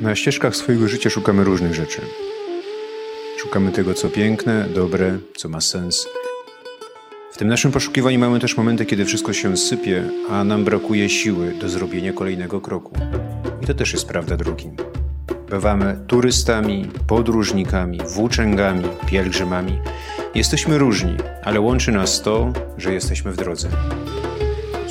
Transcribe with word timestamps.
Na 0.00 0.14
ścieżkach 0.14 0.56
swojego 0.56 0.88
życia 0.88 1.10
szukamy 1.10 1.44
różnych 1.44 1.74
rzeczy. 1.74 2.00
Szukamy 3.38 3.72
tego, 3.72 3.94
co 3.94 4.08
piękne, 4.08 4.68
dobre, 4.74 5.18
co 5.36 5.48
ma 5.48 5.60
sens. 5.60 6.06
W 7.32 7.36
tym 7.36 7.48
naszym 7.48 7.72
poszukiwaniu 7.72 8.18
mamy 8.18 8.40
też 8.40 8.56
momenty, 8.56 8.86
kiedy 8.86 9.04
wszystko 9.04 9.32
się 9.32 9.56
sypie, 9.56 10.04
a 10.30 10.44
nam 10.44 10.64
brakuje 10.64 11.08
siły 11.08 11.54
do 11.60 11.68
zrobienia 11.68 12.12
kolejnego 12.12 12.60
kroku. 12.60 12.94
I 13.62 13.66
to 13.66 13.74
też 13.74 13.92
jest 13.92 14.08
prawda 14.08 14.36
drogi. 14.36 14.70
Bywamy 15.50 15.98
turystami, 16.06 16.90
podróżnikami, 17.06 18.00
włóczęgami, 18.14 18.84
pielgrzymami. 19.06 19.78
Jesteśmy 20.34 20.78
różni, 20.78 21.16
ale 21.44 21.60
łączy 21.60 21.92
nas 21.92 22.22
to, 22.22 22.52
że 22.78 22.94
jesteśmy 22.94 23.32
w 23.32 23.36
drodze. 23.36 23.68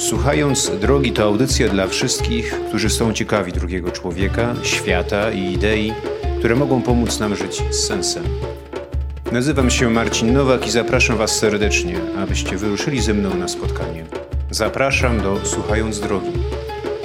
Słuchając 0.03 0.71
Drogi 0.81 1.11
to 1.11 1.23
audycja 1.23 1.69
dla 1.69 1.87
wszystkich, 1.87 2.53
którzy 2.67 2.89
są 2.89 3.13
ciekawi 3.13 3.51
drugiego 3.51 3.91
człowieka, 3.91 4.55
świata 4.63 5.31
i 5.31 5.53
idei, 5.53 5.93
które 6.39 6.55
mogą 6.55 6.81
pomóc 6.81 7.19
nam 7.19 7.35
żyć 7.35 7.63
z 7.71 7.87
sensem. 7.87 8.23
Nazywam 9.31 9.69
się 9.69 9.89
Marcin 9.89 10.33
Nowak 10.33 10.67
i 10.67 10.71
zapraszam 10.71 11.17
Was 11.17 11.39
serdecznie, 11.39 11.95
abyście 12.17 12.57
wyruszyli 12.57 13.01
ze 13.01 13.13
mną 13.13 13.37
na 13.37 13.47
spotkanie. 13.47 14.05
Zapraszam 14.51 15.21
do 15.21 15.45
Słuchając 15.45 15.99
Drogi, 15.99 16.31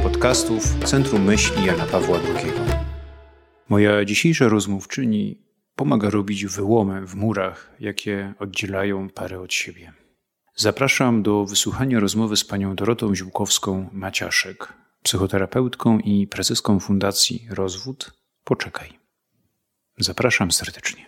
podcastów 0.03 0.63
Centrum 0.85 1.25
Myśli 1.25 1.65
Jana 1.65 1.85
Pawła 1.87 2.19
II. 2.19 2.53
Moja 3.69 4.05
dzisiejsza 4.05 4.49
rozmówczyni 4.49 5.39
pomaga 5.77 6.11
robić 6.11 6.47
wyłomy 6.47 7.07
w 7.07 7.15
murach, 7.15 7.71
jakie 7.81 8.35
oddzielają 8.39 9.09
parę 9.11 9.41
od 9.41 9.53
siebie. 9.53 9.93
Zapraszam 10.61 11.23
do 11.23 11.45
wysłuchania 11.45 12.01
rozmowy 12.01 12.37
z 12.37 12.45
panią 12.45 12.75
Dorotą 12.75 13.13
Ziłkowską-Maciaszek, 13.15 14.73
psychoterapeutką 15.03 15.99
i 15.99 16.27
prezeską 16.27 16.81
Fundacji 16.81 17.49
Rozwód 17.51 18.13
Poczekaj. 18.45 18.99
Zapraszam 19.99 20.53
serdecznie. 20.53 21.07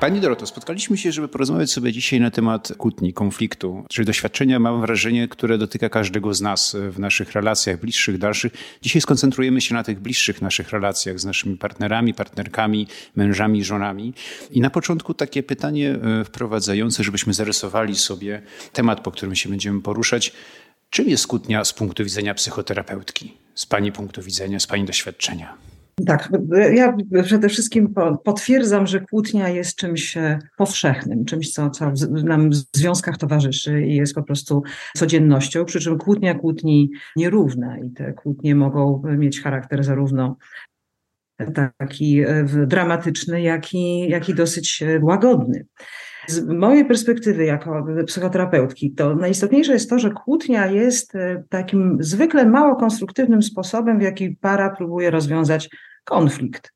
Pani 0.00 0.20
Doroto, 0.20 0.46
spotkaliśmy 0.46 0.98
się, 0.98 1.12
żeby 1.12 1.28
porozmawiać 1.28 1.72
sobie 1.72 1.92
dzisiaj 1.92 2.20
na 2.20 2.30
temat 2.30 2.72
kłótni, 2.78 3.12
konfliktu, 3.12 3.84
czyli 3.88 4.06
doświadczenia, 4.06 4.58
mam 4.58 4.80
wrażenie, 4.80 5.28
które 5.28 5.58
dotyka 5.58 5.88
każdego 5.88 6.34
z 6.34 6.40
nas 6.40 6.76
w 6.90 6.98
naszych 6.98 7.32
relacjach 7.32 7.80
bliższych, 7.80 8.18
dalszych. 8.18 8.52
Dzisiaj 8.82 9.02
skoncentrujemy 9.02 9.60
się 9.60 9.74
na 9.74 9.84
tych 9.84 10.00
bliższych 10.00 10.42
naszych 10.42 10.70
relacjach 10.70 11.20
z 11.20 11.24
naszymi 11.24 11.56
partnerami, 11.56 12.14
partnerkami, 12.14 12.86
mężami, 13.16 13.64
żonami. 13.64 14.14
I 14.50 14.60
na 14.60 14.70
początku 14.70 15.14
takie 15.14 15.42
pytanie 15.42 15.90
e, 16.20 16.24
wprowadzające, 16.24 17.04
żebyśmy 17.04 17.34
zarysowali 17.34 17.96
sobie 17.96 18.42
temat, 18.72 19.00
po 19.00 19.10
którym 19.10 19.36
się 19.36 19.48
będziemy 19.48 19.82
poruszać. 19.82 20.32
Czym 20.90 21.08
jest 21.08 21.26
kłótnia 21.26 21.64
z 21.64 21.72
punktu 21.72 22.04
widzenia 22.04 22.34
psychoterapeutki, 22.34 23.34
z 23.54 23.66
Pani 23.66 23.92
punktu 23.92 24.22
widzenia, 24.22 24.60
z 24.60 24.66
Pani 24.66 24.84
doświadczenia? 24.84 25.79
Tak, 26.06 26.28
ja 26.74 26.96
przede 27.22 27.48
wszystkim 27.48 27.94
potwierdzam, 28.24 28.86
że 28.86 29.00
kłótnia 29.00 29.48
jest 29.48 29.76
czymś 29.76 30.16
e, 30.16 30.38
powszechnym, 30.56 31.24
czymś, 31.24 31.52
co, 31.52 31.70
co 31.70 31.92
nam 32.24 32.50
w 32.50 32.54
związkach 32.54 33.18
towarzyszy 33.18 33.82
i 33.82 33.96
jest 33.96 34.14
po 34.14 34.22
prostu 34.22 34.62
codziennością, 34.96 35.64
przy 35.64 35.80
czym 35.80 35.98
kłótnia 35.98 36.34
kłótni 36.34 36.90
nierówna 37.16 37.78
i 37.78 37.90
te 37.90 38.12
kłótnie 38.12 38.54
mogą 38.54 39.02
mieć 39.18 39.42
charakter 39.42 39.84
zarówno 39.84 40.36
taki 41.78 42.20
e, 42.20 42.44
dramatyczny, 42.66 43.42
jak 43.42 43.74
i, 43.74 44.08
jak 44.08 44.28
i 44.28 44.34
dosyć 44.34 44.82
e, 44.82 45.00
łagodny. 45.02 45.66
Z 46.26 46.46
mojej 46.46 46.84
perspektywy 46.84 47.44
jako 47.44 47.86
psychoterapeutki, 48.06 48.92
to 48.92 49.14
najistotniejsze 49.14 49.72
jest 49.72 49.90
to, 49.90 49.98
że 49.98 50.10
kłótnia 50.10 50.66
jest 50.66 51.12
takim 51.48 51.96
zwykle 52.00 52.46
mało 52.46 52.76
konstruktywnym 52.76 53.42
sposobem, 53.42 53.98
w 53.98 54.02
jaki 54.02 54.30
para 54.30 54.70
próbuje 54.76 55.10
rozwiązać 55.10 55.68
konflikt. 56.04 56.72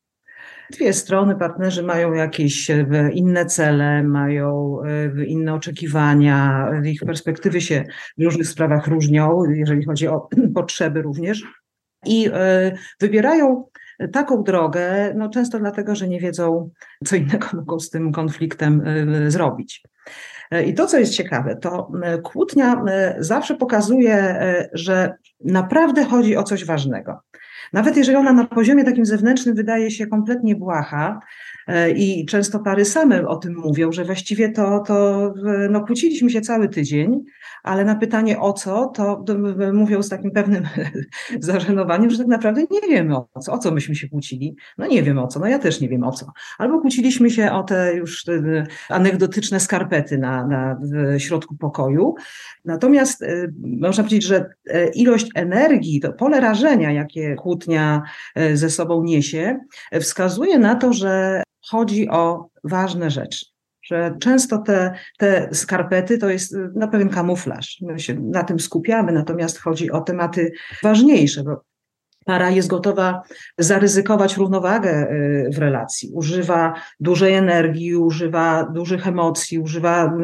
Dwie 0.70 0.92
strony, 0.92 1.36
partnerzy 1.36 1.82
mają 1.82 2.12
jakieś 2.12 2.70
e, 2.70 2.86
inne 3.12 3.46
cele, 3.46 4.02
mają 4.02 4.78
e, 5.18 5.24
inne 5.24 5.54
oczekiwania, 5.54 6.68
ich 6.84 7.00
perspektywy 7.00 7.60
się 7.60 7.84
w 8.18 8.22
różnych 8.22 8.48
sprawach 8.48 8.86
różnią, 8.86 9.42
jeżeli 9.54 9.84
chodzi 9.84 10.08
o 10.08 10.28
potrzeby 10.54 11.02
również. 11.02 11.42
I 12.06 12.30
e, 12.32 12.72
wybierają 13.00 13.64
taką 14.12 14.42
drogę, 14.42 15.14
no 15.16 15.28
często 15.28 15.58
dlatego, 15.58 15.94
że 15.94 16.08
nie 16.08 16.20
wiedzą, 16.20 16.70
co 17.04 17.16
innego 17.16 17.46
mogą 17.52 17.80
z 17.80 17.90
tym 17.90 18.12
konfliktem 18.12 18.82
zrobić. 19.28 19.82
I 20.66 20.74
to, 20.74 20.86
co 20.86 20.98
jest 20.98 21.12
ciekawe, 21.12 21.56
to 21.56 21.92
kłótnia 22.22 22.84
zawsze 23.18 23.56
pokazuje, 23.56 24.36
że 24.72 25.14
naprawdę 25.44 26.04
chodzi 26.04 26.36
o 26.36 26.42
coś 26.42 26.64
ważnego. 26.64 27.20
Nawet 27.74 27.96
jeżeli 27.96 28.16
ona 28.16 28.32
na 28.32 28.44
poziomie 28.44 28.84
takim 28.84 29.06
zewnętrznym 29.06 29.54
wydaje 29.54 29.90
się 29.90 30.06
kompletnie 30.06 30.56
błaha, 30.56 31.20
i 31.96 32.26
często 32.26 32.58
pary 32.58 32.84
same 32.84 33.28
o 33.28 33.36
tym 33.36 33.54
mówią, 33.56 33.92
że 33.92 34.04
właściwie 34.04 34.48
to, 34.48 34.80
to 34.86 35.34
no, 35.70 35.86
kłóciliśmy 35.86 36.30
się 36.30 36.40
cały 36.40 36.68
tydzień, 36.68 37.24
ale 37.62 37.84
na 37.84 37.94
pytanie 37.94 38.40
o 38.40 38.52
co, 38.52 38.92
to 38.96 39.24
mówią 39.72 40.02
z 40.02 40.08
takim 40.08 40.30
pewnym 40.30 40.64
zażenowaniem, 41.40 42.10
że 42.10 42.18
tak 42.18 42.26
naprawdę 42.26 42.62
nie 42.70 42.80
wiemy 42.80 43.16
o 43.16 43.40
co, 43.40 43.52
o 43.52 43.58
co 43.58 43.70
myśmy 43.70 43.94
się 43.94 44.08
kłócili. 44.08 44.56
No 44.78 44.86
nie 44.86 45.02
wiem 45.02 45.18
o 45.18 45.26
co, 45.26 45.40
no 45.40 45.46
ja 45.46 45.58
też 45.58 45.80
nie 45.80 45.88
wiem 45.88 46.04
o 46.04 46.12
co. 46.12 46.26
Albo 46.58 46.80
kłóciliśmy 46.80 47.30
się 47.30 47.52
o 47.52 47.62
te 47.62 47.94
już 47.94 48.24
anegdotyczne 48.88 49.60
skarpety 49.60 50.18
na, 50.18 50.46
na 50.46 50.78
środku 51.18 51.56
pokoju. 51.56 52.14
Natomiast 52.64 53.24
można 53.80 54.04
powiedzieć, 54.04 54.24
że 54.24 54.46
e, 54.70 54.88
ilość 54.88 55.30
energii, 55.34 56.00
to 56.00 56.12
pole 56.12 56.40
rażenia, 56.40 56.92
jakie 56.92 57.34
kłótnia 57.34 58.02
e, 58.34 58.56
ze 58.56 58.70
sobą 58.70 59.02
niesie, 59.02 59.58
wskazuje 60.00 60.58
na 60.58 60.74
to, 60.74 60.92
że 60.92 61.42
chodzi 61.70 62.08
o 62.08 62.48
ważne 62.64 63.10
rzeczy 63.10 63.54
że 63.84 64.16
często 64.20 64.58
te, 64.58 64.94
te 65.18 65.48
skarpety 65.52 66.18
to 66.18 66.28
jest 66.28 66.56
na 66.74 66.88
pewien 66.88 67.08
kamuflaż. 67.08 67.78
My 67.80 67.98
się 67.98 68.14
na 68.14 68.44
tym 68.44 68.60
skupiamy, 68.60 69.12
natomiast 69.12 69.58
chodzi 69.58 69.90
o 69.90 70.00
tematy 70.00 70.52
ważniejsze, 70.82 71.42
bo 71.42 71.64
para 72.24 72.50
jest 72.50 72.68
gotowa 72.68 73.22
zaryzykować 73.58 74.36
równowagę 74.36 75.10
y, 75.10 75.50
w 75.54 75.58
relacji. 75.58 76.10
Używa 76.14 76.74
dużej 77.00 77.34
energii, 77.34 77.96
używa 77.96 78.64
dużych 78.64 79.06
emocji, 79.06 79.58
używa 79.58 80.14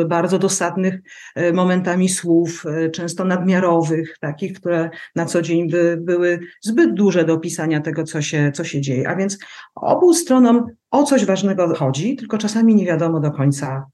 y, 0.00 0.04
bardzo 0.04 0.38
dosadnych 0.38 1.00
y, 1.38 1.52
momentami 1.52 2.08
słów, 2.08 2.64
często 2.92 3.24
nadmiarowych, 3.24 4.18
takich, 4.20 4.52
które 4.52 4.90
na 5.16 5.26
co 5.26 5.42
dzień 5.42 5.70
by 5.70 5.98
były 6.00 6.40
zbyt 6.62 6.94
duże 6.94 7.24
do 7.24 7.34
opisania 7.34 7.80
tego, 7.80 8.04
co 8.04 8.22
się, 8.22 8.52
co 8.54 8.64
się 8.64 8.80
dzieje. 8.80 9.08
A 9.08 9.16
więc 9.16 9.38
obu 9.74 10.14
stronom 10.14 10.66
o 10.90 11.02
coś 11.02 11.24
ważnego 11.24 11.74
chodzi, 11.74 12.16
tylko 12.16 12.38
czasami 12.38 12.74
nie 12.74 12.86
wiadomo 12.86 13.20
do 13.20 13.30
końca 13.30 13.86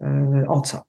o 0.49 0.61
co. 0.61 0.83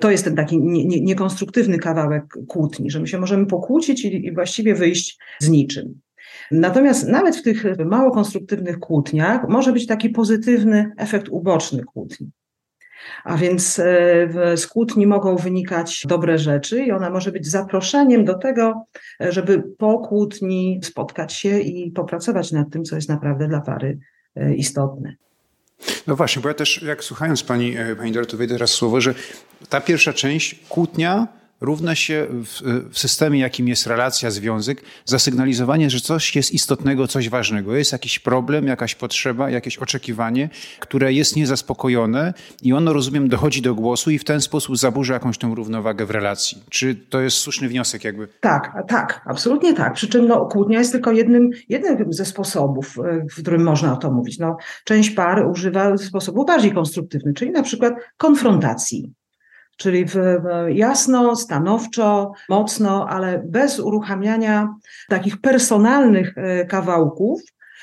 To 0.00 0.10
jest 0.10 0.24
ten 0.24 0.36
taki 0.36 0.58
nie, 0.58 0.84
nie, 0.84 1.00
niekonstruktywny 1.00 1.78
kawałek 1.78 2.24
kłótni, 2.48 2.90
że 2.90 3.00
my 3.00 3.06
się 3.06 3.18
możemy 3.18 3.46
pokłócić 3.46 4.04
i, 4.04 4.26
i 4.26 4.34
właściwie 4.34 4.74
wyjść 4.74 5.18
z 5.38 5.48
niczym. 5.48 6.00
Natomiast 6.50 7.08
nawet 7.08 7.36
w 7.36 7.42
tych 7.42 7.64
mało 7.86 8.10
konstruktywnych 8.10 8.78
kłótniach 8.78 9.48
może 9.48 9.72
być 9.72 9.86
taki 9.86 10.10
pozytywny 10.10 10.92
efekt 10.96 11.28
uboczny 11.28 11.84
kłótni. 11.84 12.30
A 13.24 13.36
więc 13.36 13.78
e, 13.78 14.56
z 14.56 14.66
kłótni 14.66 15.06
mogą 15.06 15.36
wynikać 15.36 16.02
dobre 16.08 16.38
rzeczy 16.38 16.82
i 16.82 16.92
ona 16.92 17.10
może 17.10 17.32
być 17.32 17.46
zaproszeniem 17.46 18.24
do 18.24 18.38
tego, 18.38 18.86
żeby 19.20 19.62
po 19.78 19.98
kłótni 19.98 20.80
spotkać 20.82 21.32
się 21.32 21.60
i 21.60 21.90
popracować 21.90 22.52
nad 22.52 22.70
tym, 22.70 22.84
co 22.84 22.96
jest 22.96 23.08
naprawdę 23.08 23.48
dla 23.48 23.60
pary 23.60 23.98
e, 24.36 24.54
istotne. 24.54 25.16
No 26.06 26.16
właśnie, 26.16 26.42
bo 26.42 26.48
ja 26.48 26.54
też, 26.54 26.82
jak 26.82 27.04
słuchając 27.04 27.42
pani, 27.42 27.76
e, 27.76 27.96
pani 27.96 28.12
Doroty, 28.12 28.36
wejdę 28.36 28.54
teraz 28.54 28.70
słowo, 28.70 29.00
że 29.00 29.14
ta 29.68 29.80
pierwsza 29.80 30.12
część, 30.12 30.56
kłótnia, 30.68 31.26
równa 31.60 31.94
się 31.94 32.26
w, 32.30 32.60
w, 32.92 32.98
systemie, 32.98 33.40
jakim 33.40 33.68
jest 33.68 33.86
relacja, 33.86 34.30
związek, 34.30 34.82
zasygnalizowanie, 35.04 35.90
że 35.90 36.00
coś 36.00 36.36
jest 36.36 36.52
istotnego, 36.52 37.08
coś 37.08 37.28
ważnego. 37.28 37.76
Jest 37.76 37.92
jakiś 37.92 38.18
problem, 38.18 38.66
jakaś 38.66 38.94
potrzeba, 38.94 39.50
jakieś 39.50 39.78
oczekiwanie, 39.78 40.48
które 40.80 41.12
jest 41.12 41.36
niezaspokojone 41.36 42.34
i 42.62 42.72
ono, 42.72 42.92
rozumiem, 42.92 43.28
dochodzi 43.28 43.62
do 43.62 43.74
głosu 43.74 44.10
i 44.10 44.18
w 44.18 44.24
ten 44.24 44.40
sposób 44.40 44.78
zaburza 44.78 45.14
jakąś 45.14 45.38
tą 45.38 45.54
równowagę 45.54 46.06
w 46.06 46.10
relacji. 46.10 46.62
Czy 46.70 46.94
to 46.94 47.20
jest 47.20 47.36
słuszny 47.36 47.68
wniosek 47.68 48.04
jakby? 48.04 48.28
Tak, 48.40 48.72
tak, 48.88 49.22
absolutnie 49.26 49.74
tak. 49.74 49.92
Przy 49.94 50.08
czym 50.08 50.26
no, 50.26 50.46
kłótnia 50.46 50.78
jest 50.78 50.92
tylko 50.92 51.12
jednym, 51.12 51.50
jednym 51.68 52.12
ze 52.12 52.24
sposobów, 52.24 52.94
e, 52.98 53.26
w 53.30 53.42
którym 53.42 53.62
można 53.62 53.92
o 53.92 53.96
to 53.96 54.10
mówić. 54.10 54.38
No, 54.38 54.56
część 54.84 55.10
par 55.10 55.48
używa 55.50 55.96
sposobu 55.96 56.44
bardziej 56.44 56.72
konstruktywny, 56.72 57.32
czyli 57.34 57.50
na 57.50 57.62
przykład 57.62 57.94
konfrontacji 58.16 59.12
czyli 59.76 60.04
w, 60.04 60.16
jasno, 60.68 61.36
stanowczo, 61.36 62.32
mocno, 62.48 63.08
ale 63.08 63.42
bez 63.46 63.80
uruchamiania 63.80 64.74
takich 65.08 65.40
personalnych 65.40 66.38
e, 66.38 66.64
kawałków, 66.64 67.40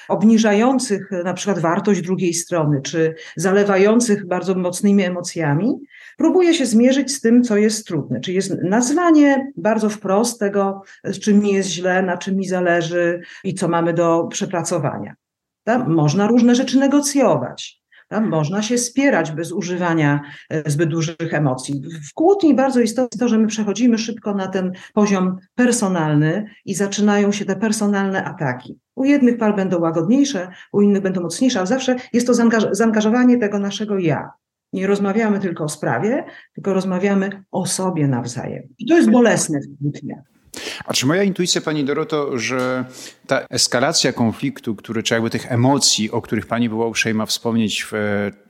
obniżających 0.08 1.12
na 1.24 1.34
przykład 1.34 1.60
wartość 1.60 2.02
drugiej 2.02 2.34
strony, 2.34 2.82
czy 2.82 3.16
zalewających 3.36 4.28
bardzo 4.28 4.56
mocnymi 4.56 5.04
emocjami, 5.04 5.80
próbuje 6.18 6.54
się 6.54 6.66
zmierzyć 6.66 7.12
z 7.12 7.22
tym, 7.22 7.44
co 7.44 7.58
jest 7.58 7.88
trudne. 7.88 8.20
Czyli 8.20 8.36
jest 8.36 8.56
nazwanie 8.64 9.52
bardzo 9.58 9.90
wprost 9.90 10.40
tego, 10.40 10.82
z 11.04 11.20
czym 11.20 11.40
mi 11.40 11.54
jest 11.54 11.70
źle, 11.70 12.02
na 12.02 12.18
czym 12.18 12.36
mi 12.36 12.48
zależy 12.48 13.22
i 13.44 13.54
co 13.54 13.68
mamy 13.68 13.94
do 13.94 14.28
przepracowania. 14.28 15.16
Tam 15.64 15.94
można 15.94 16.28
różne 16.28 16.56
rzeczy 16.56 16.80
negocjować. 16.80 17.83
Można 18.22 18.62
się 18.62 18.78
spierać 18.78 19.32
bez 19.32 19.52
używania 19.52 20.22
e, 20.50 20.72
zbyt 20.72 20.90
dużych 20.90 21.34
emocji. 21.34 21.82
W 22.10 22.14
kłótni 22.14 22.54
bardzo 22.54 22.80
istotne 22.80 23.08
jest 23.12 23.20
to, 23.20 23.28
że 23.28 23.38
my 23.38 23.48
przechodzimy 23.48 23.98
szybko 23.98 24.34
na 24.34 24.48
ten 24.48 24.72
poziom 24.94 25.38
personalny 25.56 26.46
i 26.66 26.76
zaczynają 26.76 27.32
się 27.32 27.46
te 27.46 27.56
personalne 27.56 28.24
ataki. 28.24 28.80
U 28.96 29.04
jednych 29.06 29.38
par 29.38 29.56
będą 29.56 29.80
łagodniejsze, 29.80 30.48
u 30.74 30.82
innych 30.82 31.02
będą 31.02 31.22
mocniejsze, 31.22 31.60
ale 31.60 31.68
zawsze 31.68 31.96
jest 32.14 32.28
to 32.28 32.34
zaangażowanie 32.72 33.38
tego 33.38 33.60
naszego 33.60 33.98
ja. 33.98 34.32
Nie 34.74 34.88
rozmawiamy 34.88 35.40
tylko 35.40 35.64
o 35.64 35.70
sprawie, 35.70 36.26
tylko 36.54 36.74
rozmawiamy 36.74 37.44
o 37.52 37.66
sobie 37.66 38.08
nawzajem. 38.08 38.64
I 38.80 38.86
to 38.86 38.98
jest 38.98 39.12
bolesne 39.12 39.60
w 39.60 39.78
kłótniach. 39.78 40.33
A 40.86 40.94
czy 40.94 41.06
moja 41.06 41.24
intuicja, 41.24 41.62
Pani 41.62 41.84
Doroto, 41.84 42.38
że 42.38 42.86
ta 43.28 43.42
eskalacja 43.50 44.14
konfliktu, 44.14 44.76
który, 44.76 45.04
czy 45.04 45.14
jakby 45.14 45.30
tych 45.30 45.52
emocji, 45.52 46.12
o 46.12 46.22
których 46.22 46.46
Pani 46.46 46.70
była 46.70 46.88
uprzejma 46.88 47.26
wspomnieć 47.26 47.86
w, 47.92 47.92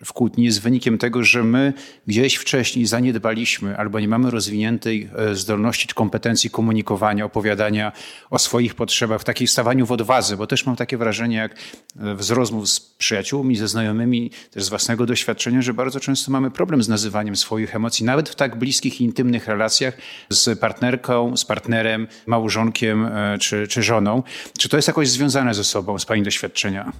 w 0.06 0.14
kłótni, 0.14 0.46
jest 0.46 0.62
wynikiem 0.62 0.98
tego, 0.98 1.24
że 1.24 1.44
my 1.44 1.74
gdzieś 2.08 2.36
wcześniej 2.36 2.86
zaniedbaliśmy 2.86 3.78
albo 3.78 4.00
nie 4.00 4.08
mamy 4.08 4.32
rozwiniętej 4.32 5.10
e, 5.16 5.36
zdolności 5.36 5.88
czy 5.88 5.96
kompetencji 5.96 6.50
komunikowania, 6.50 7.26
opowiadania 7.26 7.92
o 8.30 8.40
swoich 8.40 8.76
potrzebach, 8.76 9.22
w 9.22 9.24
takiej 9.24 9.48
stawaniu 9.48 9.86
w 9.86 9.92
odwadze, 9.92 10.38
bo 10.38 10.48
też 10.48 10.66
mam 10.66 10.76
takie 10.76 10.98
wrażenie, 10.98 11.38
jak 11.38 11.52
e, 11.52 12.24
z 12.24 12.32
rozmów 12.32 12.70
z 12.70 12.80
przyjaciółmi, 12.80 13.56
ze 13.56 13.68
znajomymi, 13.68 14.32
też 14.52 14.64
z 14.64 14.70
własnego 14.70 15.06
doświadczenia, 15.06 15.62
że 15.62 15.74
bardzo 15.74 16.00
często 16.00 16.32
mamy 16.32 16.52
problem 16.52 16.84
z 16.84 16.90
nazywaniem 16.90 17.36
swoich 17.36 17.76
emocji, 17.76 18.06
nawet 18.06 18.30
w 18.30 18.36
tak 18.36 18.56
bliskich 18.56 19.02
intymnych 19.02 19.48
relacjach 19.48 19.98
z 20.30 20.60
partnerką, 20.60 21.38
z 21.38 21.46
partnerem, 21.46 22.03
małżonkiem 22.26 23.06
e, 23.06 23.38
czy, 23.38 23.68
czy 23.68 23.84
żoną. 23.84 24.24
Czy 24.60 24.70
to 24.70 24.78
jest 24.78 24.88
jakoś 24.88 25.10
związane 25.10 25.54
ze 25.54 25.64
sobą, 25.64 26.00
z 26.00 26.06
Pani 26.06 26.24
doświadczenia? 26.24 26.92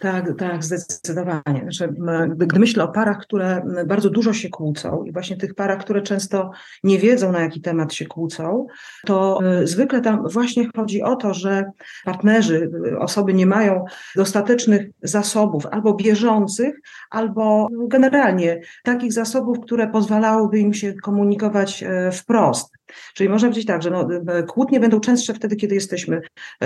Tak, 0.00 0.32
tak, 0.38 0.64
zdecydowanie. 0.64 1.60
Znaczy, 1.62 1.94
gdy 2.36 2.58
myślę 2.58 2.84
o 2.84 2.88
parach, 2.88 3.18
które 3.18 3.62
bardzo 3.86 4.10
dużo 4.10 4.32
się 4.32 4.48
kłócą 4.48 5.04
i 5.04 5.12
właśnie 5.12 5.36
tych 5.36 5.54
parach, 5.54 5.78
które 5.78 6.02
często 6.02 6.50
nie 6.84 6.98
wiedzą, 6.98 7.32
na 7.32 7.40
jaki 7.40 7.60
temat 7.60 7.94
się 7.94 8.06
kłócą, 8.06 8.66
to 9.06 9.40
e, 9.44 9.66
zwykle 9.66 10.00
tam 10.00 10.28
właśnie 10.28 10.68
chodzi 10.76 11.02
o 11.02 11.16
to, 11.16 11.34
że 11.34 11.64
partnerzy, 12.04 12.70
osoby 12.98 13.34
nie 13.34 13.46
mają 13.46 13.84
dostatecznych 14.16 14.90
zasobów 15.02 15.66
albo 15.66 15.94
bieżących, 15.94 16.80
albo 17.10 17.68
generalnie 17.88 18.60
takich 18.84 19.12
zasobów, 19.12 19.60
które 19.60 19.88
pozwalałyby 19.88 20.58
im 20.58 20.74
się 20.74 20.94
komunikować 20.94 21.82
e, 21.82 22.12
wprost. 22.12 22.79
Czyli 23.14 23.28
można 23.28 23.48
powiedzieć 23.48 23.66
tak, 23.66 23.82
że 23.82 23.90
no, 23.90 24.08
e, 24.28 24.42
kłótnie 24.42 24.80
będą 24.80 25.00
częstsze 25.00 25.34
wtedy, 25.34 25.56
kiedy 25.56 25.74
jesteśmy 25.74 26.20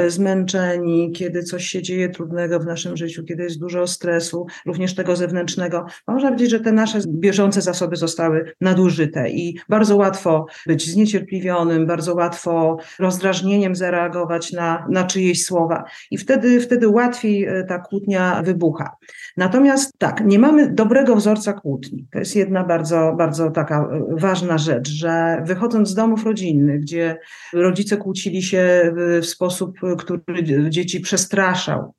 zmęczeni, 0.06 1.12
kiedy 1.12 1.42
coś 1.42 1.66
się 1.66 1.82
dzieje 1.82 2.08
trudnego 2.08 2.60
w 2.60 2.66
naszym 2.66 2.96
życiu, 2.96 3.24
kiedy 3.24 3.42
jest 3.42 3.60
dużo 3.60 3.86
stresu, 3.86 4.46
również 4.66 4.94
tego 4.94 5.16
zewnętrznego, 5.16 5.86
można 6.08 6.28
powiedzieć, 6.28 6.50
że 6.50 6.60
te 6.60 6.72
nasze 6.72 6.98
bieżące 7.08 7.62
zasoby 7.62 7.96
zostały 7.96 8.52
nadużyte 8.60 9.30
i 9.30 9.58
bardzo 9.68 9.96
łatwo 9.96 10.46
być 10.66 10.90
zniecierpliwionym, 10.90 11.86
bardzo 11.86 12.14
łatwo 12.14 12.76
rozdrażnieniem 12.98 13.76
zareagować 13.76 14.52
na, 14.52 14.86
na 14.90 15.04
czyjeś 15.04 15.44
słowa 15.44 15.84
i 16.10 16.18
wtedy, 16.18 16.60
wtedy 16.60 16.88
łatwiej 16.88 17.44
e, 17.44 17.64
ta 17.64 17.78
kłótnia 17.78 18.42
wybucha. 18.44 18.96
Natomiast 19.36 19.92
tak, 19.98 20.24
nie 20.24 20.38
mamy 20.38 20.70
dobrego 20.70 21.16
wzorca 21.16 21.52
kłótni. 21.52 22.06
To 22.12 22.18
jest 22.18 22.36
jedna 22.36 22.64
bardzo, 22.64 23.14
bardzo 23.18 23.50
taka 23.50 23.80
e, 23.80 24.04
ważna 24.10 24.58
rzecz, 24.58 24.88
że 24.88 25.42
wychodząc 25.46 25.88
z 25.88 25.94
domów 26.14 26.26
rodzinnych, 26.26 26.81
gdzie 26.81 27.19
rodzice 27.52 27.96
kłócili 27.96 28.43
się 28.43 28.93
w 29.22 29.26
sposób, 29.26 29.78
który 29.99 30.44
dzieci 30.70 31.00
przestraszał, 31.00 31.94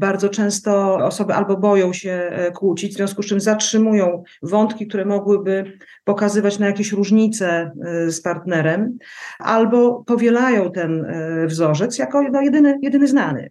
bardzo 0.00 0.28
często 0.28 0.96
osoby 0.96 1.34
albo 1.34 1.56
boją 1.56 1.92
się 1.92 2.10
e, 2.10 2.52
kłócić, 2.52 2.92
w 2.92 2.96
związku 2.96 3.22
z 3.22 3.26
czym 3.26 3.40
zatrzymują 3.40 4.22
wątki, 4.42 4.86
które 4.86 5.04
mogłyby 5.04 5.78
pokazywać 6.04 6.58
na 6.58 6.66
jakieś 6.66 6.92
różnice 6.92 7.70
e, 7.84 8.10
z 8.10 8.22
partnerem, 8.22 8.98
albo 9.38 10.04
powielają 10.06 10.72
ten 10.72 11.04
e, 11.04 11.46
wzorzec 11.46 11.98
jako 11.98 12.22
no, 12.22 12.40
jedyny, 12.40 12.78
jedyny 12.82 13.06
znany. 13.06 13.50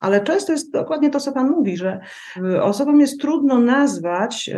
Ale 0.00 0.20
często 0.20 0.52
jest 0.52 0.72
dokładnie 0.72 1.10
to, 1.10 1.20
co 1.20 1.32
Pan 1.32 1.50
mówi, 1.50 1.76
że 1.76 2.00
osobom 2.62 3.00
jest 3.00 3.20
trudno 3.20 3.58
nazwać 3.58 4.50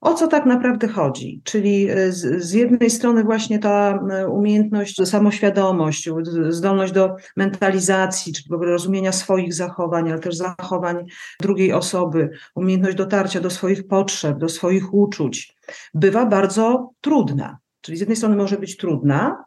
o 0.00 0.14
co 0.14 0.28
tak 0.28 0.46
naprawdę 0.46 0.88
chodzi? 0.88 1.40
Czyli 1.44 1.90
e, 1.90 2.12
z, 2.12 2.44
z, 2.44 2.52
jednej 2.52 2.90
strony 2.90 3.24
właśnie 3.24 3.58
ta 3.58 3.98
e, 4.10 4.28
umiejętność, 4.28 5.08
samoświadomość, 5.08 6.10
zdolność 6.48 6.92
do 6.92 7.16
mentalizacji, 7.36 8.32
czy 8.32 8.42
rozumienia 8.50 9.12
swoich 9.12 9.54
zachowań, 9.54 10.10
ale 10.10 10.20
też 10.20 10.36
zachowań 10.36 11.06
drugiej 11.40 11.72
osoby, 11.72 12.30
umiejętność 12.54 12.96
dotarcia 12.96 13.40
do 13.40 13.50
swoich 13.50 13.86
potrzeb, 13.86 14.38
do 14.38 14.48
swoich 14.48 14.94
uczuć, 14.94 15.56
bywa 15.94 16.26
bardzo 16.26 16.90
trudna. 17.00 17.58
Czyli 17.80 17.96
z 17.96 18.00
jednej 18.00 18.16
strony 18.16 18.36
może 18.36 18.56
być 18.56 18.76
trudna, 18.76 19.44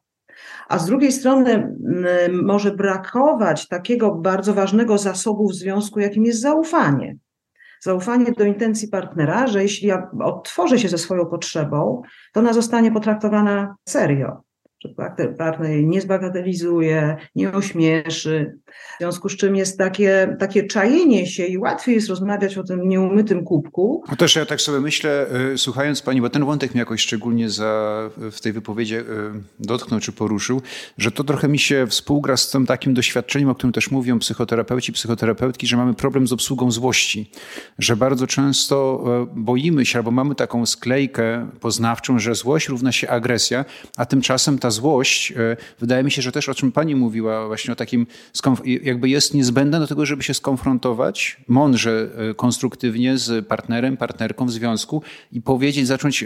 a 0.69 0.79
z 0.79 0.85
drugiej 0.85 1.11
strony 1.11 1.75
może 2.43 2.75
brakować 2.75 3.67
takiego 3.67 4.15
bardzo 4.15 4.53
ważnego 4.53 4.97
zasobu 4.97 5.47
w 5.47 5.55
związku, 5.55 5.99
jakim 5.99 6.25
jest 6.25 6.41
zaufanie 6.41 7.17
zaufanie 7.81 8.31
do 8.31 8.43
intencji 8.43 8.87
partnera, 8.87 9.47
że 9.47 9.63
jeśli 9.63 9.87
ja 9.87 10.11
otworzę 10.23 10.79
się 10.79 10.89
ze 10.89 10.97
swoją 10.97 11.25
potrzebą, 11.25 12.01
to 12.33 12.39
ona 12.39 12.53
zostanie 12.53 12.91
potraktowana 12.91 13.75
serio 13.89 14.50
że 14.83 14.89
partner 15.37 15.83
nie 15.83 16.01
zbagatelizuje, 16.01 17.17
nie 17.35 17.51
ośmieszy, 17.51 18.59
w 18.95 18.97
związku 18.99 19.29
z 19.29 19.37
czym 19.37 19.55
jest 19.55 19.77
takie, 19.77 20.35
takie 20.39 20.63
czajenie 20.63 21.27
się 21.27 21.45
i 21.45 21.57
łatwiej 21.57 21.95
jest 21.95 22.09
rozmawiać 22.09 22.57
o 22.57 22.63
tym 22.63 22.89
nieumytym 22.89 23.43
kubku. 23.43 24.03
No 24.09 24.15
też 24.15 24.35
ja 24.35 24.45
tak 24.45 24.61
sobie 24.61 24.79
myślę, 24.79 25.27
y, 25.53 25.57
słuchając 25.57 26.01
Pani, 26.01 26.21
bo 26.21 26.29
ten 26.29 26.45
wątek 26.45 26.71
mnie 26.71 26.79
jakoś 26.79 27.01
szczególnie 27.01 27.49
za, 27.49 28.09
w 28.31 28.41
tej 28.41 28.53
wypowiedzi 28.53 28.95
y, 28.95 29.03
dotknął 29.59 29.99
czy 29.99 30.11
poruszył, 30.11 30.61
że 30.97 31.11
to 31.11 31.23
trochę 31.23 31.47
mi 31.47 31.59
się 31.59 31.87
współgra 31.87 32.37
z 32.37 32.51
tym 32.51 32.65
takim 32.65 32.93
doświadczeniem, 32.93 33.49
o 33.49 33.55
którym 33.55 33.73
też 33.73 33.91
mówią 33.91 34.19
psychoterapeuci, 34.19 34.93
psychoterapeutki, 34.93 35.67
że 35.67 35.77
mamy 35.77 35.93
problem 35.93 36.27
z 36.27 36.33
obsługą 36.33 36.71
złości, 36.71 37.31
że 37.79 37.95
bardzo 37.95 38.27
często 38.27 39.03
y, 39.23 39.39
boimy 39.39 39.85
się 39.85 39.99
albo 39.99 40.11
mamy 40.11 40.35
taką 40.35 40.65
sklejkę 40.65 41.49
poznawczą, 41.59 42.19
że 42.19 42.35
złość 42.35 42.67
równa 42.67 42.91
się 42.91 43.09
agresja, 43.09 43.65
a 43.97 44.05
tymczasem 44.05 44.59
ta 44.59 44.70
złość, 44.71 45.31
e, 45.31 45.57
wydaje 45.79 46.03
mi 46.03 46.11
się, 46.11 46.21
że 46.21 46.31
też 46.31 46.49
o 46.49 46.55
czym 46.55 46.71
pani 46.71 46.95
mówiła, 46.95 47.47
właśnie 47.47 47.73
o 47.73 47.75
takim, 47.75 48.07
jakby 48.63 49.09
jest 49.09 49.33
niezbędna 49.33 49.79
do 49.79 49.87
tego, 49.87 50.05
żeby 50.05 50.23
się 50.23 50.33
skonfrontować 50.33 51.37
mądrze, 51.47 52.09
e, 52.29 52.33
konstruktywnie 52.33 53.17
z 53.17 53.47
partnerem, 53.47 53.97
partnerką 53.97 54.45
w 54.45 54.51
związku 54.51 55.03
i 55.31 55.41
powiedzieć, 55.41 55.87
zacząć 55.87 56.25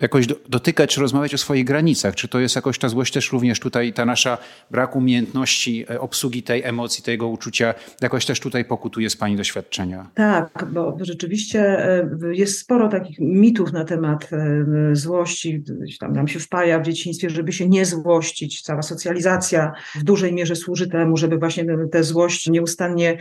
jakoś 0.00 0.26
dotykać 0.48 0.94
czy 0.94 1.00
rozmawiać 1.00 1.34
o 1.34 1.38
swoich 1.38 1.64
granicach. 1.64 2.14
Czy 2.14 2.28
to 2.28 2.40
jest 2.40 2.56
jakoś 2.56 2.78
ta 2.78 2.88
złość 2.88 3.12
też 3.12 3.32
również 3.32 3.60
tutaj, 3.60 3.92
ta 3.92 4.04
nasza 4.04 4.38
brak 4.70 4.96
umiejętności 4.96 5.84
e, 5.90 6.00
obsługi 6.00 6.42
tej 6.42 6.62
emocji, 6.62 7.04
tego 7.04 7.28
uczucia, 7.28 7.74
jakoś 8.02 8.26
też 8.26 8.40
tutaj 8.40 8.64
pokutuje 8.64 9.10
z 9.10 9.16
Pani 9.16 9.36
doświadczenia? 9.36 10.10
Tak, 10.14 10.64
bo 10.72 10.96
rzeczywiście 11.00 11.60
e, 11.60 12.08
jest 12.32 12.58
sporo 12.58 12.88
takich 12.88 13.18
mitów 13.20 13.72
na 13.72 13.84
temat 13.84 14.30
e, 14.32 14.64
złości. 14.92 15.64
Tam 16.00 16.12
nam 16.12 16.28
się 16.28 16.38
wpaja 16.38 16.78
w 16.78 16.82
dzieciństwie, 16.82 17.30
żeby 17.30 17.52
się 17.52 17.68
nie 17.68 17.84
złościć. 17.84 18.62
Cała 18.62 18.82
socjalizacja 18.82 19.72
w 19.94 20.04
dużej 20.04 20.32
mierze 20.32 20.56
służy 20.56 20.88
temu, 20.88 21.16
żeby 21.16 21.38
właśnie 21.38 21.64
tę 21.92 22.04
złość 22.04 22.48
nieustannie 22.48 23.18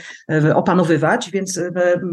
opanowywać, 0.56 1.32
więc 1.32 1.60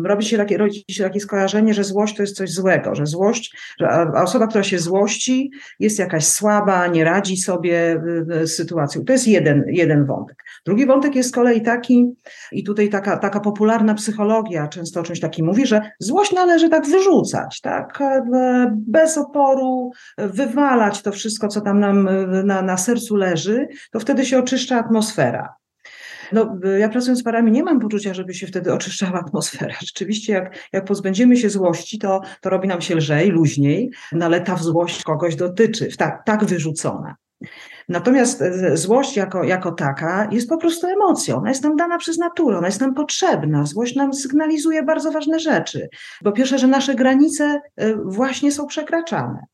robi 0.04 0.24
się 0.24 0.36
takie, 0.36 0.58
rodzi 0.58 0.84
się 0.90 1.04
takie 1.04 1.20
skojarzenie, 1.20 1.74
że 1.74 1.84
złość 1.84 2.16
to 2.16 2.22
jest 2.22 2.36
coś 2.36 2.50
złego, 2.50 2.94
że 2.94 3.06
złość, 3.06 3.56
że 3.80 3.88
osoba, 4.22 4.46
która 4.52 4.64
się 4.64 4.78
złości, 4.78 5.50
jest 5.80 5.98
jakaś 5.98 6.26
słaba, 6.26 6.86
nie 6.86 7.04
radzi 7.04 7.36
sobie 7.36 8.02
z 8.42 8.50
sytuacją. 8.50 9.04
To 9.04 9.12
jest 9.12 9.28
jeden, 9.28 9.64
jeden 9.66 10.06
wątek. 10.06 10.44
Drugi 10.66 10.86
wątek 10.86 11.14
jest 11.14 11.28
z 11.28 11.32
kolei 11.32 11.62
taki, 11.62 12.06
i 12.52 12.64
tutaj 12.64 12.88
taka, 12.88 13.16
taka 13.16 13.40
popularna 13.40 13.94
psychologia 13.94 14.68
często 14.68 15.00
o 15.00 15.02
czymś 15.02 15.20
takim 15.20 15.46
mówi, 15.46 15.66
że 15.66 15.80
złość 15.98 16.32
należy 16.32 16.68
tak 16.68 16.86
wyrzucać, 16.86 17.60
tak, 17.60 17.98
bez 18.72 19.18
oporu, 19.18 19.90
wywalać 20.18 21.02
to 21.02 21.12
wszystko, 21.12 21.48
co 21.48 21.60
tam 21.60 21.80
nam 21.80 22.08
na, 22.44 22.62
na 22.62 22.76
sercu 22.76 23.16
leży, 23.16 23.68
to 23.92 24.00
wtedy 24.00 24.24
się 24.24 24.38
oczyszcza 24.38 24.78
atmosfera. 24.78 25.61
No, 26.32 26.58
ja 26.78 26.88
pracując 26.88 27.20
z 27.20 27.22
parami 27.22 27.52
nie 27.52 27.62
mam 27.62 27.80
poczucia, 27.80 28.14
żeby 28.14 28.34
się 28.34 28.46
wtedy 28.46 28.72
oczyszczała 28.72 29.20
atmosfera. 29.20 29.74
Rzeczywiście, 29.86 30.32
jak, 30.32 30.56
jak 30.72 30.84
pozbędziemy 30.84 31.36
się 31.36 31.50
złości, 31.50 31.98
to, 31.98 32.20
to 32.40 32.50
robi 32.50 32.68
nam 32.68 32.80
się 32.80 32.94
lżej, 32.94 33.30
luźniej, 33.30 33.90
no 34.12 34.26
ale 34.26 34.40
ta 34.40 34.56
złość 34.56 35.02
kogoś 35.02 35.36
dotyczy, 35.36 35.96
tak, 35.96 36.22
tak 36.26 36.44
wyrzucona. 36.44 37.16
Natomiast 37.88 38.42
złość 38.74 39.16
jako, 39.16 39.44
jako 39.44 39.72
taka 39.72 40.28
jest 40.30 40.48
po 40.48 40.56
prostu 40.58 40.86
emocją. 40.86 41.36
Ona 41.36 41.48
jest 41.48 41.62
nam 41.62 41.76
dana 41.76 41.98
przez 41.98 42.18
naturę, 42.18 42.58
ona 42.58 42.66
jest 42.66 42.80
nam 42.80 42.94
potrzebna. 42.94 43.66
Złość 43.66 43.96
nam 43.96 44.14
sygnalizuje 44.14 44.82
bardzo 44.82 45.12
ważne 45.12 45.38
rzeczy. 45.38 45.88
Po 46.24 46.32
pierwsze, 46.32 46.58
że 46.58 46.66
nasze 46.66 46.94
granice 46.94 47.60
właśnie 48.04 48.52
są 48.52 48.66
przekraczane. 48.66 49.44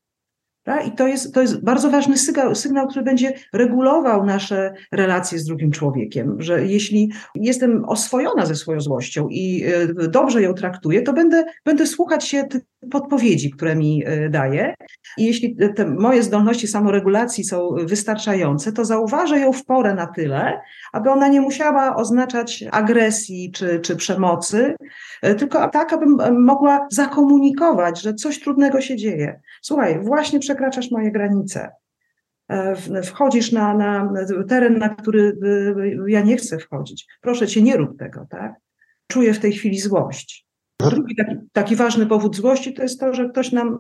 I 0.76 0.92
to 0.92 1.08
jest, 1.08 1.34
to 1.34 1.40
jest 1.40 1.64
bardzo 1.64 1.90
ważny 1.90 2.18
sygnał, 2.18 2.54
sygnał, 2.54 2.88
który 2.88 3.04
będzie 3.04 3.32
regulował 3.52 4.26
nasze 4.26 4.75
relacje 4.92 5.38
z 5.38 5.44
drugim 5.44 5.70
człowiekiem, 5.70 6.42
że 6.42 6.66
jeśli 6.66 7.12
jestem 7.34 7.84
oswojona 7.84 8.46
ze 8.46 8.54
swoją 8.54 8.80
złością 8.80 9.28
i 9.30 9.64
e, 9.64 10.08
dobrze 10.08 10.42
ją 10.42 10.54
traktuję, 10.54 11.02
to 11.02 11.12
będę, 11.12 11.44
będę 11.64 11.87
słuchać 11.87 12.25
się 12.25 12.44
podpowiedzi, 12.90 13.50
które 13.50 13.76
mi 13.76 14.02
e, 14.06 14.28
daje. 14.28 14.75
I 15.18 15.25
jeśli 15.25 15.56
te 15.76 15.87
moje 15.87 16.23
zdolności 16.23 16.66
samoregulacji 16.66 17.44
są 17.44 17.75
wystarczające, 17.85 18.73
to 18.73 18.85
zauważę 18.85 19.38
ją 19.38 19.52
w 19.52 19.64
porę 19.64 19.94
na 19.94 20.06
tyle, 20.06 20.61
aby 20.92 21.11
ona 21.11 21.28
nie 21.28 21.40
musiała 21.40 21.97
oznaczać 21.97 22.64
agresji 22.70 23.52
czy, 23.52 23.80
czy 23.80 23.97
przemocy, 23.97 24.75
e, 25.23 25.35
tylko 25.35 25.68
tak, 25.68 25.92
abym 25.92 26.44
mogła 26.44 26.87
zakomunikować, 26.90 28.02
że 28.02 28.14
coś 28.14 28.40
trudnego 28.40 28.80
się 28.80 28.97
dzieje. 28.97 29.40
Słuchaj, 29.62 30.00
właśnie 30.02 30.38
przekraczasz 30.38 30.90
moje 30.90 31.12
granice. 31.12 31.70
E, 32.49 33.02
wchodzisz 33.02 33.52
na, 33.52 33.75
na 33.75 34.11
teren, 34.49 34.78
na 34.78 34.88
który 34.88 35.37
ja 36.06 36.20
nie 36.20 36.37
chcę 36.37 36.58
wchodzić. 36.58 37.06
Proszę 37.20 37.47
cię, 37.47 37.62
nie 37.62 37.76
rób 37.76 37.99
tego, 37.99 38.26
tak? 38.30 38.54
Czuję 39.06 39.35
w 39.35 39.38
tej 39.38 39.52
chwili 39.52 39.80
złość. 39.80 40.48
Drugi 40.80 41.16
taki, 41.16 41.37
taki, 41.52 41.76
ważny 41.76 42.06
powód 42.06 42.37
złości 42.37 42.75
to 42.75 42.82
jest 42.82 43.00
to, 43.00 43.14
że 43.14 43.28
ktoś 43.28 43.52
nam 43.52 43.78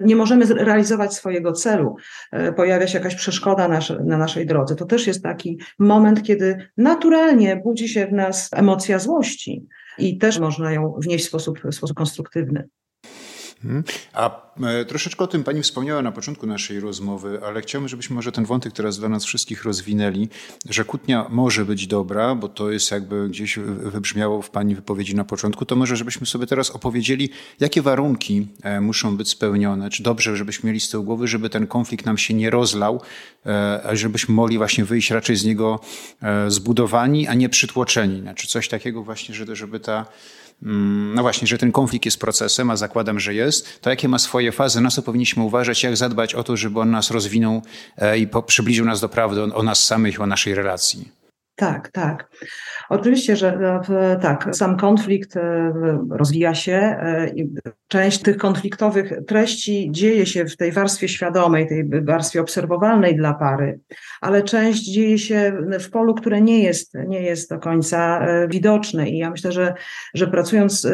nie 0.00 0.16
możemy 0.16 0.44
realizować 0.44 1.14
swojego 1.14 1.52
celu, 1.52 1.96
e, 2.32 2.52
pojawia 2.52 2.86
się 2.86 2.98
jakaś 2.98 3.14
przeszkoda 3.14 3.68
na 4.04 4.18
naszej 4.18 4.46
drodze. 4.46 4.76
To 4.76 4.84
też 4.84 5.06
jest 5.06 5.22
taki 5.22 5.58
moment, 5.78 6.22
kiedy 6.22 6.68
naturalnie 6.76 7.56
budzi 7.56 7.88
się 7.88 8.06
w 8.06 8.12
nas 8.12 8.48
emocja 8.52 8.98
złości 8.98 9.66
i 9.98 10.18
też 10.18 10.38
można 10.38 10.72
ją 10.72 10.94
wnieść 10.98 11.24
w 11.24 11.28
sposób, 11.28 11.60
w 11.64 11.74
sposób 11.74 11.96
konstruktywny. 11.96 12.68
Mhm. 13.64 13.84
A 14.12 14.52
e, 14.62 14.84
troszeczkę 14.84 15.24
o 15.24 15.26
tym 15.26 15.44
Pani 15.44 15.62
wspomniała 15.62 16.02
na 16.02 16.12
początku 16.12 16.46
naszej 16.46 16.80
rozmowy, 16.80 17.40
ale 17.44 17.60
chciałbym, 17.60 17.88
żebyśmy 17.88 18.16
może 18.16 18.32
ten 18.32 18.44
wątek 18.44 18.72
teraz 18.72 18.98
dla 18.98 19.08
nas 19.08 19.24
wszystkich 19.24 19.64
rozwinęli, 19.64 20.28
że 20.70 20.84
kłótnia 20.84 21.26
może 21.30 21.64
być 21.64 21.86
dobra, 21.86 22.34
bo 22.34 22.48
to 22.48 22.70
jest 22.70 22.90
jakby 22.90 23.28
gdzieś 23.28 23.58
wybrzmiało 23.58 24.42
w 24.42 24.50
Pani 24.50 24.74
wypowiedzi 24.74 25.14
na 25.16 25.24
początku, 25.24 25.64
to 25.64 25.76
może 25.76 25.96
żebyśmy 25.96 26.26
sobie 26.26 26.46
teraz 26.46 26.70
opowiedzieli, 26.70 27.30
jakie 27.60 27.82
warunki 27.82 28.46
e, 28.62 28.80
muszą 28.80 29.16
być 29.16 29.28
spełnione, 29.28 29.90
czy 29.90 30.02
dobrze, 30.02 30.36
żebyśmy 30.36 30.66
mieli 30.66 30.80
z 30.80 30.88
tyłu 30.88 31.04
głowy, 31.04 31.28
żeby 31.28 31.50
ten 31.50 31.66
konflikt 31.66 32.06
nam 32.06 32.18
się 32.18 32.34
nie 32.34 32.50
rozlał, 32.50 33.00
e, 33.46 33.80
żebyśmy 33.92 34.34
mogli 34.34 34.58
właśnie 34.58 34.84
wyjść 34.84 35.10
raczej 35.10 35.36
z 35.36 35.44
niego 35.44 35.80
zbudowani, 36.48 37.28
a 37.28 37.34
nie 37.34 37.48
przytłoczeni. 37.48 38.20
Znaczy 38.20 38.46
coś 38.46 38.68
takiego 38.68 39.02
właśnie, 39.02 39.34
żeby 39.34 39.80
ta 39.80 40.06
no 40.62 41.22
właśnie, 41.22 41.48
że 41.48 41.58
ten 41.58 41.72
konflikt 41.72 42.04
jest 42.04 42.20
procesem, 42.20 42.70
a 42.70 42.76
zakładam, 42.76 43.20
że 43.20 43.34
jest, 43.34 43.80
to 43.80 43.90
jakie 43.90 44.08
ma 44.08 44.18
swoje 44.18 44.52
fazy, 44.52 44.80
na 44.80 44.90
co 44.90 45.02
powinniśmy 45.02 45.42
uważać, 45.42 45.82
jak 45.82 45.96
zadbać 45.96 46.34
o 46.34 46.44
to, 46.44 46.56
żeby 46.56 46.80
on 46.80 46.90
nas 46.90 47.10
rozwinął 47.10 47.62
e, 47.96 48.18
i 48.18 48.28
przybliżył 48.46 48.86
nas 48.86 49.00
do 49.00 49.08
prawdy 49.08 49.42
o 49.42 49.62
nas 49.62 49.84
samych, 49.84 50.20
o 50.20 50.26
naszej 50.26 50.54
relacji. 50.54 51.08
Tak, 51.56 51.90
tak. 51.90 52.30
Oczywiście, 52.88 53.36
że 53.36 53.80
e, 53.88 54.18
tak, 54.22 54.48
sam 54.52 54.76
konflikt 54.76 55.36
e, 55.36 55.72
rozwija 56.10 56.54
się. 56.54 56.72
E, 56.72 57.32
część 57.88 58.22
tych 58.22 58.36
konfliktowych 58.36 59.12
treści 59.26 59.88
dzieje 59.90 60.26
się 60.26 60.44
w 60.44 60.56
tej 60.56 60.72
warstwie 60.72 61.08
świadomej, 61.08 61.68
tej 61.68 61.84
warstwie 62.04 62.40
obserwowalnej 62.40 63.16
dla 63.16 63.34
pary, 63.34 63.80
ale 64.20 64.42
część 64.42 64.84
dzieje 64.84 65.18
się 65.18 65.52
w 65.80 65.90
polu, 65.90 66.14
które 66.14 66.40
nie 66.40 66.62
jest, 66.62 66.94
nie 67.08 67.22
jest 67.22 67.50
do 67.50 67.58
końca 67.58 68.26
widoczne. 68.48 69.10
I 69.10 69.18
ja 69.18 69.30
myślę, 69.30 69.52
że, 69.52 69.74
że 70.14 70.26
pracując 70.26 70.86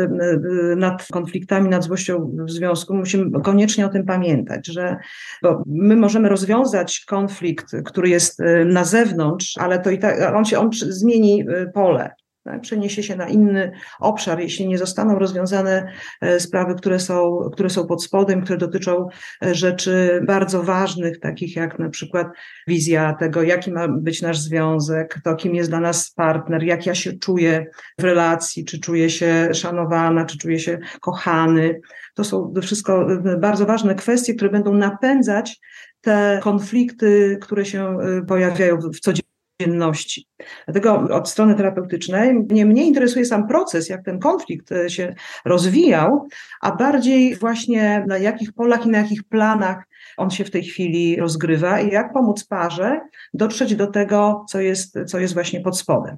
nad 0.76 1.07
konfliktami, 1.12 1.69
nad 1.69 1.85
złością 1.85 2.37
w 2.49 2.50
związku, 2.50 2.95
musimy 2.95 3.40
koniecznie 3.40 3.87
o 3.87 3.88
tym 3.88 4.04
pamiętać, 4.04 4.66
że 4.66 4.97
bo 5.42 5.62
my 5.66 5.97
możemy 5.97 6.28
rozwiązać 6.28 7.04
konflikt, 7.07 7.76
który 7.85 8.09
jest 8.09 8.42
na 8.66 8.85
zewnątrz, 8.85 9.59
ale 9.59 9.78
to 9.78 9.90
i 9.90 9.99
tak, 9.99 10.35
on 10.35 10.45
się 10.45 10.51
on 10.59 10.71
zmieni 10.73 11.44
pole. 11.75 12.14
Tak, 12.44 12.61
przeniesie 12.61 13.02
się 13.02 13.16
na 13.16 13.28
inny 13.28 13.73
obszar, 14.00 14.40
jeśli 14.40 14.68
nie 14.68 14.78
zostaną 14.78 15.18
rozwiązane 15.18 15.92
e, 16.21 16.40
sprawy, 16.40 16.75
które 16.75 17.00
są, 17.00 17.50
które 17.52 17.71
są 17.71 17.87
pod 17.87 18.04
spodem, 18.04 18.42
które 18.42 18.59
dotyczą 18.59 19.09
e, 19.44 19.54
rzeczy 19.54 20.21
bardzo 20.26 20.62
ważnych, 20.62 21.21
takich 21.21 21.56
jak 21.56 21.78
na 21.78 21.88
przykład 21.88 22.26
wizja 22.66 23.12
tego, 23.12 23.42
jaki 23.42 23.73
ma 23.73 23.88
być 23.88 24.23
nasz 24.23 24.38
związek, 24.38 25.21
to 25.25 25.37
kim 25.37 25.54
jest 25.54 25.71
dla 25.71 25.80
nas 25.80 26.11
partner, 26.11 26.62
jak 26.62 26.87
ja 26.87 26.94
się 26.94 27.12
czuję 27.12 27.66
w 27.99 28.04
relacji, 28.04 28.64
czy 28.64 28.80
czuję 28.80 29.11
się 29.11 29.49
szanowana, 29.52 30.25
czy 30.25 30.38
czuję 30.38 30.59
się 30.59 30.78
kochany. 31.00 31.80
To 32.14 32.25
są 32.25 32.54
wszystko 32.62 33.12
e, 33.12 33.37
bardzo 33.38 33.66
ważne 33.66 33.94
kwestie, 33.94 34.35
które 34.35 34.50
będą 34.50 34.75
napędzać 34.75 35.61
te 36.00 36.40
konflikty, 36.42 37.38
które 37.40 37.64
się 37.64 37.99
pojawiają 38.28 38.76
w 38.76 39.00
codzienności 39.00 39.32
codzienności. 39.62 40.26
Dlatego 40.64 41.16
od 41.16 41.28
strony 41.28 41.54
terapeutycznej 41.54 42.35
mnie 42.35 42.66
mniej 42.66 42.87
interesuje 42.87 43.25
sam 43.25 43.49
proces, 43.49 43.88
jak 43.88 44.04
ten 44.04 44.19
konflikt 44.19 44.73
e, 44.73 44.90
się 44.90 45.14
rozwijał, 45.45 46.26
a 46.61 46.76
bardziej 46.76 47.37
właśnie 47.37 48.04
na 48.09 48.19
jakich 48.19 48.52
polach 48.52 48.87
i 48.87 48.88
na 48.88 48.99
jakich 48.99 49.25
planach 49.25 49.85
on 50.16 50.31
się 50.31 50.45
w 50.45 50.50
tej 50.50 50.62
chwili 50.62 51.16
rozgrywa 51.16 51.81
i 51.81 51.92
jak 51.92 52.12
pomóc 52.12 52.45
parze 52.45 53.00
dotrzeć 53.35 53.75
do 53.75 53.87
tego, 53.87 54.45
co 54.49 54.61
jest, 54.61 54.99
co 55.07 55.19
jest 55.19 55.35
właśnie 55.35 55.61
pod 55.61 55.78
spodem. 55.78 56.16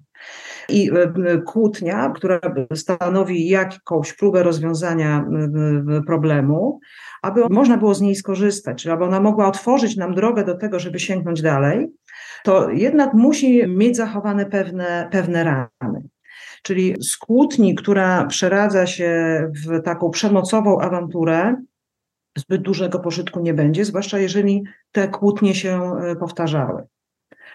I 0.68 0.90
e, 0.90 1.42
kłótnia, 1.46 2.12
która 2.14 2.40
stanowi 2.74 3.48
jakąś 3.48 4.12
próbę 4.12 4.42
rozwiązania 4.42 5.26
problemu, 6.06 6.80
aby 7.22 7.40
można 7.50 7.76
było 7.76 7.94
z 7.94 8.00
niej 8.00 8.14
skorzystać, 8.14 8.86
aby 8.86 9.04
ona 9.04 9.20
mogła 9.20 9.48
otworzyć 9.48 9.96
nam 9.96 10.14
drogę 10.14 10.44
do 10.44 10.54
tego, 10.54 10.78
żeby 10.78 11.00
sięgnąć 11.00 11.42
dalej, 11.42 11.88
to 12.44 12.70
jednak 12.70 13.14
musi 13.14 13.68
mieć 13.68 13.96
zachowane 13.96 14.46
pewne, 14.46 15.08
pewne 15.12 15.44
ramy. 15.44 16.02
Czyli 16.62 17.02
skłótni, 17.02 17.74
która 17.74 18.26
przeradza 18.26 18.86
się 18.86 19.40
w 19.66 19.82
taką 19.82 20.10
przemocową 20.10 20.80
awanturę, 20.80 21.56
zbyt 22.38 22.62
dużego 22.62 22.98
pożytku 22.98 23.40
nie 23.40 23.54
będzie, 23.54 23.84
zwłaszcza 23.84 24.18
jeżeli 24.18 24.64
te 24.92 25.08
kłótnie 25.08 25.54
się 25.54 25.92
e, 25.96 26.16
powtarzały. 26.16 26.82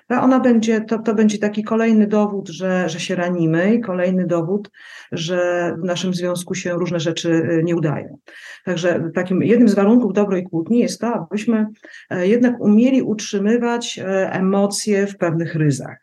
Ona 0.10 0.40
będzie, 0.40 0.82
to, 0.82 1.00
to 1.00 1.16
będzie 1.16 1.38
taki 1.38 1.64
kolejny 1.64 2.08
dowód, 2.08 2.50
że, 2.50 2.90
że 2.90 3.00
się 3.00 3.16
ranimy 3.16 3.74
i 3.76 3.82
kolejny 3.82 4.28
dowód, 4.28 4.72
że 5.12 5.74
w 5.82 5.86
naszym 5.86 6.14
związku 6.14 6.56
się 6.56 6.74
różne 6.74 7.00
rzeczy 7.00 7.30
y, 7.30 7.62
nie 7.64 7.76
udają. 7.76 8.18
Także 8.66 9.10
takim 9.16 9.44
jednym 9.44 9.70
z 9.70 9.74
warunków 9.74 10.14
dobrej 10.14 10.44
kłótni 10.44 10.80
jest 10.80 11.02
to, 11.02 11.28
abyśmy 11.32 11.68
e, 12.10 12.28
jednak 12.28 12.62
umieli 12.62 13.02
utrzymywać 13.02 14.00
e, 14.00 14.32
emocje 14.32 15.08
w 15.08 15.18
pewnych 15.18 15.56
ryzach. 15.56 15.98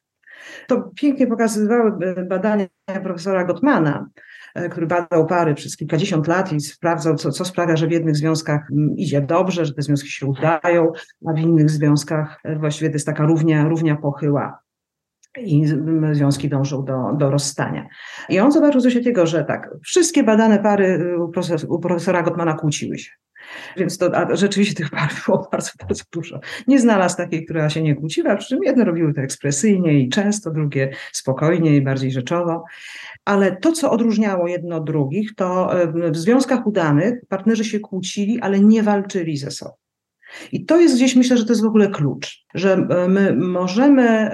To 0.66 0.90
pięknie 0.96 1.26
pokazywały 1.26 1.92
e, 2.00 2.24
badania 2.24 2.66
profesora 3.02 3.44
Gottmana, 3.44 4.06
który 4.70 4.86
badał 4.86 5.26
pary 5.26 5.54
przez 5.54 5.76
kilkadziesiąt 5.76 6.26
lat 6.26 6.52
i 6.52 6.60
sprawdzał, 6.60 7.14
co, 7.14 7.32
co 7.32 7.44
sprawia, 7.44 7.76
że 7.76 7.86
w 7.86 7.90
jednych 7.90 8.16
związkach 8.16 8.70
mm, 8.72 8.96
idzie 8.96 9.20
dobrze, 9.20 9.64
że 9.64 9.74
te 9.74 9.82
związki 9.82 10.10
się 10.10 10.26
udają, 10.26 10.92
a 11.28 11.32
w 11.32 11.38
innych 11.38 11.70
związkach 11.70 12.40
e, 12.44 12.58
właściwie 12.58 12.90
to 12.90 12.94
jest 12.94 13.06
taka 13.06 13.26
równia, 13.26 13.68
równia 13.68 13.96
pochyła 13.96 14.65
i 15.38 15.66
związki 16.12 16.48
dążą 16.48 16.84
do, 16.84 17.12
do 17.18 17.30
rozstania. 17.30 17.88
I 18.28 18.38
on 18.38 18.52
zobaczył 18.52 18.80
coś 18.80 18.94
takiego, 18.94 19.26
że 19.26 19.44
tak, 19.44 19.70
wszystkie 19.84 20.22
badane 20.22 20.58
pary 20.58 20.86
y, 20.86 21.22
u 21.22 21.28
profesora, 21.28 21.74
u 21.74 21.78
profesora 21.78 22.22
Gottmana 22.22 22.54
kłóciły 22.54 22.98
się. 22.98 23.10
Więc 23.76 23.98
to 23.98 24.36
rzeczywiście 24.36 24.74
tych 24.74 24.90
par 24.90 25.10
było 25.26 25.48
bardzo, 25.52 25.70
bardzo 25.80 26.04
dużo. 26.12 26.40
Nie 26.68 26.80
znalazł 26.80 27.16
takiej, 27.16 27.44
która 27.44 27.70
się 27.70 27.82
nie 27.82 27.94
kłóciła, 27.94 28.36
przy 28.36 28.48
czym 28.48 28.62
jedne 28.64 28.84
robiły 28.84 29.14
to 29.14 29.20
ekspresyjnie 29.20 30.00
i 30.00 30.08
często, 30.08 30.50
drugie 30.50 30.90
spokojnie 31.12 31.76
i 31.76 31.82
bardziej 31.82 32.10
rzeczowo. 32.10 32.64
Ale 33.24 33.56
to, 33.56 33.72
co 33.72 33.90
odróżniało 33.90 34.48
jedno 34.48 34.76
od 34.76 34.84
drugich, 34.84 35.34
to 35.34 35.70
w 36.10 36.16
związkach 36.16 36.66
udanych 36.66 37.14
partnerzy 37.28 37.64
się 37.64 37.80
kłócili, 37.80 38.40
ale 38.40 38.60
nie 38.60 38.82
walczyli 38.82 39.36
ze 39.36 39.50
sobą. 39.50 39.72
I 40.52 40.64
to 40.64 40.80
jest 40.80 40.94
gdzieś, 40.94 41.16
myślę, 41.16 41.36
że 41.36 41.44
to 41.44 41.52
jest 41.52 41.62
w 41.62 41.66
ogóle 41.66 41.90
klucz, 41.90 42.44
że 42.54 42.76
my 43.08 43.36
możemy 43.36 44.30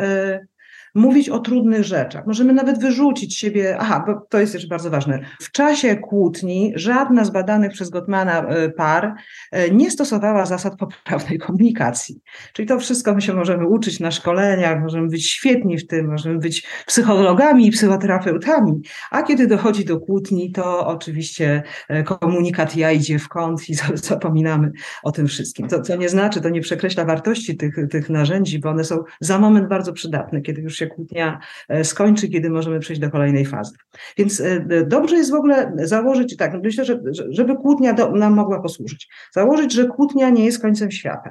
mówić 0.95 1.29
o 1.29 1.39
trudnych 1.39 1.85
rzeczach. 1.85 2.27
Możemy 2.27 2.53
nawet 2.53 2.81
wyrzucić 2.81 3.37
siebie, 3.37 3.77
aha, 3.81 4.05
bo 4.07 4.27
to 4.29 4.41
jest 4.41 4.53
też 4.53 4.67
bardzo 4.67 4.91
ważne. 4.91 5.21
W 5.41 5.51
czasie 5.51 5.97
kłótni 5.97 6.73
żadna 6.75 7.25
z 7.25 7.31
badanych 7.31 7.73
przez 7.73 7.91
Gottmana 7.91 8.47
e, 8.47 8.71
par 8.71 9.15
e, 9.53 9.71
nie 9.71 9.91
stosowała 9.91 10.47
zasad 10.47 10.77
poprawnej 10.77 11.39
komunikacji. 11.39 12.21
Czyli 12.53 12.69
to 12.69 12.79
wszystko 12.79 13.15
my 13.15 13.23
się 13.23 13.35
możemy 13.35 13.69
uczyć 13.69 14.01
na 14.01 14.11
szkoleniach, 14.11 14.83
możemy 14.83 15.09
być 15.09 15.31
świetni 15.31 15.79
w 15.79 15.87
tym, 15.87 16.11
możemy 16.11 16.39
być 16.39 16.67
psychologami 16.87 17.67
i 17.67 17.71
psychoterapeutami, 17.71 18.81
a 19.11 19.23
kiedy 19.23 19.47
dochodzi 19.47 19.85
do 19.85 20.01
kłótni, 20.01 20.53
to 20.53 20.87
oczywiście 20.87 21.63
e, 21.89 22.03
komunikat 22.03 22.77
ja 22.77 22.93
idzie 22.93 23.19
w 23.19 23.29
kąt 23.29 23.69
i 23.69 23.75
zapominamy 23.95 24.73
o 25.03 25.13
tym 25.13 25.27
wszystkim. 25.27 25.69
To, 25.69 25.81
co 25.81 25.97
nie 25.97 26.09
znaczy, 26.09 26.41
to 26.41 26.49
nie 26.49 26.61
przekreśla 26.61 27.05
wartości 27.05 27.57
tych, 27.57 27.75
tych 27.91 28.11
narzędzi, 28.11 28.59
bo 28.59 28.71
one 28.71 28.85
są 28.85 29.05
za 29.21 29.39
moment 29.39 29.69
bardzo 29.69 29.93
przydatne, 29.93 30.41
kiedy 30.41 30.63
już 30.63 30.77
się 30.77 30.82
kłótnia 30.87 31.39
e, 31.69 31.85
skończy, 31.85 32.29
kiedy 32.29 32.51
możemy 32.51 32.81
przejść 32.81 33.01
do 33.01 33.11
kolejnej 33.11 33.47
fazy. 33.47 33.75
Więc 34.17 34.41
e, 34.41 34.67
dobrze 34.87 35.17
jest 35.17 35.31
w 35.31 35.35
ogóle 35.35 35.73
założyć, 35.77 36.37
tak, 36.37 36.63
myślę, 36.63 36.85
że, 36.85 37.01
żeby 37.29 37.57
kłótnia 37.57 37.93
do, 37.93 38.11
nam 38.11 38.35
mogła 38.35 38.63
posłużyć, 38.63 39.09
założyć, 39.35 39.73
że 39.73 39.87
kłótnia 39.87 40.31
nie 40.31 40.45
jest 40.45 40.63
końcem 40.63 40.91
świata, 40.91 41.31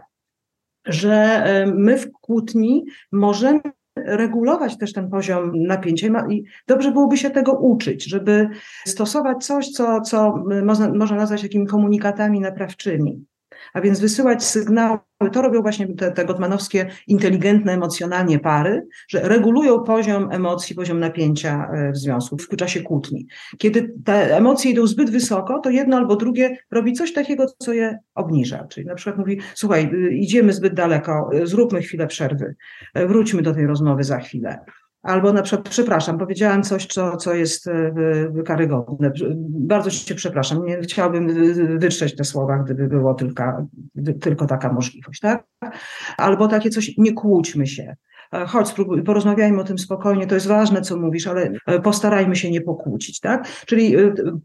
że 0.86 1.14
e, 1.14 1.66
my 1.66 1.98
w 1.98 2.12
kłótni 2.12 2.86
możemy 3.12 3.62
regulować 3.96 4.78
też 4.78 4.94
ten 4.94 5.10
poziom 5.10 5.52
napięcia 5.56 6.28
i 6.30 6.44
dobrze 6.68 6.92
byłoby 6.92 7.18
się 7.18 7.30
tego 7.30 7.54
uczyć, 7.54 8.04
żeby 8.04 8.50
stosować 8.86 9.46
coś, 9.46 9.70
co, 9.70 10.02
co 10.02 10.44
można, 10.64 10.94
można 10.94 11.18
nazwać 11.18 11.44
jakimi 11.44 11.68
komunikatami 11.68 12.40
naprawczymi 12.40 13.26
a 13.74 13.82
więc 13.82 14.00
wysyłać 14.00 14.44
sygnały. 14.44 15.00
To 15.32 15.42
robią 15.42 15.62
właśnie 15.62 15.88
te, 15.88 16.12
te 16.12 16.26
Gottmanowskie 16.26 16.90
inteligentne 17.08 17.74
emocjonalnie 17.74 18.40
pary, 18.40 18.88
że 19.10 19.20
regulują 19.20 19.84
poziom 19.84 20.32
emocji, 20.32 20.76
poziom 20.76 21.00
napięcia 21.00 21.70
e, 21.74 21.92
w 21.92 21.98
związku 21.98 22.38
w 22.38 22.56
czasie 22.56 22.82
kłótni. 22.82 23.28
Kiedy 23.58 23.94
te 24.06 24.38
emocje 24.38 24.72
idą 24.72 24.88
zbyt 24.88 25.10
wysoko, 25.10 25.60
to 25.60 25.70
jedno 25.70 25.98
albo 25.98 26.16
drugie 26.16 26.58
robi 26.72 26.94
coś 26.94 27.14
takiego, 27.14 27.46
co 27.58 27.74
je 27.74 28.00
obniża. 28.16 28.68
Czyli 28.68 28.86
na 28.86 28.96
przykład 28.96 29.18
mówi, 29.18 29.40
słuchaj, 29.56 29.90
y, 29.94 30.12
idziemy 30.12 30.54
zbyt 30.54 30.74
daleko, 30.74 31.30
y, 31.34 31.48
zróbmy 31.48 31.82
chwilę 31.82 32.08
przerwy, 32.08 32.56
y, 32.98 33.08
wróćmy 33.08 33.42
do 33.42 33.54
tej 33.54 33.68
rozmowy 33.68 34.04
za 34.04 34.20
chwilę. 34.20 34.60
Albo 35.04 35.34
na 35.34 35.42
przykład, 35.42 35.70
przepraszam, 35.70 36.18
powiedziałam 36.18 36.64
coś, 36.64 36.88
co, 36.88 37.18
co 37.18 37.34
jest 37.34 37.68
e, 37.68 37.94
karygodne. 38.46 39.12
Bardzo 39.50 39.90
cię 39.92 40.16
przepraszam. 40.16 40.66
Nie 40.66 40.82
chciałabym 40.82 41.28
wytrzeć 41.80 42.16
te 42.16 42.24
słowa, 42.24 42.58
gdyby 42.58 42.88
było 42.88 43.14
tylko, 43.14 43.68
tylko 44.22 44.46
taka 44.46 44.74
możliwość, 44.74 45.20
tak? 45.20 45.44
Albo 46.18 46.48
takie 46.48 46.70
coś, 46.70 46.98
nie 46.98 47.14
kłóćmy 47.14 47.68
się. 47.68 47.96
E, 48.34 48.46
chodź, 48.46 48.68
spróbuj, 48.68 49.04
porozmawiajmy 49.04 49.62
o 49.62 49.64
tym 49.64 49.78
spokojnie, 49.78 50.28
to 50.28 50.36
jest 50.36 50.48
ważne, 50.48 50.82
co 50.82 50.98
mówisz, 50.98 51.28
ale 51.28 51.52
e, 51.68 51.80
postarajmy 51.80 52.36
się 52.36 52.52
nie 52.52 52.62
pokłócić, 52.62 53.20
tak? 53.20 53.48
Czyli 53.66 53.96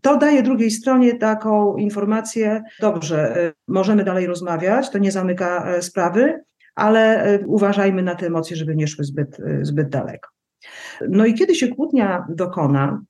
to 0.00 0.16
daje 0.16 0.42
drugiej 0.42 0.70
stronie 0.70 1.14
taką 1.14 1.76
informację, 1.76 2.62
dobrze, 2.80 3.52
możemy 3.68 4.04
dalej 4.04 4.26
rozmawiać, 4.26 4.90
to 4.90 4.98
nie 4.98 5.12
zamyka 5.12 5.82
sprawy, 5.82 6.40
ale 6.75 7.38
uważajmy 7.46 8.02
na 8.02 8.14
te 8.14 8.26
emocje, 8.26 8.56
żeby 8.56 8.76
nie 8.76 8.86
szły 8.86 9.04
zbyt, 9.04 9.36
zbyt 9.62 9.88
daleko. 9.88 10.36
No 11.08 11.26
i 11.26 11.35
kiedy 11.35 11.54
się 11.54 11.68
kłótnia 11.68 12.26
dokona, 12.28 13.02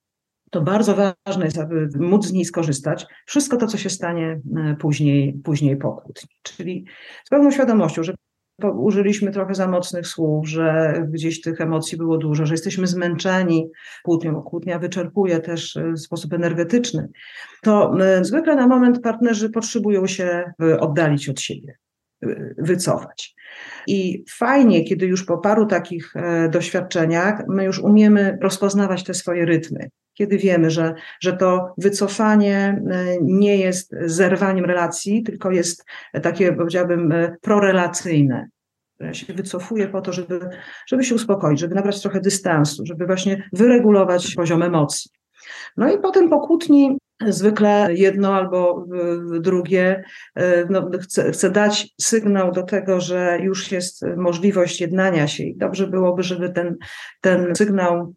to 0.50 0.60
bardzo 0.60 1.14
ważne 1.26 1.44
jest, 1.44 1.58
aby 1.58 1.88
móc 1.98 2.26
z 2.26 2.32
niej 2.32 2.44
skorzystać. 2.44 3.06
Wszystko 3.26 3.56
to, 3.56 3.66
co 3.66 3.78
się 3.78 3.90
stanie 3.90 4.40
e, 4.56 4.76
później, 4.80 5.40
później 5.44 5.76
po 5.76 5.92
kłótni. 5.92 6.28
Czyli 6.42 6.84
z 7.24 7.28
pełną 7.28 7.50
świadomością, 7.50 8.02
że 8.02 8.14
użyliśmy 8.74 9.30
trochę 9.30 9.54
za 9.54 9.68
mocnych 9.68 10.06
słów, 10.06 10.48
że 10.48 10.94
gdzieś 11.10 11.40
tych 11.40 11.60
emocji 11.60 11.98
było 11.98 12.18
dużo, 12.18 12.46
że 12.46 12.54
jesteśmy 12.54 12.86
zmęczeni 12.86 13.70
kłótnią. 14.04 14.42
Kłótnia 14.42 14.78
wyczerpuje 14.78 15.40
też 15.40 15.76
e, 15.76 15.92
w 15.92 16.00
sposób 16.00 16.32
energetyczny. 16.32 17.08
To 17.62 18.00
e, 18.00 18.24
zwykle 18.24 18.56
na 18.56 18.66
moment 18.66 19.02
partnerzy 19.02 19.50
potrzebują 19.50 20.06
się 20.06 20.52
oddalić 20.80 21.28
od 21.28 21.40
siebie 21.40 21.76
wycofać. 22.58 23.34
I 23.86 24.24
fajnie, 24.30 24.84
kiedy 24.84 25.06
już 25.06 25.24
po 25.24 25.38
paru 25.38 25.66
takich 25.66 26.16
e, 26.16 26.48
doświadczeniach 26.48 27.42
my 27.48 27.64
już 27.64 27.78
umiemy 27.78 28.38
rozpoznawać 28.42 29.04
te 29.04 29.14
swoje 29.14 29.44
rytmy. 29.44 29.90
Kiedy 30.14 30.38
wiemy, 30.38 30.70
że, 30.70 30.94
że 31.20 31.36
to 31.36 31.74
wycofanie 31.78 32.82
e, 32.90 33.06
nie 33.22 33.56
jest 33.56 33.94
zerwaniem 34.04 34.64
relacji, 34.64 35.22
tylko 35.22 35.50
jest 35.50 35.84
takie, 36.22 36.52
powiedziałabym, 36.52 37.12
e, 37.12 37.36
prorelacyjne. 37.40 38.48
Ja 39.00 39.14
się 39.14 39.34
wycofuję 39.34 39.88
po 39.88 40.00
to, 40.00 40.12
żeby, 40.12 40.40
żeby 40.86 41.04
się 41.04 41.14
uspokoić, 41.14 41.60
żeby 41.60 41.74
nabrać 41.74 42.02
trochę 42.02 42.20
dystansu, 42.20 42.86
żeby 42.86 43.06
właśnie 43.06 43.48
wyregulować 43.52 44.34
poziom 44.34 44.62
emocji. 44.62 45.10
No 45.76 45.94
i 45.94 45.98
potem 45.98 46.28
po 46.28 46.40
kłótni 46.40 46.98
zwykle 47.26 47.88
jedno 47.90 48.34
albo 48.34 48.86
drugie 49.40 50.04
e, 50.34 50.66
no, 50.70 50.90
chce, 51.00 51.32
chce 51.32 51.50
dać 51.50 51.88
sygnał 52.00 52.52
do 52.52 52.62
tego, 52.62 53.00
że 53.00 53.38
już 53.42 53.72
jest 53.72 54.04
możliwość 54.16 54.80
jednania 54.80 55.28
się 55.28 55.44
i 55.44 55.56
dobrze 55.56 55.86
byłoby, 55.86 56.22
żeby 56.22 56.50
ten, 56.50 56.76
ten 57.20 57.54
sygnał 57.54 58.14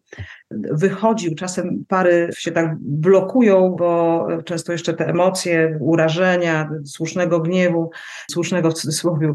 wychodził. 0.50 1.34
Czasem 1.34 1.84
pary 1.88 2.28
się 2.38 2.52
tak 2.52 2.76
blokują, 2.80 3.76
bo 3.78 4.26
często 4.44 4.72
jeszcze 4.72 4.94
te 4.94 5.06
emocje, 5.06 5.78
urażenia, 5.80 6.70
słusznego 6.84 7.40
gniewu, 7.40 7.90
słusznego 8.30 8.70
w 8.70 8.74
cudzysłowie, 8.74 9.32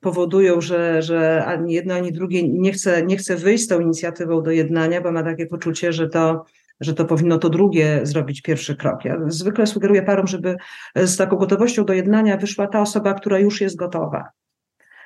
powodują, 0.00 0.60
że, 0.60 1.02
że 1.02 1.44
ani 1.44 1.72
jedno, 1.72 1.94
ani 1.94 2.12
drugie 2.12 2.48
nie 2.48 2.72
chce, 2.72 3.06
nie 3.06 3.16
chce 3.16 3.36
wyjść 3.36 3.64
z 3.64 3.68
tą 3.68 3.80
inicjatywą 3.80 4.42
do 4.42 4.50
jednania, 4.50 5.00
bo 5.00 5.12
ma 5.12 5.22
takie 5.22 5.46
poczucie, 5.46 5.92
że 5.92 6.08
to 6.08 6.44
że 6.80 6.94
to 6.94 7.04
powinno 7.04 7.38
to 7.38 7.50
drugie 7.50 8.00
zrobić 8.02 8.42
pierwszy 8.42 8.76
krok. 8.76 9.04
Ja 9.04 9.16
zwykle 9.26 9.66
sugeruję 9.66 10.02
parom, 10.02 10.26
żeby 10.26 10.56
z 10.96 11.16
taką 11.16 11.36
gotowością 11.36 11.84
do 11.84 11.92
jednania 11.92 12.36
wyszła 12.36 12.66
ta 12.66 12.80
osoba, 12.80 13.14
która 13.14 13.38
już 13.38 13.60
jest 13.60 13.76
gotowa. 13.76 14.24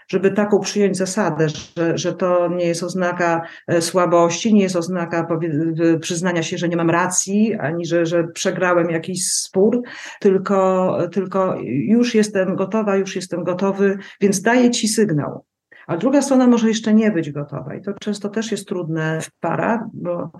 Żeby 0.09 0.31
taką 0.31 0.61
przyjąć 0.61 0.97
zasadę, 0.97 1.49
że, 1.49 1.99
że 1.99 2.15
to 2.15 2.49
nie 2.49 2.67
jest 2.67 2.83
oznaka 2.83 3.43
e, 3.67 3.83
słabości, 3.83 4.55
nie 4.55 4.63
jest 4.63 4.77
oznaka 4.77 5.27
przyznania 6.01 6.43
się, 6.43 6.59
że 6.59 6.69
nie 6.69 6.77
mam 6.77 6.91
racji, 6.91 7.55
ani 7.55 7.87
że, 7.87 8.07
że 8.07 8.25
przegrałem 8.25 8.91
jakiś 8.91 9.29
spór, 9.33 9.83
tylko, 10.21 10.99
tylko 11.13 11.57
już 11.65 12.15
jestem 12.15 12.57
gotowa, 12.57 12.97
już 12.97 13.17
jestem 13.17 13.45
gotowy, 13.45 13.99
więc 14.21 14.43
daję 14.43 14.71
ci 14.71 14.89
sygnał 14.89 15.45
a 15.91 15.97
druga 15.97 16.23
strona 16.23 16.47
może 16.47 16.69
jeszcze 16.69 16.95
nie 16.95 17.11
być 17.11 17.31
gotowa. 17.31 17.75
I 17.75 17.83
to 17.83 17.93
często 18.01 18.29
też 18.29 18.51
jest 18.51 18.69
trudne 18.69 19.21
w 19.21 19.31
parach, 19.31 19.81
bo 19.93 20.31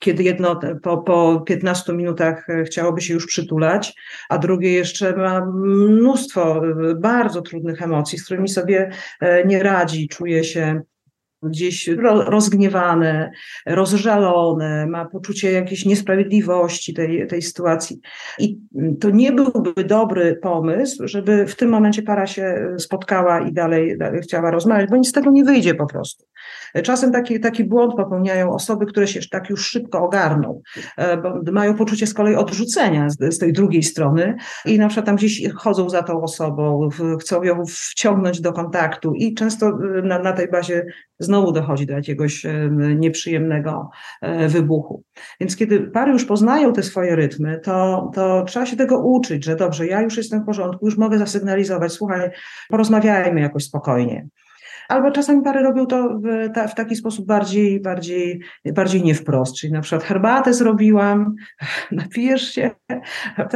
kiedy 0.00 0.22
jedno 0.22 0.60
po, 0.82 0.98
po 0.98 1.40
15 1.40 1.92
minutach 1.92 2.50
e, 2.50 2.64
chciałoby 2.64 3.00
się 3.00 3.14
już 3.14 3.26
przytulać, 3.26 3.94
a 4.28 4.38
drugie 4.38 4.72
jeszcze 4.72 5.16
ma 5.16 5.46
mnóstwo 5.54 6.62
e, 6.66 6.94
bardzo 6.94 7.42
trudnych 7.42 7.82
emocji, 7.82 8.18
z 8.18 8.24
którymi 8.24 8.48
sobie 8.48 8.90
e, 9.20 9.44
nie 9.44 9.62
radzi, 9.62 10.08
czuje 10.08 10.44
się 10.44 10.82
gdzieś 11.42 11.90
rozgniewane, 12.26 13.30
rozżalone, 13.66 14.86
ma 14.86 15.04
poczucie 15.04 15.52
jakiejś 15.52 15.84
niesprawiedliwości 15.84 16.94
tej, 16.94 17.26
tej 17.26 17.42
sytuacji. 17.42 18.00
I 18.38 18.58
to 19.00 19.10
nie 19.10 19.32
byłby 19.32 19.84
dobry 19.84 20.38
pomysł, 20.42 21.08
żeby 21.08 21.46
w 21.46 21.56
tym 21.56 21.70
momencie 21.70 22.02
para 22.02 22.26
się 22.26 22.74
spotkała 22.78 23.40
i 23.40 23.52
dalej, 23.52 23.98
dalej 23.98 24.20
chciała 24.20 24.50
rozmawiać, 24.50 24.90
bo 24.90 24.96
nic 24.96 25.08
z 25.08 25.12
tego 25.12 25.30
nie 25.30 25.44
wyjdzie 25.44 25.74
po 25.74 25.86
prostu. 25.86 26.24
Czasem 26.82 27.12
taki, 27.12 27.40
taki 27.40 27.64
błąd 27.64 27.94
popełniają 27.94 28.52
osoby, 28.52 28.86
które 28.86 29.06
się 29.06 29.20
tak 29.30 29.50
już 29.50 29.66
szybko 29.66 30.04
ogarną, 30.04 30.60
e, 30.96 31.16
bo 31.16 31.52
mają 31.52 31.74
poczucie 31.74 32.06
z 32.06 32.14
kolei 32.14 32.34
odrzucenia 32.34 33.10
z, 33.10 33.34
z 33.34 33.38
tej 33.38 33.52
drugiej 33.52 33.82
strony 33.82 34.36
i 34.64 34.78
na 34.78 34.88
przykład 34.88 35.06
tam 35.06 35.16
gdzieś 35.16 35.42
chodzą 35.54 35.88
za 35.90 36.02
tą 36.02 36.22
osobą, 36.22 36.88
chcą 37.20 37.42
ją 37.42 37.62
wciągnąć 37.66 38.40
do 38.40 38.52
kontaktu 38.52 39.12
i 39.14 39.34
często 39.34 39.66
e, 39.66 40.02
na, 40.02 40.18
na 40.18 40.32
tej 40.32 40.50
bazie 40.50 40.86
znowu 41.28 41.52
dochodzi 41.52 41.86
do 41.86 41.94
jakiegoś 41.94 42.46
e, 42.46 42.70
nieprzyjemnego 42.96 43.90
wybuchu. 44.48 45.02
Więc 45.40 45.56
kiedy 45.56 45.80
pary 45.80 46.12
już 46.12 46.24
poznają 46.24 46.72
te 46.72 46.82
swoje 46.82 47.16
rytmy, 47.16 47.60
to, 47.64 48.10
to 48.14 48.44
trzeba 48.44 48.66
się 48.66 48.76
tego 48.76 48.98
uczyć, 48.98 49.44
że 49.44 49.56
dobrze, 49.56 49.86
ja 49.86 50.02
już 50.02 50.16
jestem 50.16 50.42
w 50.42 50.46
porządku, 50.46 50.86
już 50.86 50.96
mogę 50.96 51.18
zasygnalizować, 51.18 51.92
słuchaj, 51.92 52.30
porozmawiajmy 52.68 53.40
jakoś 53.40 53.64
spokojnie. 53.64 54.28
Albo 54.88 55.10
czasami 55.10 55.42
pary 55.42 55.62
robią 55.62 55.86
to 55.86 56.08
w, 56.08 56.52
ta, 56.54 56.68
w 56.68 56.74
taki 56.74 56.96
sposób 56.96 57.26
bardziej, 57.26 57.80
bardziej, 57.80 58.40
bardziej 58.74 59.02
nie 59.02 59.14
wprost, 59.14 59.56
czyli 59.56 59.72
na 59.72 59.80
przykład 59.80 60.04
herbatę 60.04 60.54
zrobiłam, 60.54 61.34
napijesz 61.92 62.42
się, 62.52 62.70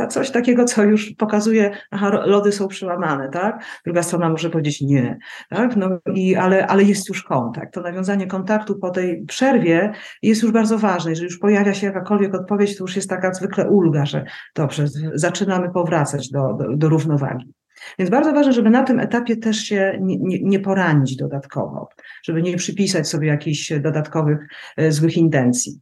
coś 0.09 0.31
takiego, 0.31 0.65
co 0.65 0.85
już 0.85 1.11
pokazuje, 1.11 1.71
aha, 1.91 2.23
lody 2.27 2.53
są 2.53 2.69
przełamane, 2.69 3.29
tak? 3.29 3.65
Druga 3.85 4.03
strona 4.03 4.29
może 4.29 4.51
powiedzieć 4.51 4.81
nie, 4.81 5.19
tak? 5.51 5.77
No 5.77 5.99
i, 6.15 6.37
ale, 6.37 6.67
ale 6.67 6.83
jest 6.83 7.09
już 7.09 7.23
kontakt. 7.23 7.75
To 7.75 7.81
nawiązanie 7.81 8.27
kontaktu 8.27 8.79
po 8.79 8.91
tej 8.91 9.25
przerwie 9.27 9.93
jest 10.23 10.43
już 10.43 10.53
bardzo 10.53 10.79
ważne. 10.79 11.11
Jeżeli 11.11 11.27
już 11.27 11.39
pojawia 11.39 11.75
się 11.75 11.87
jakakolwiek 11.87 12.35
odpowiedź, 12.35 12.79
to 12.79 12.85
już 12.85 12.97
jest 12.97 13.11
taka 13.11 13.35
zwykle 13.35 13.71
ulga, 13.71 14.07
że 14.07 14.25
dobrze, 14.55 14.85
zaczynamy 15.15 15.71
powracać 15.71 16.31
do, 16.31 16.55
do, 16.59 16.77
do 16.77 16.89
równowagi. 16.89 17.62
Więc 17.99 18.11
bardzo 18.11 18.33
ważne, 18.33 18.53
żeby 18.53 18.71
na 18.71 18.83
tym 18.83 19.01
etapie 19.01 19.37
też 19.37 19.57
się 19.57 19.99
nie, 20.01 20.19
nie, 20.19 20.43
nie 20.43 20.61
poradzić 20.61 21.17
dodatkowo, 21.17 21.89
żeby 22.25 22.43
nie 22.43 22.57
przypisać 22.57 23.09
sobie 23.09 23.29
jakichś 23.29 23.73
dodatkowych 23.73 24.39
e, 24.77 24.93
złych 24.93 25.17
intencji. 25.17 25.81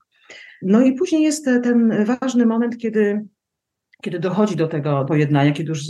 No 0.63 0.81
i 0.81 0.93
później 0.93 1.23
jest 1.23 1.45
ten 1.45 2.05
ważny 2.21 2.47
moment, 2.47 2.77
kiedy 2.79 3.25
kiedy 4.03 4.19
dochodzi 4.19 4.57
do 4.57 4.69
tego 4.69 5.05
pojednania, 5.05 5.53
kiedy 5.53 5.69
już 5.69 5.81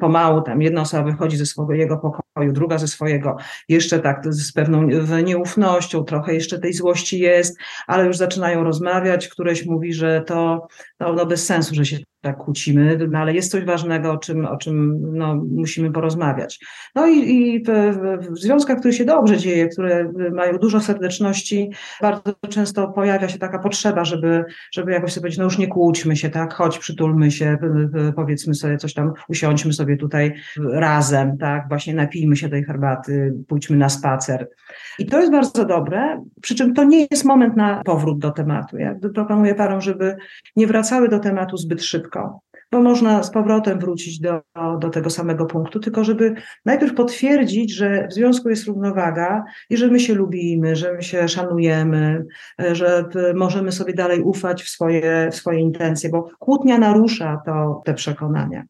pomału 0.00 0.42
tam 0.42 0.62
jedna 0.62 0.80
osoba 0.80 1.10
wychodzi 1.10 1.36
ze 1.36 1.46
swojego 1.46 1.98
pokoju, 1.98 2.21
druga 2.36 2.78
ze 2.78 2.88
swojego, 2.88 3.36
jeszcze 3.68 3.98
tak 3.98 4.34
z 4.34 4.52
pewną 4.52 4.82
nieufnością, 5.24 6.04
trochę 6.04 6.34
jeszcze 6.34 6.58
tej 6.58 6.72
złości 6.72 7.18
jest, 7.18 7.58
ale 7.86 8.06
już 8.06 8.16
zaczynają 8.16 8.64
rozmawiać, 8.64 9.28
któreś 9.28 9.66
mówi, 9.66 9.92
że 9.94 10.22
to 10.26 10.68
no, 11.00 11.12
no 11.12 11.26
bez 11.26 11.46
sensu, 11.46 11.74
że 11.74 11.84
się 11.84 11.98
tak 12.22 12.36
kłócimy, 12.36 12.98
no 13.10 13.18
ale 13.18 13.34
jest 13.34 13.50
coś 13.50 13.64
ważnego, 13.64 14.12
o 14.12 14.18
czym, 14.18 14.46
o 14.46 14.56
czym 14.56 15.00
no, 15.12 15.34
musimy 15.50 15.92
porozmawiać. 15.92 16.60
No 16.94 17.06
i, 17.06 17.18
i 17.30 17.64
w, 17.64 17.68
w, 18.30 18.38
związkach, 18.38 18.78
które 18.78 18.92
się 18.92 19.04
dobrze 19.04 19.38
dzieje, 19.38 19.68
które 19.68 20.12
mają 20.32 20.58
dużo 20.58 20.80
serdeczności, 20.80 21.70
bardzo 22.00 22.34
często 22.48 22.88
pojawia 22.88 23.28
się 23.28 23.38
taka 23.38 23.58
potrzeba, 23.58 24.04
żeby, 24.04 24.44
żeby 24.72 24.92
jakoś 24.92 25.12
sobie 25.12 25.22
powiedzieć, 25.22 25.38
no 25.38 25.44
już 25.44 25.58
nie 25.58 25.68
kłóćmy 25.68 26.16
się, 26.16 26.30
tak, 26.30 26.54
chodź, 26.54 26.78
przytulmy 26.78 27.30
się, 27.30 27.56
powiedzmy 28.16 28.54
sobie 28.54 28.76
coś 28.76 28.94
tam, 28.94 29.12
usiądźmy 29.28 29.72
sobie 29.72 29.96
tutaj 29.96 30.34
razem, 30.72 31.38
tak, 31.38 31.68
właśnie 31.68 31.94
napijmy 31.94 32.21
się 32.36 32.48
tej 32.48 32.64
herbaty, 32.64 33.34
pójdźmy 33.48 33.76
na 33.76 33.88
spacer. 33.88 34.48
I 34.98 35.06
to 35.06 35.20
jest 35.20 35.32
bardzo 35.32 35.64
dobre, 35.64 36.24
przy 36.42 36.54
czym 36.54 36.74
to 36.74 36.84
nie 36.84 37.06
jest 37.10 37.24
moment 37.24 37.56
na 37.56 37.82
powrót 37.84 38.18
do 38.18 38.30
tematu. 38.30 38.78
Ja 38.78 38.94
proponuję 39.14 39.54
parom, 39.54 39.80
żeby 39.80 40.16
nie 40.56 40.66
wracały 40.66 41.08
do 41.08 41.18
tematu 41.18 41.56
zbyt 41.56 41.82
szybko, 41.82 42.40
bo 42.72 42.82
można 42.82 43.22
z 43.22 43.30
powrotem 43.30 43.78
wrócić 43.78 44.20
do, 44.20 44.40
do 44.78 44.90
tego 44.90 45.10
samego 45.10 45.46
punktu, 45.46 45.80
tylko 45.80 46.04
żeby 46.04 46.34
najpierw 46.64 46.94
potwierdzić, 46.94 47.74
że 47.74 48.08
w 48.08 48.14
związku 48.14 48.48
jest 48.48 48.66
równowaga 48.66 49.44
i 49.70 49.76
że 49.76 49.88
my 49.88 50.00
się 50.00 50.14
lubimy, 50.14 50.76
że 50.76 50.92
my 50.92 51.02
się 51.02 51.28
szanujemy, 51.28 52.24
że 52.72 53.04
możemy 53.34 53.72
sobie 53.72 53.94
dalej 53.94 54.22
ufać 54.22 54.62
w 54.62 54.68
swoje, 54.68 55.28
w 55.30 55.34
swoje 55.34 55.60
intencje, 55.60 56.10
bo 56.10 56.28
kłótnia 56.38 56.78
narusza 56.78 57.42
to, 57.46 57.82
te 57.84 57.94
przekonania. 57.94 58.64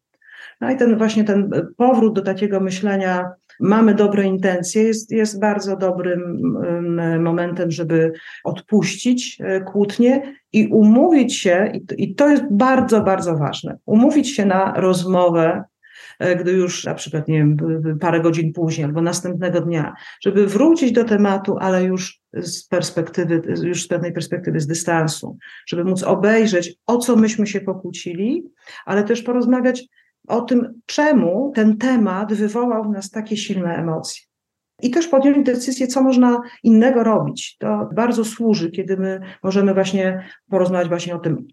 No 0.61 0.71
i 0.71 0.77
ten 0.77 0.99
właśnie 0.99 1.25
ten 1.25 1.51
powrót 1.77 2.15
do 2.15 2.23
takiego 2.23 2.61
myślenia, 2.61 3.31
mamy 3.61 3.95
dobre 3.95 4.25
intencje, 4.25 4.83
jest, 4.83 5.13
jest 5.13 5.41
bardzo 5.41 5.77
dobrym 5.77 6.21
momentem, 7.21 7.71
żeby 7.71 8.13
odpuścić 8.45 9.39
e, 9.41 9.61
kłótnie 9.61 10.35
i 10.53 10.67
umówić 10.67 11.37
się, 11.37 11.73
i 11.99 12.15
to 12.15 12.29
jest 12.29 12.45
bardzo, 12.51 13.01
bardzo 13.01 13.37
ważne, 13.37 13.79
umówić 13.87 14.37
się 14.37 14.47
na 14.47 14.75
rozmowę, 14.77 15.65
e, 16.19 16.37
gdy 16.37 16.53
już 16.53 16.85
na 16.85 16.95
przykład, 16.95 17.29
nie 17.29 17.39
wiem, 17.39 17.57
parę 18.01 18.21
godzin 18.21 18.53
później 18.53 18.85
albo 18.85 19.03
następnego 19.03 19.61
dnia, 19.61 19.95
żeby 20.21 20.47
wrócić 20.47 20.93
do 20.93 21.05
tematu, 21.05 21.57
ale 21.61 21.85
już 21.85 22.21
z 22.35 22.69
perspektywy, 22.69 23.43
już 23.63 23.83
z 23.83 23.89
pewnej 23.89 24.13
perspektywy, 24.13 24.61
z 24.61 24.67
dystansu, 24.67 25.39
żeby 25.67 25.85
móc 25.85 26.03
obejrzeć, 26.03 26.75
o 26.87 26.99
co 26.99 27.17
myśmy 27.17 27.47
się 27.47 27.61
pokłócili, 27.61 28.45
ale 28.85 29.05
też 29.05 29.23
porozmawiać, 29.23 29.85
o 30.29 30.41
tym, 30.41 30.81
czemu 30.87 31.53
ten 31.55 31.77
temat 31.77 32.35
wywołał 32.35 32.85
w 32.85 32.91
nas 32.91 33.11
takie 33.11 33.37
silne 33.37 33.77
emocje. 33.77 34.23
I 34.83 34.91
też 34.91 35.09
podjąć 35.09 35.47
decyzję, 35.47 35.87
co 35.87 36.03
można 36.03 36.41
innego 36.63 37.05
robić. 37.05 37.57
To 37.59 37.89
bardzo 37.95 38.25
służy, 38.25 38.71
kiedy 38.71 38.97
my 38.97 39.21
możemy 39.43 39.75
właśnie 39.75 40.25
porozmawiać 40.51 40.89
właśnie 40.89 41.15
o 41.15 41.19
tym, 41.19 41.47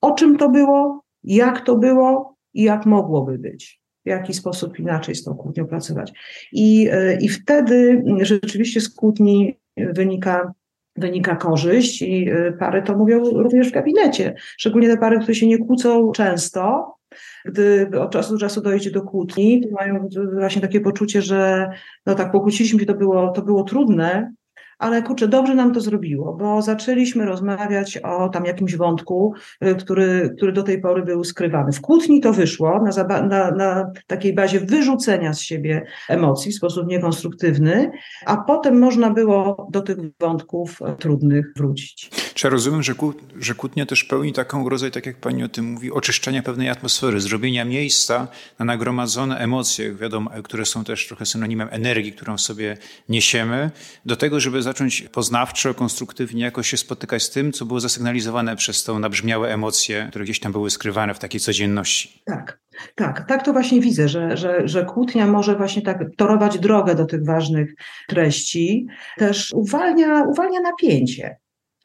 o 0.00 0.12
czym 0.12 0.36
to 0.36 0.48
było, 0.48 1.04
jak 1.24 1.60
to 1.60 1.76
było 1.76 2.36
i 2.54 2.62
jak 2.62 2.86
mogłoby 2.86 3.38
być. 3.38 3.80
W 4.04 4.08
jaki 4.08 4.34
sposób 4.34 4.78
inaczej 4.78 5.14
z 5.14 5.24
tą 5.24 5.34
kłótnią 5.34 5.66
pracować. 5.66 6.12
I, 6.52 6.88
e, 6.92 7.16
i 7.20 7.28
wtedy 7.28 8.04
rzeczywiście 8.20 8.80
z 8.80 8.94
kłótni 8.94 9.58
wynika 9.76 10.52
wynika 10.96 11.36
korzyść 11.36 12.02
i 12.02 12.30
e, 12.30 12.52
pary 12.52 12.82
to 12.82 12.96
mówią 12.96 13.24
również 13.24 13.68
w 13.68 13.72
gabinecie. 13.72 14.34
Szczególnie 14.36 14.88
te 14.88 14.96
pary, 14.96 15.18
które 15.18 15.34
się 15.34 15.46
nie 15.46 15.58
kłócą 15.58 16.12
często, 16.12 16.95
gdy 17.44 17.90
od 18.00 18.12
czasu 18.12 18.32
do 18.32 18.38
czasu 18.38 18.60
dojdzie 18.60 18.90
do 18.90 19.02
kłótni, 19.02 19.60
to 19.60 19.68
mają 19.74 20.08
właśnie 20.38 20.62
takie 20.62 20.80
poczucie, 20.80 21.22
że 21.22 21.68
no 22.06 22.14
tak, 22.14 22.32
pokłóciliśmy 22.32 22.80
się, 22.80 22.86
to 22.86 22.94
było, 22.94 23.32
to 23.32 23.42
było 23.42 23.64
trudne, 23.64 24.32
ale 24.78 25.02
kurczę, 25.02 25.28
dobrze 25.28 25.54
nam 25.54 25.74
to 25.74 25.80
zrobiło, 25.80 26.32
bo 26.34 26.62
zaczęliśmy 26.62 27.24
rozmawiać 27.24 27.96
o 27.96 28.28
tam 28.28 28.44
jakimś 28.44 28.76
wątku, 28.76 29.34
y, 29.64 29.74
który, 29.74 30.34
który 30.36 30.52
do 30.52 30.62
tej 30.62 30.80
pory 30.80 31.02
był 31.02 31.24
skrywany. 31.24 31.72
W 31.72 31.80
kłótni 31.80 32.20
to 32.20 32.32
wyszło 32.32 32.82
na, 32.82 33.22
na, 33.22 33.50
na 33.50 33.90
takiej 34.06 34.34
bazie 34.34 34.60
wyrzucenia 34.60 35.34
z 35.34 35.40
siebie 35.40 35.86
emocji 36.08 36.52
w 36.52 36.54
sposób 36.54 36.86
niekonstruktywny, 36.86 37.90
a 38.26 38.36
potem 38.36 38.78
można 38.78 39.10
było 39.10 39.68
do 39.70 39.80
tych 39.82 39.96
wątków 40.20 40.82
e, 40.82 40.96
trudnych 40.96 41.52
wrócić. 41.56 42.10
Czy 42.34 42.46
ja 42.46 42.50
rozumiem, 42.50 42.82
że, 42.82 42.94
kłó, 42.94 43.12
że 43.40 43.54
kłótnia 43.54 43.86
też 43.86 44.04
pełni 44.04 44.32
taką 44.32 44.68
rodzaj, 44.68 44.90
tak 44.90 45.06
jak 45.06 45.16
pani 45.16 45.44
o 45.44 45.48
tym 45.48 45.64
mówi, 45.64 45.92
oczyszczenia 45.92 46.42
pewnej 46.42 46.68
atmosfery, 46.68 47.20
zrobienia 47.20 47.64
miejsca 47.64 48.28
na 48.58 48.64
nagromadzone 48.64 49.38
emocje, 49.38 49.94
wiadomo, 49.94 50.30
które 50.44 50.66
są 50.66 50.84
też 50.84 51.08
trochę 51.08 51.26
synonimem 51.26 51.68
energii, 51.70 52.12
którą 52.12 52.38
sobie 52.38 52.76
niesiemy, 53.08 53.70
do 54.06 54.16
tego, 54.16 54.40
żeby 54.40 54.62
zacząć 54.66 55.02
poznawczo, 55.12 55.74
konstruktywnie 55.74 56.44
jakoś 56.44 56.68
się 56.68 56.76
spotykać 56.76 57.22
z 57.22 57.30
tym, 57.30 57.52
co 57.52 57.66
było 57.66 57.80
zasygnalizowane 57.80 58.56
przez 58.56 58.84
tą 58.84 58.98
nabrzmiałe 58.98 59.54
emocje, 59.54 60.06
które 60.10 60.24
gdzieś 60.24 60.40
tam 60.40 60.52
były 60.52 60.70
skrywane 60.70 61.14
w 61.14 61.18
takiej 61.18 61.40
codzienności. 61.40 62.22
Tak, 62.24 62.60
tak, 62.94 63.28
tak 63.28 63.44
to 63.44 63.52
właśnie 63.52 63.80
widzę, 63.80 64.08
że, 64.08 64.36
że, 64.36 64.68
że 64.68 64.84
kłótnia 64.84 65.26
może 65.26 65.56
właśnie 65.56 65.82
tak 65.82 65.98
torować 66.16 66.58
drogę 66.58 66.94
do 66.94 67.06
tych 67.06 67.24
ważnych 67.24 67.74
treści, 68.08 68.86
też 69.18 69.52
uwalnia, 69.54 70.22
uwalnia 70.22 70.60
napięcie. 70.60 71.36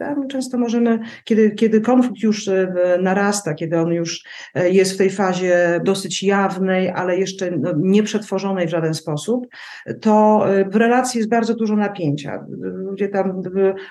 Tak? 0.01 0.17
Często 0.29 0.57
możemy, 0.57 0.99
kiedy, 1.23 1.51
kiedy 1.51 1.81
konflikt 1.81 2.23
już 2.23 2.47
e, 2.47 2.73
narasta, 3.01 3.53
kiedy 3.53 3.79
on 3.79 3.91
już 3.91 4.23
e, 4.55 4.69
jest 4.69 4.93
w 4.93 4.97
tej 4.97 5.09
fazie 5.09 5.81
dosyć 5.85 6.23
jawnej, 6.23 6.89
ale 6.89 7.17
jeszcze 7.17 7.51
no, 7.51 7.73
nie 7.77 8.03
przetworzonej 8.03 8.67
w 8.67 8.69
żaden 8.69 8.93
sposób, 8.93 9.47
to 10.01 10.43
e, 10.49 10.69
w 10.69 10.75
relacji 10.75 11.17
jest 11.17 11.29
bardzo 11.29 11.53
dużo 11.53 11.75
napięcia. 11.75 12.45
Ludzie 12.59 13.09
tam 13.09 13.41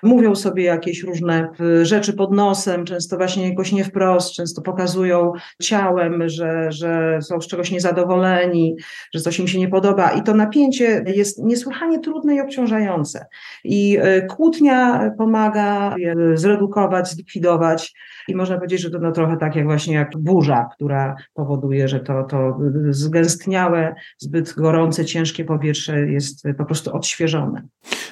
mówią 0.03 0.35
sobie 0.35 0.65
jakieś 0.65 1.03
różne 1.03 1.49
rzeczy 1.83 2.13
pod 2.13 2.33
nosem, 2.33 2.85
często 2.85 3.17
właśnie 3.17 3.49
jakoś 3.49 3.73
nie 3.73 3.85
wprost, 3.85 4.35
często 4.35 4.63
pokazują 4.63 5.33
ciałem, 5.63 6.29
że, 6.29 6.73
że 6.73 7.19
są 7.23 7.41
z 7.41 7.47
czegoś 7.47 7.71
niezadowoleni, 7.71 8.77
że 9.15 9.21
coś 9.21 9.39
im 9.39 9.49
się 9.49 9.59
nie 9.59 9.69
podoba. 9.69 10.11
I 10.11 10.23
to 10.23 10.35
napięcie 10.35 11.05
jest 11.07 11.39
niesłychanie 11.45 11.99
trudne 11.99 12.35
i 12.35 12.41
obciążające. 12.41 13.27
I 13.65 13.99
kłótnia 14.29 15.11
pomaga 15.19 15.97
je 16.01 16.15
zredukować, 16.35 17.11
zlikwidować 17.11 17.95
i 18.29 18.37
można 18.37 18.57
powiedzieć, 18.57 18.81
że 18.81 18.91
to 18.91 18.99
no 18.99 19.13
trochę 19.13 19.37
tak 19.37 19.57
jak 19.57 19.65
właśnie 19.65 19.95
jak 19.95 20.11
burza, 20.19 20.69
która 20.75 21.17
powoduje, 21.35 21.89
że 21.89 22.01
to, 22.01 22.25
to 22.25 22.59
zgęstniałe, 22.91 23.95
zbyt 24.19 24.55
gorące, 24.55 25.05
ciężkie 25.05 25.45
powietrze 25.45 26.01
jest 26.01 26.45
po 26.59 26.65
prostu 26.65 26.97
odświeżone. 26.97 27.63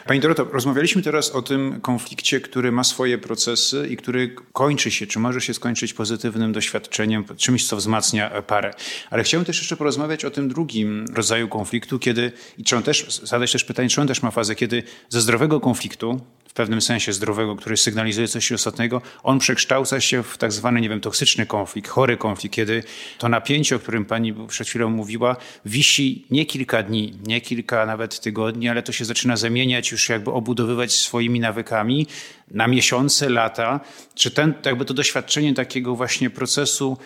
Pani 0.07 0.21
Doroto, 0.21 0.45
rozmawialiśmy 0.45 1.03
teraz 1.03 1.31
o 1.31 1.43
tym 1.43 1.81
konflikcie, 1.81 2.41
który 2.41 2.73
ma 2.73 2.85
swoje 2.85 3.19
procesy 3.19 3.87
i 3.91 3.97
który 3.97 4.35
kończy 4.53 4.91
się, 4.91 5.07
czy 5.07 5.19
może 5.19 5.41
się 5.41 5.55
skończyć 5.55 5.95
pozytywnym 5.95 6.53
doświadczeniem, 6.53 7.25
czymś, 7.37 7.69
co 7.69 7.77
wzmacnia 7.77 8.43
parę. 8.43 8.71
Ale 9.11 9.23
chciałbym 9.23 9.45
też 9.45 9.59
jeszcze 9.59 9.77
porozmawiać 9.77 10.25
o 10.25 10.31
tym 10.31 10.49
drugim 10.49 11.05
rodzaju 11.15 11.49
konfliktu, 11.49 11.99
kiedy, 11.99 12.33
i 12.59 12.65
czy 12.65 12.77
on 12.77 12.83
też, 12.83 13.21
zadać 13.23 13.53
też 13.53 13.65
pytanie, 13.65 13.89
czy 13.89 14.01
on 14.01 14.07
też 14.07 14.23
ma 14.23 14.31
fazę, 14.31 14.55
kiedy 14.55 14.83
ze 15.09 15.21
zdrowego 15.21 15.61
konfliktu, 15.61 16.21
w 16.49 16.53
pewnym 16.53 16.81
sensie 16.81 17.13
zdrowego, 17.13 17.57
który 17.57 17.77
sygnalizuje 17.83 18.29
coś 18.29 18.51
istotnego, 18.51 19.03
on 19.23 19.39
przekształca 19.39 20.01
się 20.01 20.23
w 20.23 20.39
tak 20.39 20.53
zwany, 20.53 20.81
nie 20.81 20.89
wiem, 20.89 21.01
toksyczny 21.01 21.47
konflikt, 21.47 21.89
chory 21.89 22.17
konflikt, 22.17 22.55
kiedy 22.55 22.83
to 23.19 23.29
napięcie, 23.29 23.77
o 23.77 23.79
którym 23.79 24.05
pani 24.05 24.35
przed 24.49 24.69
chwilą 24.69 24.91
mówiła, 24.91 25.37
wisi 25.65 26.27
nie 26.31 26.47
kilka 26.47 26.83
dni, 26.83 27.15
nie 27.27 27.41
kilka 27.41 27.87
nawet 27.87 28.21
tygodni, 28.21 28.69
ale 28.69 28.83
to 28.83 28.93
się 28.93 29.05
zaczyna 29.05 29.37
zamieniać, 29.37 29.93
już 29.93 30.09
jakby 30.09 30.31
obudowywać 30.31 30.93
swoimi 30.93 31.41
nawykami 31.41 32.07
na 32.51 32.67
miesiące, 32.67 33.29
lata. 33.29 33.81
Czy 34.15 34.31
ten, 34.31 34.55
jakby 34.65 34.85
to 34.85 34.95
doświadczenie 34.95 35.55
takiego 35.55 35.97
właśnie 35.97 36.31
procesu, 36.31 36.99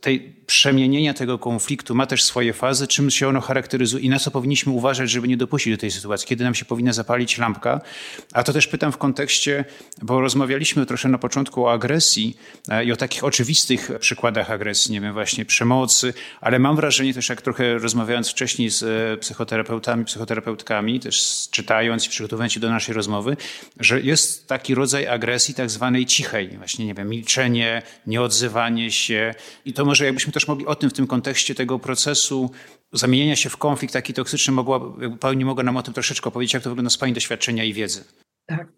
tej 0.00 0.34
przemienienia 0.46 1.14
tego 1.14 1.38
konfliktu 1.38 1.94
ma 1.94 2.06
też 2.06 2.24
swoje 2.24 2.52
fazy, 2.52 2.86
czym 2.86 3.10
się 3.10 3.28
ono 3.28 3.40
charakteryzuje 3.40 4.04
i 4.04 4.08
na 4.08 4.18
co 4.18 4.30
powinniśmy 4.30 4.72
uważać, 4.72 5.10
żeby 5.10 5.28
nie 5.28 5.36
dopuścić 5.36 5.72
do 5.72 5.80
tej 5.80 5.90
sytuacji, 5.90 6.28
kiedy 6.28 6.44
nam 6.44 6.54
się 6.54 6.64
powinna 6.64 6.92
zapalić 6.92 7.38
lampka. 7.38 7.80
A 8.32 8.42
to 8.42 8.52
też 8.52 8.66
pytam 8.66 8.92
w 8.92 8.98
kontekście, 8.98 9.64
bo 10.02 10.20
rozmawialiśmy 10.20 10.86
troszkę 10.86 11.08
na 11.08 11.18
początku 11.18 11.64
o 11.64 11.72
agresji 11.72 12.36
e, 12.68 12.84
i 12.84 12.92
o 12.92 12.96
takich 12.96 13.24
oczywistych 13.24 13.90
przykładach 14.00 14.50
agresji, 14.50 14.92
nie 14.92 15.00
wiem, 15.00 15.12
właśnie 15.12 15.44
przemocy, 15.44 16.14
ale 16.40 16.58
mam 16.58 16.76
wrażenie 16.76 17.14
też, 17.14 17.28
jak 17.28 17.42
trochę 17.42 17.78
rozmawiając 17.78 18.30
wcześniej 18.30 18.70
z 18.70 18.82
e, 18.82 19.16
psychoterapeutami, 19.16 20.04
psychoterapeutkami, 20.04 21.00
też 21.00 21.48
czytając 21.50 22.06
i 22.06 22.08
przygotowując 22.08 22.52
się 22.52 22.60
do 22.60 22.70
naszej 22.70 22.94
rozmowy, 22.94 23.36
że 23.80 24.00
jest 24.00 24.48
taki 24.48 24.67
taki 24.68 24.74
rodzaj 24.74 25.06
agresji 25.06 25.54
tak 25.54 25.70
zwanej 25.70 26.06
cichej, 26.06 26.48
właśnie 26.58 26.86
nie 26.86 26.94
wiem, 26.94 27.08
milczenie, 27.08 27.82
nieodzywanie 28.06 28.90
się. 28.90 29.34
I 29.64 29.72
to 29.72 29.84
może 29.84 30.04
jakbyśmy 30.04 30.32
też 30.32 30.48
mogli 30.48 30.66
o 30.66 30.74
tym 30.74 30.90
w 30.90 30.92
tym 30.92 31.06
kontekście 31.06 31.54
tego 31.54 31.78
procesu 31.78 32.50
zamienienia 32.92 33.36
się 33.36 33.50
w 33.50 33.56
konflikt 33.56 33.92
taki 33.94 34.14
toksyczny, 34.14 34.52
mogła, 34.52 34.80
Pani 35.20 35.44
mogła 35.44 35.64
nam 35.64 35.76
o 35.76 35.82
tym 35.82 35.94
troszeczkę 35.94 36.30
powiedzieć, 36.30 36.54
jak 36.54 36.62
to 36.62 36.70
wygląda 36.70 36.90
z 36.90 36.98
Pani 36.98 37.12
doświadczenia 37.12 37.64
i 37.64 37.72
wiedzy. 37.72 38.04
Tak. 38.46 38.68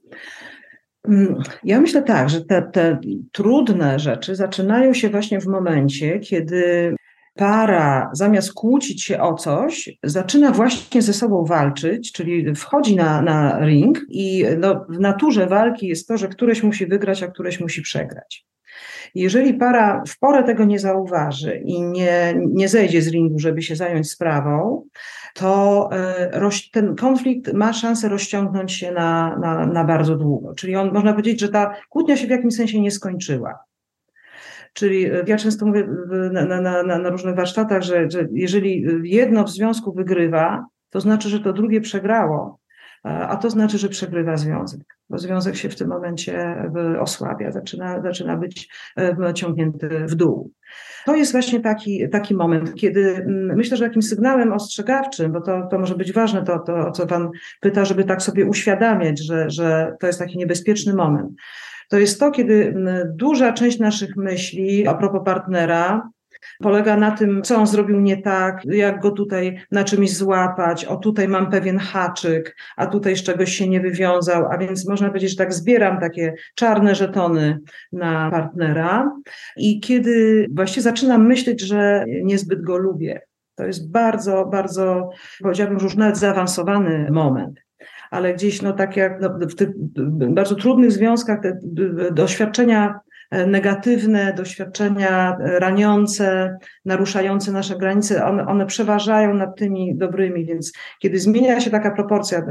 Mm, 1.09 1.43
ja 1.65 1.81
myślę 1.81 2.03
tak, 2.03 2.31
że 2.31 2.41
te, 2.41 2.63
te 2.63 3.01
trudne 3.33 3.99
rzeczy 3.99 4.37
zaczynają 4.37 4.95
się 4.95 5.09
właśnie 5.09 5.41
w 5.41 5.47
momencie, 5.47 6.19
kiedy 6.19 6.95
para 7.35 8.11
zamiast 8.13 8.53
kłócić 8.53 9.05
się 9.05 9.21
o 9.21 9.35
coś, 9.35 9.99
zaczyna 10.03 10.51
właśnie 10.51 11.03
ze 11.03 11.13
sobą 11.13 11.45
walczyć, 11.45 12.13
czyli 12.13 12.55
wchodzi 12.55 12.97
na, 12.97 13.23
na 13.23 13.67
ring 13.67 13.99
i 14.09 14.45
no, 14.59 14.87
w 14.89 15.01
naturze 15.01 15.47
walki 15.47 15.87
jest 15.87 16.09
to, 16.09 16.19
że 16.19 16.29
któreś 16.29 16.63
musi 16.63 16.87
wygrać, 16.87 17.23
a 17.23 17.29
któreś 17.29 17.61
musi 17.61 17.83
przegrać. 17.83 18.47
Jeżeli 19.15 19.55
para 19.55 20.03
w 20.09 20.19
porę 20.19 20.45
tego 20.45 20.65
nie 20.65 20.79
zauważy 20.79 21.63
i 21.65 21.83
nie, 21.83 22.35
nie 22.49 22.69
zejdzie 22.69 23.03
z 23.03 23.09
ringu, 23.09 23.39
żeby 23.39 23.63
się 23.63 23.77
zająć 23.77 24.11
sprawą, 24.11 24.85
to 25.35 25.89
e, 25.93 26.51
ten 26.73 26.97
konflikt 26.97 27.53
ma 27.53 27.73
szansę 27.73 28.09
rozciągnąć 28.09 28.73
się 28.73 28.93
na, 28.93 29.39
na, 29.39 29.67
na 29.67 29.85
bardzo 29.85 30.17
długo. 30.17 30.55
Czyli 30.55 30.77
on, 30.77 30.93
można 30.93 31.13
powiedzieć, 31.13 31.41
że 31.41 31.49
ta 31.49 31.75
kłótnia 31.89 32.17
się 32.17 32.27
w 32.27 32.31
jakimś 32.31 32.55
sensie 32.55 32.81
nie 32.81 32.91
skończyła. 32.91 33.59
Czyli 34.73 35.05
e, 35.05 35.25
ja 35.27 35.37
często 35.37 35.67
mówię 35.67 35.89
na, 36.33 36.61
na, 36.61 36.83
na, 36.83 36.99
na 36.99 37.11
różnych 37.11 37.37
warsztatach, 37.37 37.83
że, 37.83 38.11
że 38.11 38.27
jeżeli 38.33 38.85
jedno 39.03 39.45
w 39.45 39.51
związku 39.51 39.93
wygrywa, 39.93 40.67
to 40.91 41.01
znaczy, 41.01 41.29
że 41.29 41.41
to 41.41 41.53
drugie 41.53 41.81
przegrało, 41.81 42.61
a 43.03 43.37
to 43.37 43.51
znaczy, 43.51 43.79
że 43.79 43.89
przegrywa 43.89 44.37
związek, 44.37 44.81
bo 45.11 45.19
związek 45.19 45.57
się 45.57 45.69
w 45.69 45.77
tym 45.77 45.89
momencie 45.89 46.39
e, 46.39 47.01
osłabia, 47.01 47.53
zaczyna, 47.53 48.03
zaczyna 48.03 48.37
być 48.37 48.69
ciągnięty 49.35 49.89
w 49.89 50.15
dół. 50.15 50.53
To 51.07 51.15
jest 51.15 51.33
właśnie 51.33 51.61
taki, 51.61 52.09
taki 52.09 52.35
moment, 52.35 52.75
kiedy 52.75 53.17
mm, 53.17 53.57
myślę, 53.57 53.77
że 53.77 53.85
jakimś 53.85 54.09
sygnałem 54.09 54.53
ostrzegawczym, 54.53 55.33
bo 55.33 55.41
to, 55.41 55.67
to 55.71 55.79
może 55.79 55.95
być 55.95 56.13
ważne, 56.13 56.45
to, 56.45 56.59
to 56.59 56.89
o 56.89 56.91
co 56.91 57.07
Pan 57.07 57.31
pyta, 57.61 57.85
żeby 57.85 58.05
tak 58.05 58.23
sobie 58.23 58.47
uświadamiać, 58.47 59.25
że, 59.25 59.51
że 59.51 59.93
to 60.01 60.07
jest 60.07 60.19
taki 60.19 60.39
niebezpieczny 60.39 60.95
moment. 60.95 61.31
To 61.91 61.99
jest 61.99 62.21
to, 62.21 62.31
kiedy 62.31 62.75
duża 63.15 63.53
część 63.53 63.79
naszych 63.79 64.17
myśli 64.17 64.87
a 64.87 64.95
propos 64.95 65.21
partnera 65.25 66.11
polega 66.59 66.97
na 66.97 67.11
tym, 67.11 67.43
co 67.43 67.57
on 67.57 67.67
zrobił 67.67 68.01
nie 68.01 68.23
tak, 68.23 68.65
jak 68.65 69.01
go 69.01 69.11
tutaj 69.11 69.61
na 69.71 69.85
czymś 69.85 70.17
złapać, 70.17 70.85
o 70.85 70.97
tutaj 70.97 71.29
mam 71.29 71.51
pewien 71.51 71.79
haczyk, 71.79 72.57
a 72.77 72.87
tutaj 72.87 73.17
z 73.17 73.23
czegoś 73.23 73.53
się 73.53 73.69
nie 73.69 73.81
wywiązał, 73.81 74.47
a 74.53 74.59
więc 74.59 74.89
można 74.89 75.09
powiedzieć, 75.09 75.31
że 75.31 75.37
tak 75.37 75.55
zbieram 75.55 76.01
takie 76.01 76.35
czarne 76.55 76.95
żetony 76.95 77.59
na 77.93 78.31
partnera. 78.31 79.13
I 79.57 79.81
kiedy 79.81 80.47
właśnie 80.55 80.83
zaczynam 80.83 81.27
myśleć, 81.27 81.61
że 81.61 82.05
niezbyt 82.23 82.63
go 82.63 82.77
lubię, 82.77 83.21
to 83.55 83.65
jest 83.65 83.91
bardzo, 83.91 84.47
bardzo, 84.47 85.11
powiedziałabym, 85.43 85.79
już 85.83 85.97
nawet 85.97 86.19
zaawansowany 86.19 87.11
moment 87.11 87.61
ale 88.11 88.35
gdzieś, 88.35 88.63
no 88.63 88.73
tak 88.73 88.97
jak 88.97 89.21
no, 89.21 89.39
w 89.49 89.55
tych 89.55 89.69
bardzo 90.31 90.55
trudnych 90.55 90.93
związkach, 90.93 91.41
te 91.43 91.59
doświadczenia 92.13 93.01
negatywne, 93.47 94.35
doświadczenia 94.37 95.37
raniące, 95.41 96.57
naruszające 96.85 97.53
nasze 97.53 97.79
granice, 97.79 98.27
one, 98.27 98.47
one 98.47 98.67
przeważają 98.67 99.35
nad 99.35 99.57
tymi 99.57 99.97
dobrymi, 99.97 100.47
więc 100.47 100.73
kiedy 100.99 101.19
zmienia 101.19 101.61
się 101.61 101.71
taka 101.71 101.91
proporcja, 101.91 102.47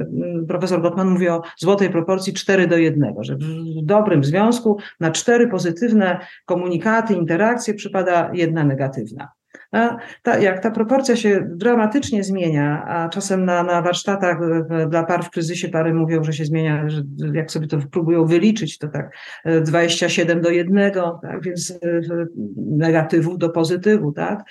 profesor 0.48 0.82
Gottman 0.82 1.10
mówi 1.10 1.30
o 1.30 1.42
złotej 1.58 1.90
proporcji 1.90 2.34
4 2.34 2.68
do 2.68 2.78
1, 2.78 3.14
że 3.22 3.36
w 3.36 3.40
dobrym 3.84 4.24
związku 4.24 4.78
na 5.00 5.12
cztery 5.12 5.48
pozytywne 5.48 6.20
komunikaty, 6.46 7.14
interakcje 7.14 7.74
przypada 7.74 8.32
jedna 8.34 8.64
negatywna. 8.64 9.39
Ta, 10.24 10.40
jak 10.40 10.60
ta 10.60 10.72
proporcja 10.72 11.16
się 11.16 11.48
dramatycznie 11.50 12.24
zmienia, 12.24 12.86
a 12.88 13.10
czasem 13.10 13.46
na, 13.46 13.64
na 13.64 13.82
warsztatach 13.82 14.38
dla 14.90 15.04
par 15.04 15.24
w 15.24 15.30
kryzysie 15.30 15.70
pary 15.70 15.94
mówią, 15.94 16.24
że 16.24 16.34
się 16.34 16.46
zmienia, 16.46 16.90
że 16.90 17.04
jak 17.34 17.52
sobie 17.52 17.68
to 17.68 17.78
próbują 17.92 18.26
wyliczyć, 18.26 18.78
to 18.78 18.88
tak 18.88 19.12
27 19.62 20.42
do 20.42 20.50
1, 20.50 20.92
tak, 21.22 21.44
więc 21.44 21.72
e, 21.72 22.02
negatywów 22.58 23.38
do 23.38 23.50
pozytywu, 23.50 24.12
tak. 24.12 24.44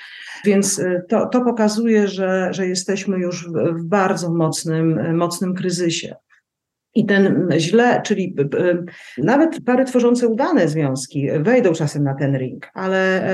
Więc 0.45 0.79
e, 0.79 1.03
to, 1.09 1.27
to 1.27 1.41
pokazuje, 1.41 2.09
że, 2.09 2.49
że 2.51 2.67
jesteśmy 2.67 3.19
już 3.19 3.49
w 3.53 3.85
bardzo 3.85 4.31
mocnym, 4.35 5.17
mocnym 5.17 5.55
kryzysie. 5.55 6.15
I 6.95 7.07
ten 7.07 7.49
źle, 7.59 8.03
czyli 8.05 8.37
nawet 9.19 9.65
pary 9.65 9.85
tworzące 9.85 10.29
udane 10.29 10.69
związki 10.69 11.29
wejdą 11.41 11.73
czasem 11.73 12.05
na 12.05 12.15
ten 12.15 12.37
ring, 12.37 12.71
ale 12.75 13.29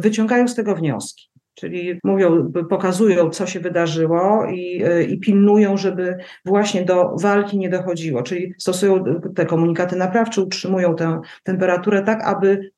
wyciągają 0.00 0.48
z 0.48 0.54
tego 0.54 0.74
wnioski. 0.74 1.27
Czyli 1.58 2.00
mówią, 2.04 2.52
pokazują, 2.70 3.30
co 3.30 3.46
się 3.46 3.60
wydarzyło 3.60 4.46
i, 4.50 4.82
i 5.08 5.20
pilnują, 5.20 5.76
żeby 5.76 6.16
właśnie 6.44 6.84
do 6.84 7.16
walki 7.20 7.58
nie 7.58 7.68
dochodziło. 7.68 8.22
Czyli 8.22 8.54
stosują 8.58 9.04
te 9.34 9.46
komunikaty 9.46 9.96
naprawcze, 9.96 10.42
utrzymują 10.42 10.96
tę 10.96 11.20
temperaturę 11.42 12.02
tak, 12.02 12.24
aby 12.24 12.70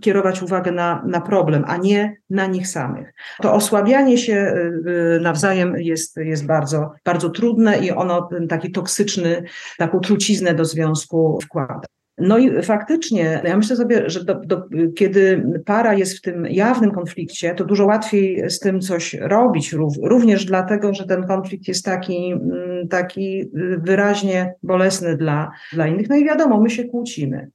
kierować 0.00 0.42
uwagę 0.42 0.72
na, 0.72 1.02
na 1.06 1.20
problem, 1.20 1.64
a 1.66 1.76
nie 1.76 2.16
na 2.30 2.46
nich 2.46 2.68
samych. 2.68 3.14
To 3.42 3.52
osłabianie 3.52 4.18
się 4.18 4.54
y, 4.86 5.20
nawzajem 5.20 5.76
jest, 5.76 6.16
jest 6.16 6.46
bardzo, 6.46 6.92
bardzo 7.04 7.30
trudne 7.30 7.78
i 7.78 7.90
ono 7.90 8.28
taki 8.48 8.72
toksyczny, 8.72 9.44
taką 9.78 10.00
truciznę 10.00 10.54
do 10.54 10.64
związku 10.64 11.38
wkłada. 11.42 11.93
No 12.18 12.38
i 12.38 12.62
faktycznie, 12.62 13.42
ja 13.44 13.56
myślę 13.56 13.76
sobie, 13.76 14.10
że 14.10 14.24
do, 14.24 14.34
do, 14.34 14.62
kiedy 14.96 15.46
para 15.66 15.94
jest 15.94 16.18
w 16.18 16.20
tym 16.20 16.46
jawnym 16.46 16.90
konflikcie, 16.90 17.54
to 17.54 17.64
dużo 17.64 17.86
łatwiej 17.86 18.50
z 18.50 18.58
tym 18.58 18.80
coś 18.80 19.14
robić, 19.14 19.74
również 20.02 20.44
dlatego, 20.44 20.94
że 20.94 21.06
ten 21.06 21.26
konflikt 21.26 21.68
jest 21.68 21.84
taki, 21.84 22.32
mm, 22.32 22.88
taki 22.88 23.50
wyraźnie 23.78 24.54
bolesny 24.62 25.16
dla, 25.16 25.50
dla 25.72 25.86
innych. 25.86 26.08
No 26.08 26.16
i 26.16 26.24
wiadomo, 26.24 26.60
my 26.60 26.70
się 26.70 26.84
kłócimy. 26.84 27.50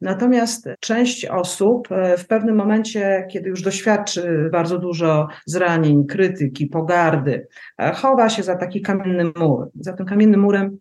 Natomiast 0.00 0.68
część 0.80 1.26
osób 1.26 1.92
e, 1.92 2.16
w 2.16 2.26
pewnym 2.26 2.56
momencie, 2.56 3.26
kiedy 3.30 3.48
już 3.48 3.62
doświadczy 3.62 4.48
bardzo 4.52 4.78
dużo 4.78 5.28
zranień, 5.46 6.06
krytyki, 6.06 6.66
pogardy, 6.66 7.46
e, 7.78 7.92
chowa 7.92 8.28
się 8.28 8.42
za 8.42 8.56
taki 8.56 8.80
kamienny 8.80 9.24
mur. 9.36 9.70
Za 9.80 9.92
tym 9.92 10.06
kamiennym 10.06 10.40
murem 10.40 10.78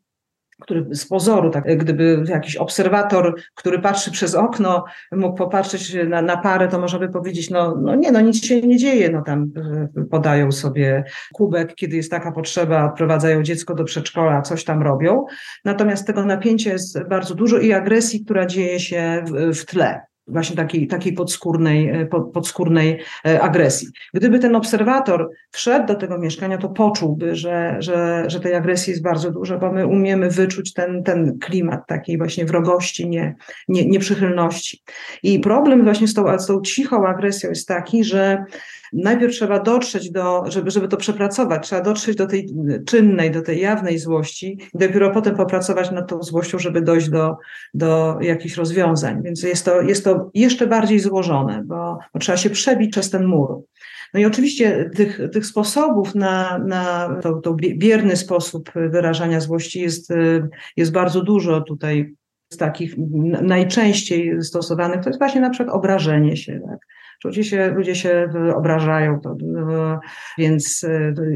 który 0.59 0.85
z 0.91 1.07
pozoru, 1.07 1.49
tak 1.49 1.77
gdyby 1.77 2.23
jakiś 2.25 2.55
obserwator, 2.55 3.35
który 3.55 3.79
patrzy 3.79 4.11
przez 4.11 4.35
okno, 4.35 4.85
mógł 5.11 5.37
popatrzeć 5.37 5.97
na, 6.07 6.21
na 6.21 6.37
parę, 6.37 6.67
to 6.67 6.79
można 6.79 6.99
by 6.99 7.09
powiedzieć, 7.09 7.49
no, 7.49 7.75
no 7.81 7.95
nie, 7.95 8.11
no 8.11 8.21
nic 8.21 8.45
się 8.45 8.61
nie 8.61 8.77
dzieje, 8.77 9.09
no 9.09 9.21
tam 9.21 9.51
e, 9.97 10.05
podają 10.05 10.51
sobie 10.51 11.03
kubek, 11.33 11.75
kiedy 11.75 11.95
jest 11.95 12.11
taka 12.11 12.31
potrzeba, 12.31 12.85
odprowadzają 12.85 13.43
dziecko 13.43 13.75
do 13.75 13.83
przedszkola, 13.83 14.41
coś 14.41 14.63
tam 14.63 14.81
robią. 14.81 15.25
Natomiast 15.65 16.07
tego 16.07 16.25
napięcia 16.25 16.71
jest 16.71 17.03
bardzo 17.03 17.35
dużo 17.35 17.57
i 17.57 17.73
agresji, 17.73 18.25
która 18.25 18.45
dzieje 18.45 18.79
się 18.79 19.23
w, 19.27 19.57
w 19.57 19.65
tle 19.65 20.08
właśnie 20.29 20.55
takiej, 20.55 20.87
takiej 20.87 21.13
podskórnej, 21.13 21.89
e, 21.89 22.05
podskórnej 22.33 22.99
e, 23.25 23.41
agresji. 23.41 23.87
Gdyby 24.13 24.39
ten 24.39 24.55
obserwator 24.55 25.29
wszedł 25.51 25.87
do 25.87 25.95
tego 25.95 26.17
mieszkania, 26.17 26.57
to 26.57 26.69
poczułby, 26.69 27.35
że, 27.35 27.75
że, 27.79 28.23
że 28.27 28.39
tej 28.39 28.55
agresji 28.55 28.91
jest 28.91 29.03
bardzo 29.03 29.31
dużo, 29.31 29.59
bo 29.59 29.71
my 29.71 29.87
umiemy 29.87 30.29
wyczuć 30.29 30.73
ten, 30.73 31.03
ten 31.03 31.39
klimat 31.39 31.87
takiej 31.87 32.17
właśnie 32.17 32.45
wrogości, 32.45 33.09
nie, 33.09 33.35
nie, 33.67 33.85
nieprzychylności. 33.85 34.81
I 35.23 35.39
problem 35.39 35.83
właśnie 35.83 36.07
z 36.07 36.13
tą, 36.13 36.39
z 36.39 36.47
tą 36.47 36.61
cichą 36.61 37.07
agresją 37.07 37.49
jest 37.49 37.67
taki, 37.67 38.03
że 38.03 38.45
najpierw 38.93 39.33
trzeba 39.33 39.59
dotrzeć 39.59 40.11
do, 40.11 40.43
żeby, 40.47 40.71
żeby 40.71 40.87
to 40.87 40.97
przepracować, 40.97 41.63
trzeba 41.63 41.81
dotrzeć 41.81 42.15
do 42.15 42.27
tej 42.27 42.49
czynnej, 42.87 43.31
do 43.31 43.41
tej 43.41 43.59
jawnej 43.59 43.99
złości 43.99 44.57
i 44.73 44.77
dopiero 44.77 45.11
potem 45.11 45.35
popracować 45.35 45.91
nad 45.91 46.09
tą 46.09 46.23
złością, 46.23 46.59
żeby 46.59 46.81
dojść 46.81 47.09
do, 47.09 47.37
do 47.73 48.17
jakichś 48.21 48.57
rozwiązań. 48.57 49.23
Więc 49.23 49.43
jest 49.43 49.65
to, 49.65 49.81
jest 49.81 50.03
to 50.03 50.31
jeszcze 50.33 50.67
bardziej 50.67 50.99
złożone, 50.99 51.63
bo, 51.65 51.97
bo 52.13 52.19
trzeba 52.19 52.37
się 52.37 52.49
przebić 52.49 52.91
przez 52.91 53.09
ten 53.09 53.25
mur. 53.25 53.61
No 54.13 54.19
i 54.19 54.25
oczywiście 54.25 54.89
tych, 54.95 55.21
tych 55.33 55.45
sposobów 55.45 56.15
na, 56.15 56.59
na 56.59 57.15
to, 57.21 57.33
to 57.33 57.53
bierny 57.53 58.15
sposób 58.15 58.71
wyrażania 58.75 59.39
złości 59.39 59.81
jest, 59.81 60.13
jest 60.77 60.91
bardzo 60.91 61.21
dużo 61.21 61.61
tutaj 61.61 62.13
z 62.49 62.57
takich 62.57 62.95
najczęściej 63.41 64.43
stosowanych, 64.43 65.01
to 65.01 65.09
jest 65.09 65.19
właśnie 65.19 65.41
na 65.41 65.49
przykład 65.49 65.75
obrażenie 65.75 66.37
się, 66.37 66.59
tak? 66.69 66.79
Ludzie 67.25 67.43
się, 67.43 67.67
ludzie 67.67 67.95
się 67.95 68.29
obrażają, 68.55 69.19
więc 70.37 70.85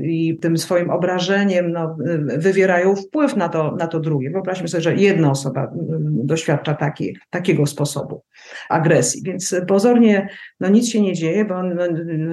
i 0.04 0.38
tym 0.42 0.58
swoim 0.58 0.90
obrażeniem 0.90 1.72
no, 1.72 1.98
wywierają 2.38 2.96
wpływ 2.96 3.36
na 3.36 3.50
to, 3.50 3.76
na 3.80 3.88
to 3.88 4.00
drugie. 4.00 4.30
Wyobraźmy 4.30 4.68
sobie, 4.68 4.82
że 4.82 4.96
jedna 4.96 5.32
osoba 5.32 5.72
doświadcza 6.10 6.74
taki, 6.74 7.18
takiego 7.30 7.66
sposobu 7.66 8.24
agresji, 8.70 9.22
więc 9.24 9.56
pozornie 9.68 10.30
no, 10.60 10.70
nic 10.70 10.90
się 10.90 11.02
nie 11.02 11.14
dzieje, 11.14 11.46
bo 11.46 11.64
no, 11.64 11.86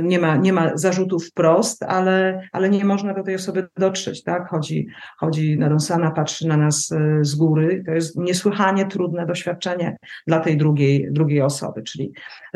nie, 0.02 0.18
ma, 0.18 0.36
nie 0.36 0.52
ma 0.52 0.76
zarzutów 0.76 1.26
wprost, 1.26 1.82
ale, 1.82 2.42
ale 2.52 2.70
nie 2.70 2.84
można 2.84 3.14
do 3.14 3.22
tej 3.22 3.34
osoby 3.34 3.68
dotrzeć. 3.76 4.22
Tak? 4.22 4.48
Chodzi, 4.48 4.86
chodzi 5.18 5.58
Nadonsana, 5.58 6.10
patrzy 6.10 6.48
na 6.48 6.56
nas 6.56 6.94
z 7.20 7.34
góry. 7.34 7.82
To 7.86 7.92
jest 7.92 8.16
niesłychanie 8.16 8.86
trudne 8.86 9.26
doświadczenie 9.26 9.96
dla 10.26 10.40
tej 10.40 10.56
drugiej, 10.56 11.08
drugiej 11.10 11.42
osoby. 11.42 11.82
Czyli 11.82 12.12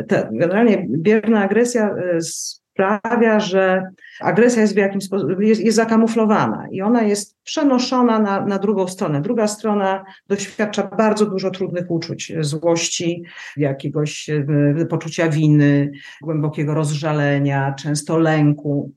te, 0.07 0.29
generalnie 0.31 0.84
bierna 0.89 1.41
agresja 1.41 1.89
e, 1.89 2.21
sprawia, 2.21 3.39
że 3.39 3.83
agresja 4.21 4.61
jest 4.61 4.73
w 4.73 4.77
jakimś 4.77 5.03
sposób, 5.03 5.29
jest, 5.39 5.61
jest 5.61 5.75
zakamuflowana 5.75 6.67
i 6.71 6.81
ona 6.81 7.03
jest 7.03 7.37
przenoszona 7.43 8.19
na, 8.19 8.45
na 8.45 8.59
drugą 8.59 8.87
stronę. 8.87 9.21
Druga 9.21 9.47
strona 9.47 10.05
doświadcza 10.27 10.83
bardzo 10.97 11.25
dużo 11.25 11.51
trudnych 11.51 11.91
uczuć, 11.91 12.33
złości, 12.39 13.23
jakiegoś 13.57 14.29
e, 14.29 14.85
poczucia 14.89 15.29
winy, 15.29 15.91
głębokiego 16.21 16.73
rozżalenia, 16.73 17.73
często 17.73 18.17
lęku 18.17 18.91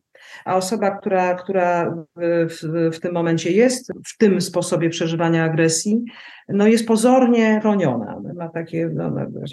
a 0.44 0.56
osoba, 0.56 0.98
która, 0.98 1.34
która 1.34 1.94
w, 2.16 2.90
w 2.96 3.00
tym 3.00 3.12
momencie 3.14 3.50
jest 3.50 3.92
w 4.06 4.18
tym 4.18 4.40
sposobie 4.40 4.90
przeżywania 4.90 5.44
agresji, 5.44 6.04
no 6.48 6.66
jest 6.66 6.86
pozornie 6.86 7.60
chroniona. 7.60 8.20
Ma 8.36 8.48
takie, 8.48 8.90
no, 8.94 9.12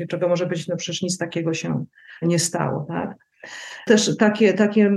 czego 0.10 0.28
może 0.28 0.46
być, 0.46 0.68
no 0.68 0.76
przecież 0.76 1.02
nic 1.02 1.18
takiego 1.18 1.54
się 1.54 1.86
nie 2.22 2.40
stało, 2.40 2.86
tak? 2.88 3.16
Też 3.86 4.18
takie, 4.18 4.54
takie 4.54 4.92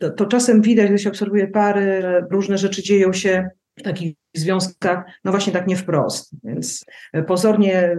to, 0.00 0.10
to 0.10 0.26
czasem 0.26 0.62
widać, 0.62 0.88
gdy 0.88 0.98
się 0.98 1.08
obserwuje 1.08 1.48
pary, 1.48 2.02
różne 2.30 2.58
rzeczy 2.58 2.82
dzieją 2.82 3.12
się 3.12 3.48
takich 3.84 4.16
związkach, 4.34 5.04
no 5.24 5.30
właśnie 5.30 5.52
tak 5.52 5.66
nie 5.66 5.76
wprost. 5.76 6.30
Więc 6.44 6.84
pozornie 7.26 7.74
e, 7.76 7.96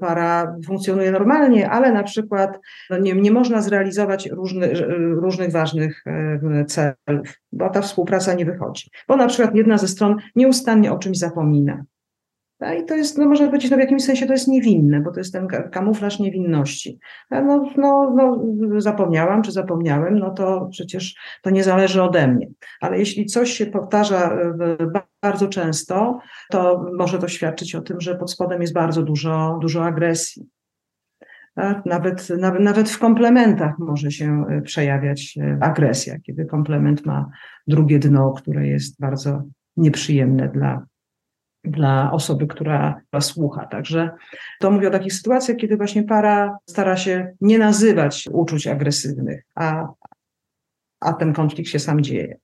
para 0.00 0.56
funkcjonuje 0.66 1.12
normalnie, 1.12 1.70
ale 1.70 1.92
na 1.92 2.02
przykład 2.02 2.58
no 2.90 2.98
nie, 2.98 3.12
nie 3.12 3.30
można 3.30 3.62
zrealizować 3.62 4.26
różny, 4.26 4.72
różnych 5.20 5.52
ważnych 5.52 6.04
e, 6.06 6.64
celów, 6.64 7.40
bo 7.52 7.70
ta 7.70 7.82
współpraca 7.82 8.34
nie 8.34 8.44
wychodzi. 8.44 8.90
Bo 9.08 9.16
na 9.16 9.26
przykład 9.26 9.54
jedna 9.54 9.78
ze 9.78 9.88
stron 9.88 10.16
nieustannie 10.36 10.92
o 10.92 10.98
czymś 10.98 11.18
zapomina. 11.18 11.84
I 12.80 12.84
to 12.84 12.94
jest, 12.94 13.18
no 13.18 13.26
może 13.26 13.48
być 13.48 13.70
no 13.70 13.76
w 13.76 13.80
jakimś 13.80 14.04
sensie 14.04 14.26
to 14.26 14.32
jest 14.32 14.48
niewinne, 14.48 15.00
bo 15.00 15.12
to 15.12 15.20
jest 15.20 15.32
ten 15.32 15.46
kamuflaż 15.46 16.18
niewinności. 16.18 16.98
No, 17.30 17.64
no, 17.76 18.14
no, 18.16 18.40
zapomniałam, 18.80 19.42
czy 19.42 19.52
zapomniałem, 19.52 20.18
no 20.18 20.30
to 20.30 20.68
przecież 20.70 21.14
to 21.42 21.50
nie 21.50 21.64
zależy 21.64 22.02
ode 22.02 22.28
mnie. 22.28 22.48
Ale 22.80 22.98
jeśli 22.98 23.26
coś 23.26 23.52
się 23.52 23.66
powtarza 23.66 24.38
bardzo 25.22 25.48
często, 25.48 26.18
to 26.50 26.86
może 26.98 27.18
to 27.18 27.28
świadczyć 27.28 27.74
o 27.74 27.80
tym, 27.80 28.00
że 28.00 28.14
pod 28.14 28.32
spodem 28.32 28.60
jest 28.60 28.74
bardzo 28.74 29.02
dużo, 29.02 29.58
dużo 29.62 29.84
agresji. 29.84 30.46
Nawet, 31.86 32.30
nawet, 32.30 32.60
nawet 32.60 32.90
w 32.90 32.98
komplementach 32.98 33.78
może 33.78 34.10
się 34.10 34.44
e, 34.48 34.62
przejawiać 34.62 35.38
e, 35.40 35.58
agresja, 35.60 36.18
kiedy 36.18 36.44
komplement 36.44 37.06
ma 37.06 37.30
drugie 37.66 37.98
dno, 37.98 38.32
które 38.32 38.66
jest 38.66 39.00
bardzo 39.00 39.42
nieprzyjemne 39.76 40.48
dla, 40.48 40.86
dla 41.64 42.12
osoby, 42.12 42.46
która, 42.46 43.00
słucha. 43.20 43.66
Także 43.66 44.10
to 44.60 44.70
mówię 44.70 44.88
o 44.88 44.90
takich 44.90 45.12
sytuacjach, 45.12 45.56
kiedy 45.56 45.76
właśnie 45.76 46.02
para 46.02 46.58
stara 46.66 46.96
się 46.96 47.34
nie 47.40 47.58
nazywać 47.58 48.28
uczuć 48.32 48.66
agresywnych, 48.66 49.44
a, 49.54 49.86
a 51.00 51.12
ten 51.12 51.32
konflikt 51.32 51.70
się 51.70 51.78
sam 51.78 52.00
dzieje. 52.00 52.36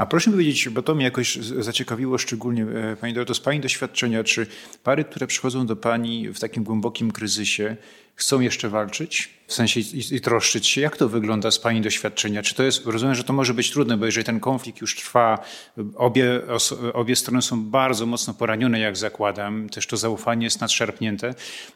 A 0.00 0.06
proszę 0.06 0.30
powiedzieć, 0.30 0.68
bo 0.68 0.82
to 0.82 0.94
mnie 0.94 1.04
jakoś 1.04 1.36
zaciekawiło 1.36 2.18
szczególnie, 2.18 2.62
e, 2.62 2.96
Pani 2.96 3.14
Doroto, 3.14 3.34
z 3.34 3.40
Pani 3.40 3.60
doświadczenia, 3.60 4.24
czy 4.24 4.46
pary, 4.82 5.04
które 5.04 5.26
przychodzą 5.26 5.66
do 5.66 5.76
Pani 5.76 6.28
w 6.28 6.40
takim 6.40 6.64
głębokim 6.64 7.10
kryzysie, 7.10 7.76
chcą 8.14 8.40
jeszcze 8.40 8.68
walczyć? 8.68 9.28
W 9.46 9.52
sensie 9.54 9.80
i, 9.80 10.14
i, 10.14 10.20
troszczyć 10.20 10.68
się? 10.68 10.80
Jak 10.80 10.96
to 10.96 11.08
wygląda 11.08 11.50
z 11.50 11.58
Pani 11.58 11.80
doświadczenia? 11.80 12.42
Czy 12.42 12.54
to 12.54 12.62
jest, 12.62 12.86
rozumiem, 12.86 13.14
że 13.14 13.24
to 13.24 13.32
może 13.32 13.54
być 13.54 13.70
trudne, 13.70 13.96
bo 13.96 14.06
jeżeli 14.06 14.24
ten 14.24 14.40
konflikt 14.40 14.80
już 14.80 14.96
trwa, 14.96 15.44
obie, 15.96 16.40
obie 16.92 17.16
strony 17.16 17.42
są 17.42 17.64
bardzo 17.64 18.06
mocno 18.06 18.34
poranione, 18.34 18.80
jak 18.80 18.96
zakładam, 18.96 19.68
też 19.68 19.86
to 19.86 19.96
zaufanie 19.96 20.44
jest 20.44 20.60
nadszarpnięte, 20.60 21.34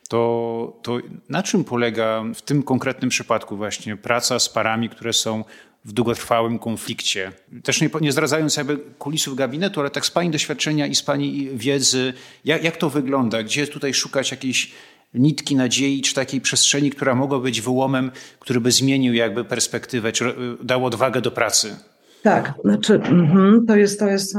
to, 0.09 0.81
to 0.83 0.99
na 1.29 1.43
czym 1.43 1.65
polega 1.65 2.25
w 2.35 2.43
tym 2.43 2.63
konkretnym 2.63 3.11
przypadku 3.11 3.57
właśnie 3.57 3.97
praca 3.97 4.39
z 4.39 4.49
parami, 4.49 4.89
które 4.89 5.13
są 5.13 5.45
w 5.85 5.93
długotrwałym 5.93 6.59
konflikcie. 6.59 7.33
Też 7.63 7.81
nie, 7.81 7.91
nie 8.01 8.13
zdradzając 8.13 8.57
jakby 8.57 8.79
kulisów 8.99 9.37
gabinetu, 9.37 9.81
ale 9.81 9.91
tak 9.91 10.07
z 10.07 10.11
Pani 10.11 10.31
doświadczenia 10.31 10.87
i 10.87 10.95
z 10.95 11.03
Pani 11.03 11.49
wiedzy, 11.55 12.13
jak, 12.45 12.65
jak 12.65 12.77
to 12.77 12.91
wygląda? 12.91 13.43
Gdzie 13.43 13.67
tutaj 13.67 13.95
szukać 13.95 14.31
jakiejś 14.31 14.73
nitki 15.15 15.57
nadziei, 15.57 16.03
czy 16.03 16.15
takiej 16.15 16.41
przestrzeni, 16.41 16.91
która 16.91 17.15
mogła 17.15 17.39
być 17.39 17.61
wyłomem, 17.61 18.11
który 18.39 18.61
by 18.61 18.71
zmienił 18.71 19.15
jakby 19.15 19.45
perspektywę, 19.45 20.13
czy 20.13 20.29
y, 20.29 20.35
dał 20.63 20.87
odwagę 20.87 21.21
do 21.21 21.31
pracy? 21.31 21.77
Tak, 22.23 22.55
znaczy 22.65 22.95
mhm, 22.95 23.67
to 23.67 23.77
jest, 23.77 23.99
to 23.99 24.07
jest 24.07 24.37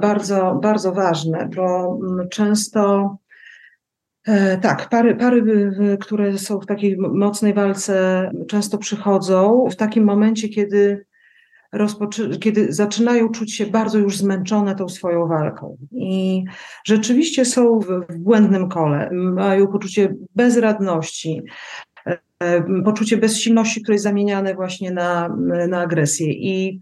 bardzo, 0.00 0.58
bardzo 0.62 0.92
ważne, 0.92 1.48
bo 1.56 1.98
mm, 2.02 2.28
często 2.28 3.16
tak, 4.62 4.88
pary, 4.88 5.16
pary, 5.16 5.70
które 6.00 6.38
są 6.38 6.60
w 6.60 6.66
takiej 6.66 6.96
mocnej 6.98 7.54
walce, 7.54 8.30
często 8.48 8.78
przychodzą 8.78 9.68
w 9.70 9.76
takim 9.76 10.04
momencie, 10.04 10.48
kiedy 10.48 11.06
rozpoczy- 11.72 12.38
kiedy 12.38 12.72
zaczynają 12.72 13.28
czuć 13.28 13.54
się 13.54 13.66
bardzo 13.66 13.98
już 13.98 14.16
zmęczone 14.16 14.74
tą 14.74 14.88
swoją 14.88 15.26
walką. 15.26 15.76
I 15.92 16.44
rzeczywiście 16.84 17.44
są 17.44 17.80
w, 17.80 17.86
w 18.08 18.18
błędnym 18.18 18.68
kole, 18.68 19.10
mają 19.12 19.66
poczucie 19.66 20.14
bezradności, 20.34 21.42
e, 22.06 22.18
poczucie 22.84 23.16
bezsilności, 23.16 23.82
które 23.82 23.94
jest 23.94 24.04
zamieniane 24.04 24.54
właśnie 24.54 24.90
na, 24.90 25.36
na 25.68 25.80
agresję. 25.80 26.32
I 26.32 26.80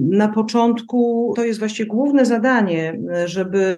na 0.00 0.28
początku 0.28 1.32
to 1.36 1.44
jest 1.44 1.58
właśnie 1.58 1.86
główne 1.86 2.24
zadanie, 2.24 3.00
żeby 3.24 3.76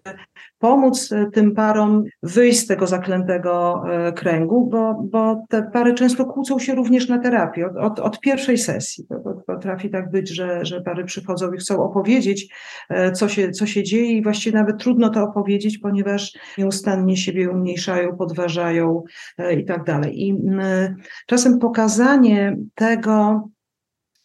pomóc 0.62 1.12
e, 1.12 1.30
tym 1.32 1.54
parom 1.54 2.04
wyjść 2.22 2.58
z 2.58 2.66
tego 2.66 2.86
zaklętego 2.86 3.82
e, 3.90 4.12
kręgu, 4.12 4.66
bo, 4.66 4.94
bo 5.10 5.44
te 5.48 5.62
pary 5.62 5.94
często 5.94 6.24
kłócą 6.24 6.58
się 6.58 6.74
również 6.74 7.08
na 7.08 7.18
terapii 7.18 7.64
od, 7.64 7.76
od, 7.76 7.98
od 7.98 8.20
pierwszej 8.20 8.58
sesji. 8.58 9.06
Potrafi 9.46 9.90
tak 9.90 10.10
być, 10.10 10.28
że, 10.28 10.64
że 10.64 10.80
pary 10.80 11.04
przychodzą 11.04 11.52
i 11.52 11.58
chcą 11.58 11.82
opowiedzieć, 11.84 12.54
e, 12.88 13.12
co 13.12 13.28
się, 13.28 13.50
co 13.50 13.66
się 13.66 13.82
dzieje, 13.82 14.12
i 14.12 14.22
właściwie 14.22 14.58
nawet 14.58 14.78
trudno 14.78 15.10
to 15.10 15.22
opowiedzieć, 15.22 15.78
ponieważ 15.78 16.32
nieustannie 16.58 17.16
siebie 17.16 17.50
umniejszają, 17.50 18.16
podważają 18.16 19.02
i 19.58 19.64
tak 19.64 19.84
dalej. 19.84 20.22
I 20.22 20.36
czasem 21.26 21.58
pokazanie 21.58 22.56
tego, 22.74 23.48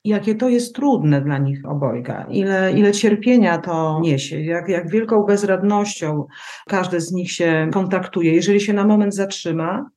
jakie 0.03 0.35
to 0.35 0.49
jest 0.49 0.75
trudne 0.75 1.21
dla 1.21 1.37
nich 1.37 1.65
obojga, 1.65 2.27
ile, 2.29 2.71
ile 2.71 2.91
cierpienia 2.91 3.57
to 3.57 3.99
niesie, 4.03 4.41
jak, 4.41 4.69
jak 4.69 4.89
wielką 4.89 5.23
bezradnością 5.23 6.25
każdy 6.67 7.01
z 7.01 7.11
nich 7.11 7.31
się 7.31 7.69
kontaktuje. 7.73 8.33
Jeżeli 8.33 8.61
się 8.61 8.73
na 8.73 8.85
moment 8.85 9.15
zatrzyma, 9.15 9.89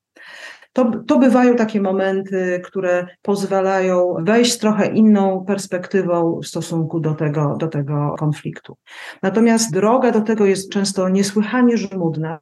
to, 0.73 0.91
to 1.07 1.19
bywają 1.19 1.57
takie 1.57 1.81
momenty, 1.81 2.61
które 2.65 3.07
pozwalają 3.23 4.15
wejść 4.23 4.59
trochę 4.59 4.87
inną 4.87 5.45
perspektywą 5.47 6.41
w 6.43 6.47
stosunku 6.47 7.01
do 7.01 7.15
tego, 7.15 7.57
do 7.59 7.69
tego 7.69 8.15
konfliktu. 8.19 8.77
Natomiast 9.23 9.73
droga 9.73 10.11
do 10.11 10.21
tego 10.21 10.47
jest 10.47 10.73
często 10.73 11.09
niesłychanie 11.09 11.77
żmudna 11.77 12.39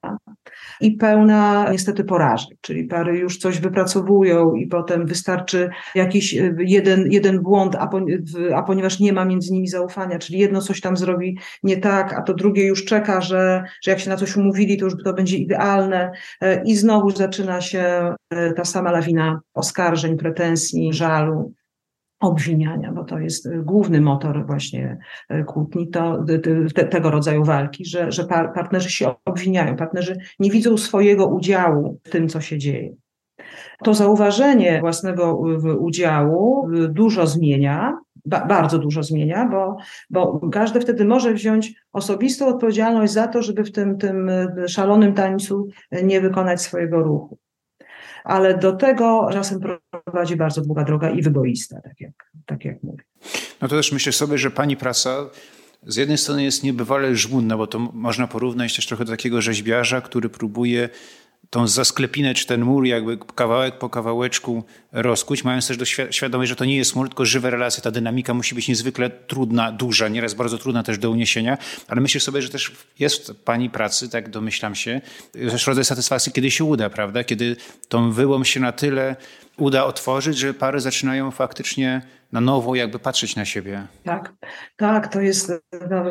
i 0.80 0.92
pełna 0.92 1.70
niestety 1.72 2.04
porażek, 2.04 2.58
czyli 2.60 2.84
pary 2.84 3.18
już 3.18 3.38
coś 3.38 3.60
wypracowują 3.60 4.54
i 4.54 4.66
potem 4.66 5.06
wystarczy 5.06 5.70
jakiś 5.94 6.34
y, 6.34 6.56
jeden, 6.58 7.12
jeden 7.12 7.42
błąd, 7.42 7.76
a, 7.78 7.86
po, 7.86 8.00
a 8.54 8.62
ponieważ 8.62 9.00
nie 9.00 9.12
ma 9.12 9.24
między 9.24 9.52
nimi 9.52 9.68
zaufania, 9.68 10.18
czyli 10.18 10.38
jedno 10.38 10.60
coś 10.60 10.80
tam 10.80 10.96
zrobi 10.96 11.38
nie 11.62 11.76
tak, 11.76 12.12
a 12.12 12.22
to 12.22 12.34
drugie 12.34 12.66
już 12.66 12.84
czeka, 12.84 13.20
że, 13.20 13.64
że 13.82 13.90
jak 13.90 14.00
się 14.00 14.10
na 14.10 14.16
coś 14.16 14.36
umówili, 14.36 14.76
to 14.76 14.84
już 14.84 14.94
to 15.04 15.12
będzie 15.12 15.36
idealne 15.36 16.10
e, 16.40 16.62
i 16.64 16.76
znowu 16.76 17.10
zaczyna 17.10 17.60
się 17.60 17.78
e, 17.78 18.17
ta 18.56 18.64
sama 18.64 18.92
lawina 18.92 19.40
oskarżeń, 19.54 20.16
pretensji, 20.16 20.92
żalu 20.92 21.52
obwiniania, 22.20 22.92
bo 22.92 23.04
to 23.04 23.18
jest 23.18 23.48
główny 23.62 24.00
motor 24.00 24.46
właśnie 24.46 24.98
e, 25.28 25.44
kłótni, 25.44 25.90
to 25.90 26.24
te, 26.74 26.84
tego 26.84 27.10
rodzaju 27.10 27.44
walki, 27.44 27.84
że, 27.84 28.12
że 28.12 28.24
par, 28.24 28.52
partnerzy 28.54 28.90
się 28.90 29.14
obwiniają, 29.24 29.76
partnerzy 29.76 30.16
nie 30.38 30.50
widzą 30.50 30.76
swojego 30.76 31.26
udziału 31.26 32.00
w 32.04 32.10
tym, 32.10 32.28
co 32.28 32.40
się 32.40 32.58
dzieje. 32.58 32.94
To 33.84 33.94
zauważenie 33.94 34.80
własnego 34.80 35.36
udziału 35.78 36.68
dużo 36.88 37.26
zmienia, 37.26 37.98
ba, 38.24 38.46
bardzo 38.46 38.78
dużo 38.78 39.02
zmienia, 39.02 39.48
bo, 39.48 39.76
bo 40.10 40.40
każdy 40.52 40.80
wtedy 40.80 41.04
może 41.04 41.34
wziąć 41.34 41.74
osobistą 41.92 42.46
odpowiedzialność 42.46 43.12
za 43.12 43.28
to, 43.28 43.42
żeby 43.42 43.64
w 43.64 43.72
tym, 43.72 43.98
tym 43.98 44.30
szalonym 44.66 45.14
tańcu 45.14 45.68
nie 46.02 46.20
wykonać 46.20 46.62
swojego 46.62 47.02
ruchu 47.02 47.38
ale 48.28 48.58
do 48.58 48.72
tego 48.72 49.28
czasem 49.32 49.60
prowadzi 50.04 50.36
bardzo 50.36 50.60
długa 50.60 50.84
droga 50.84 51.10
i 51.10 51.22
wyboista, 51.22 51.80
tak 51.80 52.00
jak, 52.00 52.32
tak 52.46 52.64
jak 52.64 52.82
mówię. 52.82 53.04
No 53.60 53.68
to 53.68 53.76
też 53.76 53.92
myślę 53.92 54.12
sobie, 54.12 54.38
że 54.38 54.50
pani 54.50 54.76
praca 54.76 55.26
z 55.86 55.96
jednej 55.96 56.18
strony 56.18 56.44
jest 56.44 56.64
niebywale 56.64 57.16
żmudna, 57.16 57.56
bo 57.56 57.66
to 57.66 57.78
można 57.78 58.26
porównać 58.26 58.76
też 58.76 58.86
trochę 58.86 59.04
do 59.04 59.12
takiego 59.12 59.42
rzeźbiarza, 59.42 60.00
który 60.00 60.28
próbuje 60.28 60.88
tą 61.50 61.66
zasklepinę 61.66 62.34
czy 62.34 62.46
ten 62.46 62.64
mur 62.64 62.84
jakby 62.84 63.18
kawałek 63.34 63.78
po 63.78 63.90
kawałeczku 63.90 64.64
rozkuć, 64.92 65.44
mając 65.44 65.68
też 65.68 65.76
do 65.76 65.84
świadomość, 66.10 66.48
że 66.48 66.56
to 66.56 66.64
nie 66.64 66.76
jest 66.76 66.96
mur, 66.96 67.08
tylko 67.08 67.24
żywe 67.24 67.50
relacje. 67.50 67.82
Ta 67.82 67.90
dynamika 67.90 68.34
musi 68.34 68.54
być 68.54 68.68
niezwykle 68.68 69.10
trudna, 69.10 69.72
duża, 69.72 70.08
nieraz 70.08 70.34
bardzo 70.34 70.58
trudna 70.58 70.82
też 70.82 70.98
do 70.98 71.10
uniesienia, 71.10 71.58
ale 71.88 72.00
myślę 72.00 72.20
sobie, 72.20 72.42
że 72.42 72.48
też 72.48 72.72
jest 72.98 73.30
w 73.32 73.34
pani 73.34 73.70
pracy, 73.70 74.08
tak 74.08 74.30
domyślam 74.30 74.74
się, 74.74 75.00
też 75.32 75.66
rodzaj 75.66 75.84
satysfakcji, 75.84 76.32
kiedy 76.32 76.50
się 76.50 76.64
uda, 76.64 76.90
prawda? 76.90 77.24
Kiedy 77.24 77.56
tą 77.88 78.12
wyłom 78.12 78.44
się 78.44 78.60
na 78.60 78.72
tyle 78.72 79.16
uda 79.58 79.84
otworzyć, 79.84 80.38
że 80.38 80.54
pary 80.54 80.80
zaczynają 80.80 81.30
faktycznie 81.30 82.02
na 82.32 82.40
nowo 82.40 82.74
jakby 82.74 82.98
patrzeć 82.98 83.36
na 83.36 83.44
siebie. 83.44 83.86
Tak, 84.04 84.34
tak, 84.76 85.08
to 85.08 85.20
jest, 85.20 85.52
no, 85.90 86.04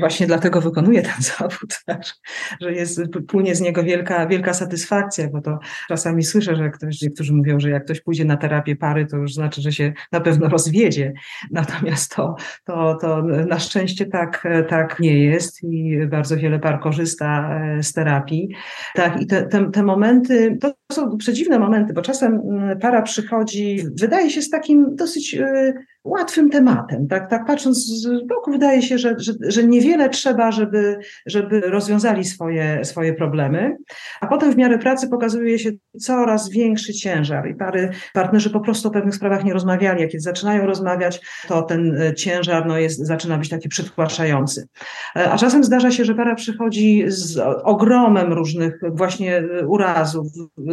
właśnie 0.00 0.26
dlatego 0.26 0.60
wykonuję 0.60 1.02
ten 1.02 1.22
zawód, 1.22 1.84
że 2.62 2.72
jest, 2.72 3.00
płynie 3.28 3.54
z 3.54 3.60
niego 3.60 3.82
wielka, 3.82 4.26
wielka 4.26 4.54
satysfakcja, 4.54 5.28
bo 5.28 5.40
to 5.40 5.58
czasami 5.88 6.22
słyszę, 6.22 6.56
że 6.56 6.70
ktoś, 6.70 7.02
niektórzy 7.02 7.32
mówią, 7.32 7.60
że 7.60 7.70
jak 7.70 7.84
ktoś 7.84 8.00
pójdzie 8.00 8.24
na 8.24 8.36
terapię 8.36 8.76
pary, 8.76 9.06
to 9.06 9.16
już 9.16 9.34
znaczy, 9.34 9.62
że 9.62 9.72
się 9.72 9.92
na 10.12 10.20
pewno 10.20 10.48
rozwiedzie, 10.48 11.12
natomiast 11.50 12.14
to, 12.16 12.34
to, 12.64 12.98
to 13.00 13.22
na 13.22 13.58
szczęście 13.58 14.06
tak, 14.06 14.48
tak 14.68 15.00
nie 15.00 15.24
jest 15.24 15.64
i 15.64 15.98
bardzo 16.06 16.36
wiele 16.36 16.58
par 16.58 16.80
korzysta 16.80 17.58
e, 17.60 17.82
z 17.82 17.92
terapii. 17.92 18.48
Tak, 18.94 19.20
i 19.20 19.26
te, 19.26 19.42
te, 19.42 19.70
te 19.70 19.82
momenty, 19.82 20.58
to 20.60 20.72
są 20.92 21.16
przedziwne 21.16 21.58
momenty, 21.58 21.92
bo 21.92 22.02
czasem 22.02 22.40
mm, 22.50 22.78
para 22.90 23.02
przychodzi, 23.02 23.84
wydaje 24.00 24.30
się 24.30 24.42
z 24.42 24.50
takim 24.50 24.96
dosyć 24.96 25.34
e, 25.34 25.72
łatwym 26.04 26.50
tematem. 26.50 27.08
Tak, 27.08 27.30
tak 27.30 27.46
patrząc 27.46 27.86
z 27.86 28.26
boku, 28.26 28.50
wydaje 28.50 28.82
się, 28.82 28.98
że, 28.98 29.14
że, 29.18 29.32
że 29.48 29.64
niewiele 29.64 30.08
trzeba, 30.08 30.52
żeby, 30.52 30.98
żeby 31.26 31.60
rozwiązali 31.60 32.24
swoje, 32.24 32.84
swoje 32.84 33.14
problemy, 33.14 33.76
a 34.20 34.26
potem 34.26 34.52
w 34.52 34.56
miarę 34.56 34.78
pracy 34.78 35.08
pokazuje 35.08 35.58
się 35.58 35.70
coraz 36.00 36.50
większy 36.50 36.92
ciężar 36.92 37.50
i 37.50 37.54
pary, 37.54 37.90
partnerzy 38.12 38.50
po 38.50 38.60
prostu 38.60 38.88
o 38.88 38.90
pewnych 38.90 39.14
sprawach 39.14 39.44
nie 39.44 39.52
rozmawiali. 39.52 40.02
Jak 40.02 40.10
zaczynają 40.20 40.66
rozmawiać, 40.66 41.20
to 41.48 41.62
ten 41.62 42.02
e, 42.02 42.14
ciężar 42.14 42.66
no, 42.66 42.78
jest, 42.78 43.06
zaczyna 43.06 43.38
być 43.38 43.48
taki 43.48 43.68
przytłaczający. 43.68 44.68
E, 45.16 45.30
a 45.30 45.38
czasem 45.38 45.64
zdarza 45.64 45.90
się, 45.90 46.04
że 46.04 46.14
para 46.14 46.34
przychodzi 46.34 47.04
z 47.06 47.38
ogromem 47.64 48.32
różnych 48.32 48.80
właśnie 48.92 49.42
urazów, 49.66 50.26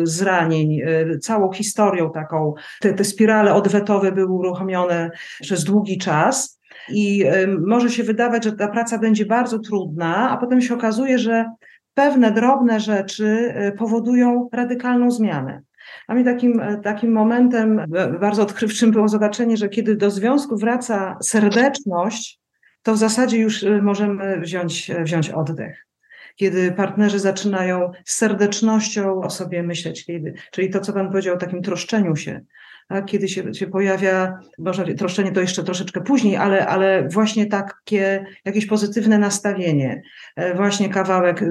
zranień, 0.04 0.82
całą 1.22 1.52
historią 1.52 2.05
taką. 2.10 2.54
Te, 2.82 2.94
te 2.94 3.04
spirale 3.04 3.54
odwetowe 3.54 4.12
były 4.12 4.32
uruchomione 4.32 5.12
przez 5.42 5.64
długi 5.64 5.98
czas. 5.98 6.62
I 6.90 7.26
może 7.68 7.90
się 7.90 8.04
wydawać, 8.04 8.44
że 8.44 8.52
ta 8.52 8.68
praca 8.68 8.98
będzie 8.98 9.26
bardzo 9.26 9.60
trudna, 9.60 10.30
a 10.30 10.38
potem 10.38 10.62
się 10.62 10.74
okazuje, 10.74 11.20
że 11.20 11.46
pewne 11.94 12.32
drobne 12.32 12.80
rzeczy 12.80 13.56
y, 13.68 13.72
powodują 13.78 14.50
radykalną 14.54 15.12
zmianę. 15.12 15.62
A 16.08 16.14
mi 16.14 16.24
takim, 16.24 16.60
e, 16.60 16.78
takim 16.78 17.12
momentem 17.12 17.82
bardzo 18.20 18.44
odkrywczym 18.44 18.92
było 18.92 19.08
zobaczenie, 19.08 19.58
że 19.58 19.70
kiedy 19.70 19.96
do 19.96 20.12
związku 20.12 20.58
wraca 20.58 21.18
serdeczność, 21.22 22.40
to 22.84 22.94
w 22.94 22.98
zasadzie 22.98 23.38
już 23.38 23.66
możemy 23.82 24.40
wziąć, 24.40 24.90
e, 24.90 25.04
wziąć 25.04 25.30
oddech. 25.30 25.88
Kiedy 26.36 26.72
partnerzy 26.72 27.20
zaczynają 27.20 27.92
z 28.06 28.14
serdecznością 28.16 29.22
o 29.22 29.30
sobie 29.30 29.64
myśleć, 29.64 30.06
kiedy, 30.06 30.34
czyli 30.52 30.70
to, 30.70 30.80
co 30.80 30.94
Pan 30.94 31.08
powiedział 31.08 31.36
o 31.36 31.40
takim 31.40 31.62
troszczeniu 31.62 32.16
się, 32.16 32.42
tak? 32.88 33.06
kiedy 33.06 33.28
się, 33.28 33.54
się 33.54 33.68
pojawia, 33.68 34.40
może 34.60 34.86
troszczenie 34.94 35.32
to 35.32 35.42
jeszcze 35.42 35.64
troszeczkę 35.64 36.02
później, 36.02 36.36
ale, 36.36 36.68
ale 36.68 37.08
właśnie 37.10 37.46
takie 37.46 38.26
jakieś 38.46 38.66
pozytywne 38.66 39.18
nastawienie, 39.18 40.02
e, 40.36 40.56
właśnie 40.56 40.90
kawałek 40.90 41.42
e, 41.42 41.48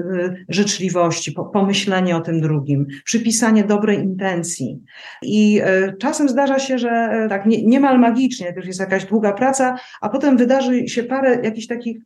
życzliwości, 0.49 1.35
pomyślenie 1.53 2.15
o 2.15 2.21
tym 2.21 2.41
drugim, 2.41 2.85
przypisanie 3.05 3.63
dobrej 3.63 3.99
intencji. 3.99 4.83
I 5.21 5.61
e, 5.63 5.93
czasem 5.97 6.29
zdarza 6.29 6.59
się, 6.59 6.77
że 6.77 7.25
tak 7.29 7.45
nie, 7.45 7.65
niemal 7.65 7.99
magicznie, 7.99 8.53
to 8.53 8.59
jest 8.59 8.79
jakaś 8.79 9.05
długa 9.05 9.33
praca, 9.33 9.75
a 10.01 10.09
potem 10.09 10.37
wydarzy 10.37 10.87
się 10.87 11.03
parę 11.03 11.39
jakichś 11.43 11.67
takich 11.67 11.97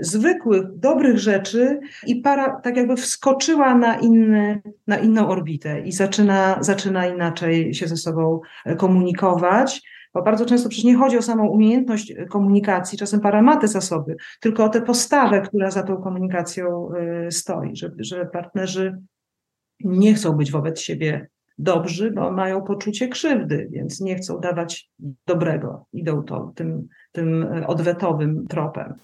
zwykłych, 0.00 0.62
dobrych 0.74 1.18
rzeczy 1.18 1.80
i 2.06 2.16
para 2.16 2.60
tak 2.60 2.76
jakby 2.76 2.96
wskoczyła 2.96 3.74
na, 3.74 3.98
inny, 3.98 4.62
na 4.86 4.98
inną 4.98 5.28
orbitę 5.28 5.80
i 5.80 5.92
zaczyna, 5.92 6.58
zaczyna 6.60 7.06
inaczej 7.06 7.74
się 7.74 7.86
ze 7.86 7.96
sobą 7.96 8.40
e, 8.64 8.76
komunikować. 8.76 9.82
Bo 10.14 10.22
bardzo 10.22 10.46
często 10.46 10.68
przecież 10.68 10.84
nie 10.84 10.96
chodzi 10.96 11.18
o 11.18 11.22
samą 11.22 11.48
umiejętność 11.48 12.10
e, 12.10 12.26
komunikacji, 12.26 12.98
czasem 12.98 13.20
para 13.20 13.42
ma 13.42 13.56
te 13.56 13.68
zasoby, 13.68 14.16
tylko 14.40 14.64
o 14.64 14.68
tę 14.68 14.82
postawę, 14.82 15.40
która 15.40 15.70
za 15.70 15.82
tą 15.82 15.96
komunikacją 15.96 16.88
stoi, 17.30 17.76
że, 17.76 17.90
że 17.98 18.26
partnerzy 18.26 18.98
nie 19.80 20.14
chcą 20.14 20.32
być 20.32 20.52
wobec 20.52 20.80
siebie 20.80 21.28
dobrzy, 21.58 22.10
bo 22.10 22.32
mają 22.32 22.62
poczucie 22.62 23.08
krzywdy, 23.08 23.68
więc 23.70 24.00
nie 24.00 24.16
chcą 24.16 24.40
dawać 24.40 24.90
dobrego, 25.26 25.86
idą 25.92 26.22
to 26.22 26.52
tym, 26.54 26.88
tym 27.12 27.46
odwetowym 27.66 28.46
tropem. 28.46 28.94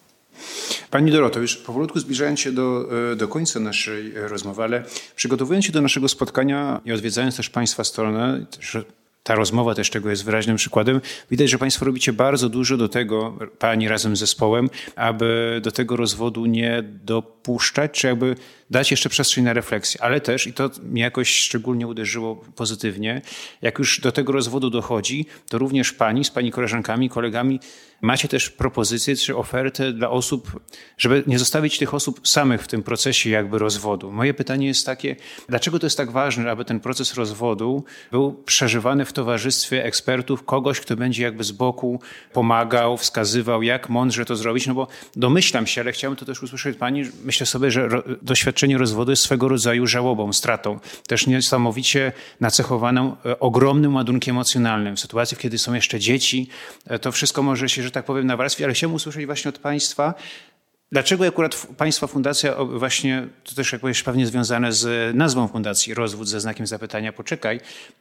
Pani 0.91 1.11
Doroto, 1.11 1.41
już 1.41 1.57
powolutku 1.57 2.01
zbliżając 2.01 2.41
się 2.41 2.53
do, 2.53 2.89
e, 3.13 3.17
do 3.17 3.29
końca 3.29 3.61
naszej 3.61 4.13
rozmowy, 4.15 4.63
ale 4.63 4.85
przygotowując 5.17 5.65
się 5.65 5.73
do 5.73 5.83
naszego 5.83 6.09
spotkania 6.09 6.81
i 6.85 6.93
odwiedzając 6.93 7.37
też 7.37 7.51
Państwa 7.51 7.85
stronę, 7.85 8.47
ta 9.23 9.35
rozmowa 9.35 9.75
też 9.75 9.91
tego 9.91 10.11
jest 10.11 10.25
wyraźnym 10.25 10.57
przykładem. 10.57 11.01
Widać, 11.31 11.51
że 11.51 11.59
Państwo 11.59 11.85
robicie 11.85 12.13
bardzo 12.13 12.49
dużo 12.49 12.77
do 12.77 12.89
tego, 12.89 13.39
Pani 13.59 13.89
razem 13.89 14.17
z 14.17 14.19
zespołem, 14.19 14.71
aby 14.97 15.61
do 15.65 15.73
tego 15.73 15.97
rozwodu 15.97 16.47
nie 16.47 16.85
dopuszczać, 17.05 17.91
czy 17.91 18.07
jakby 18.07 18.37
dać 18.73 18.91
jeszcze 18.91 19.09
przestrzeń 19.09 19.45
na 19.45 19.53
refleksję. 19.53 20.03
Ale 20.03 20.21
też, 20.21 20.47
i 20.47 20.53
to 20.53 20.71
mnie 20.83 21.03
jakoś 21.03 21.35
szczególnie 21.35 21.87
uderzyło 21.87 22.37
pozytywnie, 22.57 23.23
jak 23.63 23.79
już 23.79 24.01
do 24.01 24.13
tego 24.13 24.33
rozwodu 24.33 24.71
dochodzi, 24.71 25.27
to 25.49 25.59
również 25.59 25.93
Pani 25.93 26.25
z 26.25 26.31
Pani 26.31 26.53
koleżankami, 26.53 27.09
kolegami 27.09 27.61
macie 28.03 28.29
też 28.29 28.51
propozycję 28.51 29.17
czy 29.17 29.37
ofertę 29.37 29.93
dla 29.93 30.11
osób, 30.11 30.61
żeby 30.99 31.25
nie 31.27 31.39
zostawić 31.39 31.79
tych 31.79 31.95
osób 31.95 32.29
samych 32.29 32.63
w 32.63 32.69
tym 32.69 32.83
procesie 32.83 33.31
jakby 33.31 33.59
rozwodu. 33.59 34.13
Moje 34.13 34.35
pytanie 34.35 34.67
jest 34.67 34.87
takie, 34.87 35.17
dlaczego 35.49 35.79
to 35.79 35.87
jest 35.87 35.97
tak 35.97 36.11
ważne, 36.11 36.51
aby 36.51 36.65
ten 36.65 36.81
proces 36.81 37.15
rozwodu 37.15 37.85
był 38.11 38.33
przeżywany 38.33 39.05
w 39.05 39.13
towarzystwie 39.13 39.85
ekspertów, 39.85 40.45
kogoś, 40.45 40.81
kto 40.81 40.97
będzie 40.97 41.23
jakby 41.23 41.45
z 41.45 41.53
boku 41.53 42.01
pomagał, 42.33 42.97
wskazywał, 42.97 43.63
jak 43.63 43.89
mądrze 43.89 44.25
to 44.25 44.37
zrobić, 44.37 44.67
no 44.67 44.75
bo 44.75 44.87
domyślam 45.17 45.67
się, 45.67 45.81
ale 45.81 45.93
chciałbym 45.93 46.17
to 46.17 46.25
też 46.25 46.43
usłyszeć 46.43 46.79
Pani, 46.79 47.03
myślę 47.25 47.47
sobie, 47.47 47.71
że 47.71 47.89
doświadczenie 48.23 48.62
rozwodu 48.71 49.11
jest 49.11 49.23
swego 49.23 49.49
rodzaju 49.49 49.87
żałobą, 49.87 50.33
stratą, 50.33 50.79
też 51.07 51.27
niesamowicie 51.27 52.13
nacechowaną 52.41 53.17
e, 53.27 53.41
ogromnym 53.41 53.95
ładunkiem 53.95 54.37
emocjonalnym. 54.37 54.97
W 54.97 55.01
sytuacji, 55.01 55.37
kiedy 55.37 55.59
są 55.59 55.75
jeszcze 55.75 56.01
dzieci, 56.01 56.49
e, 56.87 56.99
to 56.99 57.13
wszystko 57.13 57.43
może 57.43 57.69
się, 57.69 57.83
że 57.83 57.91
tak 57.91 58.05
powiem, 58.05 58.27
nawarstwić, 58.27 58.65
ale 58.65 58.75
chciałbym 58.75 58.97
usłyszeć 58.97 59.27
właśnie 59.27 59.49
od 59.49 59.59
Państwa, 59.59 60.15
Dlaczego 60.93 61.27
akurat 61.27 61.67
Państwa 61.77 62.07
fundacja, 62.07 62.55
właśnie 62.65 63.27
to 63.45 63.55
też 63.55 63.73
jak 63.73 63.81
powiesz, 63.81 64.03
pewnie 64.03 64.27
związane 64.27 64.73
z 64.73 65.15
nazwą 65.17 65.49
fundacji 65.49 65.95
Rozwód 65.95 66.29
ze 66.29 66.41
znakiem 66.41 66.67
zapytania 66.67 67.13
Poczekaj, 67.13 67.61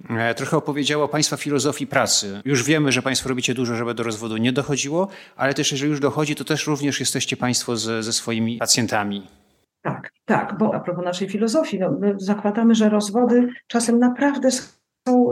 e, 0.09 0.35
trochę 0.35 0.57
opowiedziała 0.57 1.03
o 1.05 1.07
Państwa 1.07 1.37
filozofii 1.37 1.87
pracy. 1.87 2.41
Już 2.45 2.63
wiemy, 2.63 2.91
że 2.91 3.01
Państwo 3.01 3.29
robicie 3.29 3.53
dużo, 3.53 3.75
żeby 3.75 3.93
do 3.93 4.03
rozwodu 4.03 4.37
nie 4.37 4.53
dochodziło, 4.53 5.07
ale 5.35 5.53
też 5.53 5.71
jeżeli 5.71 5.91
już 5.91 5.99
dochodzi, 5.99 6.35
to 6.35 6.43
też 6.43 6.67
również 6.67 6.99
jesteście 6.99 7.37
Państwo 7.37 7.77
ze, 7.77 8.03
ze 8.03 8.13
swoimi 8.13 8.57
pacjentami. 8.57 9.27
Tak, 9.81 10.11
tak, 10.31 10.57
bo 10.57 10.75
a 10.75 10.79
propos 10.79 11.05
naszej 11.05 11.29
filozofii, 11.29 11.79
no, 11.79 11.91
my 11.99 12.13
zakładamy, 12.17 12.75
że 12.75 12.89
rozwody 12.89 13.47
czasem 13.67 13.99
naprawdę 13.99 14.49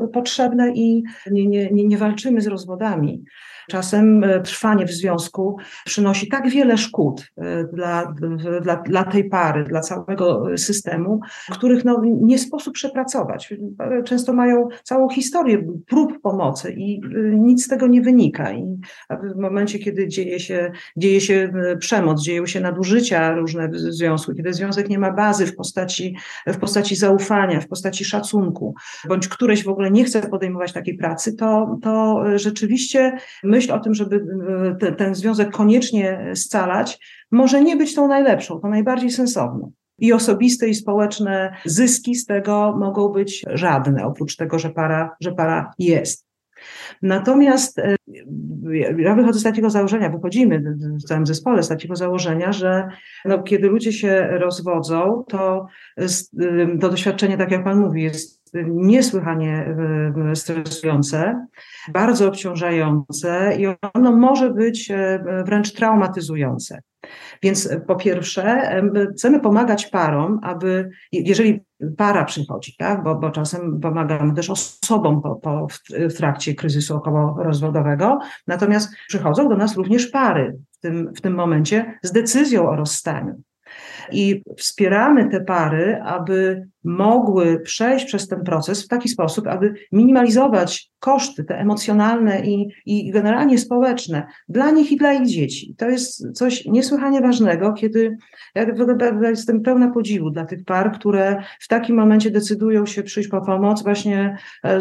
potrzebne 0.07 0.71
i 0.73 1.03
nie, 1.31 1.47
nie, 1.47 1.71
nie, 1.71 1.85
nie 1.85 1.97
walczymy 1.97 2.41
z 2.41 2.47
rozwodami. 2.47 3.23
Czasem 3.69 4.23
e, 4.23 4.41
trwanie 4.41 4.85
w 4.85 4.91
związku 4.91 5.57
przynosi 5.85 6.27
tak 6.27 6.49
wiele 6.49 6.77
szkód 6.77 7.27
e, 7.37 7.63
dla, 7.73 8.13
dla, 8.61 8.75
dla 8.75 9.03
tej 9.03 9.29
pary, 9.29 9.63
dla 9.63 9.81
całego 9.81 10.57
systemu, 10.57 11.19
których 11.51 11.85
no, 11.85 12.01
nie 12.21 12.39
sposób 12.39 12.73
przepracować. 12.73 13.53
Często 14.05 14.33
mają 14.33 14.67
całą 14.83 15.09
historię 15.09 15.63
prób 15.87 16.21
pomocy 16.21 16.71
i 16.77 17.01
e, 17.03 17.19
nic 17.35 17.65
z 17.65 17.67
tego 17.67 17.87
nie 17.87 18.01
wynika. 18.01 18.53
I 18.53 18.79
w 19.35 19.39
momencie, 19.39 19.79
kiedy 19.79 20.07
dzieje 20.07 20.39
się, 20.39 20.71
dzieje 20.97 21.21
się 21.21 21.53
przemoc, 21.79 22.21
dzieją 22.21 22.45
się 22.45 22.59
nadużycia 22.59 23.35
różne 23.35 23.69
w 23.69 23.75
związku, 23.77 24.33
kiedy 24.33 24.53
związek 24.53 24.89
nie 24.89 24.99
ma 24.99 25.11
bazy 25.11 25.45
w 25.45 25.55
postaci, 25.55 26.15
w 26.47 26.57
postaci 26.57 26.95
zaufania, 26.95 27.61
w 27.61 27.67
postaci 27.67 28.05
szacunku, 28.05 28.75
bądź 29.07 29.27
któreś 29.27 29.63
w 29.63 29.69
ogóle 29.69 29.88
nie 29.89 30.03
chce 30.03 30.29
podejmować 30.29 30.73
takiej 30.73 30.97
pracy, 30.97 31.33
to, 31.33 31.77
to 31.81 32.23
rzeczywiście 32.35 33.17
my 33.43 33.59
myśl 33.59 33.71
o 33.71 33.79
tym, 33.79 33.93
żeby 33.93 34.15
e, 34.15 34.75
te, 34.75 34.91
ten 34.91 35.15
związek 35.15 35.51
koniecznie 35.51 36.31
scalać, 36.35 36.99
może 37.31 37.63
nie 37.63 37.75
być 37.75 37.95
tą 37.95 38.07
najlepszą, 38.07 38.59
tą 38.59 38.69
najbardziej 38.69 39.11
sensowną. 39.11 39.71
i 39.97 40.13
osobiste, 40.13 40.69
i 40.69 40.75
społeczne 40.75 41.53
zyski 41.65 42.15
z 42.15 42.25
tego 42.25 42.75
mogą 42.79 43.09
być 43.09 43.45
żadne, 43.53 44.05
oprócz 44.05 44.35
tego, 44.35 44.59
że 44.59 44.69
para, 44.69 45.15
że 45.21 45.31
para 45.31 45.71
jest. 45.79 46.27
Natomiast 47.01 47.79
e, 47.79 47.95
ja 48.97 49.15
wychodzę 49.15 49.39
z 49.39 49.43
takiego 49.43 49.69
założenia, 49.69 50.09
wychodzimy 50.09 50.75
w 51.03 51.07
całym 51.07 51.25
zespole 51.25 51.63
z 51.63 51.67
takiego 51.67 51.95
założenia, 51.95 52.51
że 52.51 52.87
no, 53.25 53.43
kiedy 53.43 53.67
ludzie 53.67 53.93
się 53.93 54.27
rozwodzą, 54.31 55.23
to 55.27 55.65
to 56.81 56.89
doświadczenie, 56.89 57.37
tak 57.37 57.51
jak 57.51 57.63
Pan 57.63 57.79
mówi, 57.79 58.03
jest 58.03 58.38
niesłychanie 58.67 59.75
stresujące, 60.33 61.47
bardzo 61.93 62.27
obciążające 62.27 63.57
i 63.59 63.67
ono 63.93 64.11
może 64.11 64.49
być 64.49 64.91
e, 64.91 65.23
wręcz 65.45 65.73
traumatyzujące. 65.73 66.81
Więc 67.43 67.69
po 67.87 67.95
pierwsze, 67.95 68.71
chcemy 69.13 69.39
pomagać 69.39 69.85
parom, 69.85 70.39
aby, 70.43 70.89
jeżeli 71.11 71.59
para 71.97 72.25
przychodzi, 72.25 72.75
tak, 72.77 73.03
bo, 73.03 73.15
bo 73.15 73.29
czasem 73.29 73.79
pomagamy 73.79 74.33
też 74.33 74.49
osobom 74.49 75.21
po, 75.21 75.35
po, 75.35 75.67
w 75.89 76.13
trakcie 76.13 76.55
kryzysu 76.55 76.95
okołorozwodowego, 76.95 78.19
natomiast 78.47 78.89
przychodzą 79.07 79.49
do 79.49 79.57
nas 79.57 79.77
również 79.77 80.07
pary 80.07 80.57
w 80.71 80.79
tym, 80.79 81.13
w 81.15 81.21
tym 81.21 81.33
momencie 81.33 81.99
z 82.03 82.11
decyzją 82.11 82.69
o 82.69 82.75
rozstaniu. 82.75 83.41
I 84.11 84.43
wspieramy 84.57 85.29
te 85.29 85.41
pary, 85.41 86.01
aby 86.03 86.67
mogły 86.83 87.59
przejść 87.59 88.05
przez 88.05 88.27
ten 88.27 88.43
proces 88.43 88.85
w 88.85 88.87
taki 88.87 89.09
sposób, 89.09 89.47
aby 89.47 89.73
minimalizować 89.91 90.91
koszty, 90.99 91.43
te 91.43 91.57
emocjonalne 91.57 92.45
i, 92.45 92.67
i 92.85 93.11
generalnie 93.11 93.57
społeczne 93.57 94.27
dla 94.49 94.71
nich 94.71 94.91
i 94.91 94.97
dla 94.97 95.13
ich 95.13 95.27
dzieci. 95.27 95.75
To 95.77 95.89
jest 95.89 96.31
coś 96.33 96.65
niesłychanie 96.65 97.21
ważnego, 97.21 97.73
kiedy 97.73 98.17
ja 98.55 98.65
jestem 99.29 99.61
pełna 99.61 99.91
podziwu 99.91 100.29
dla 100.29 100.45
tych 100.45 100.63
par, 100.65 100.91
które 100.91 101.43
w 101.59 101.67
takim 101.67 101.95
momencie 101.95 102.31
decydują 102.31 102.85
się 102.85 103.03
przyjść 103.03 103.29
po 103.29 103.41
pomoc, 103.41 103.83
właśnie 103.83 104.37
e, 104.65 104.79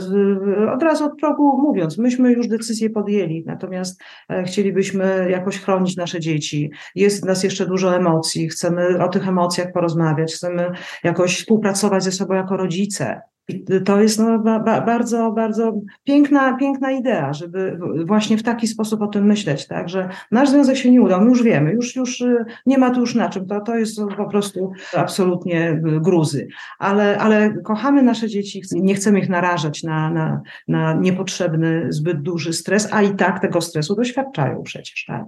od 0.74 0.82
razu 0.82 1.04
od 1.04 1.20
progu 1.20 1.58
mówiąc, 1.62 1.98
myśmy 1.98 2.32
już 2.32 2.48
decyzję 2.48 2.90
podjęli, 2.90 3.44
natomiast 3.46 4.02
e, 4.30 4.44
chcielibyśmy 4.44 5.26
jakoś 5.30 5.58
chronić 5.58 5.96
nasze 5.96 6.20
dzieci. 6.20 6.70
Jest 6.94 7.22
w 7.22 7.26
nas 7.26 7.42
jeszcze 7.42 7.66
dużo 7.66 7.96
emocji, 7.96 8.48
chcemy 8.48 9.04
o 9.04 9.08
tych 9.18 9.28
emocjach 9.28 9.72
porozmawiać, 9.72 10.34
chcemy 10.34 10.70
jakoś 11.04 11.38
współpracować 11.38 12.04
ze 12.04 12.12
sobą 12.12 12.34
jako 12.34 12.56
rodzice. 12.56 13.20
I 13.48 13.64
to 13.84 14.00
jest 14.00 14.18
no, 14.18 14.38
ba, 14.38 14.80
bardzo, 14.80 15.32
bardzo 15.32 15.80
piękna, 16.04 16.56
piękna 16.56 16.90
idea, 16.90 17.32
żeby 17.32 17.78
właśnie 18.06 18.38
w 18.38 18.42
taki 18.42 18.66
sposób 18.66 19.02
o 19.02 19.06
tym 19.06 19.26
myśleć, 19.26 19.66
tak, 19.66 19.88
że 19.88 20.08
nasz 20.30 20.48
związek 20.48 20.76
się 20.76 20.90
nie 20.90 21.02
udał, 21.02 21.20
my 21.20 21.28
już 21.28 21.42
wiemy, 21.42 21.72
już, 21.72 21.96
już 21.96 22.20
y, 22.20 22.44
nie 22.66 22.78
ma 22.78 22.90
tu 22.90 23.00
już 23.00 23.14
na 23.14 23.28
czym, 23.28 23.46
to, 23.46 23.60
to 23.60 23.76
jest 23.76 24.00
po 24.16 24.28
prostu 24.30 24.72
absolutnie 24.96 25.70
y, 25.70 26.00
gruzy, 26.00 26.48
ale, 26.78 27.18
ale 27.18 27.54
kochamy 27.64 28.02
nasze 28.02 28.28
dzieci, 28.28 28.62
nie 28.72 28.94
chcemy 28.94 29.18
ich 29.18 29.28
narażać 29.28 29.82
na, 29.82 30.10
na, 30.10 30.40
na 30.68 30.94
niepotrzebny, 30.94 31.86
zbyt 31.88 32.22
duży 32.22 32.52
stres, 32.52 32.88
a 32.92 33.02
i 33.02 33.14
tak 33.14 33.40
tego 33.40 33.60
stresu 33.60 33.94
doświadczają 33.94 34.62
przecież, 34.62 35.04
tak. 35.06 35.24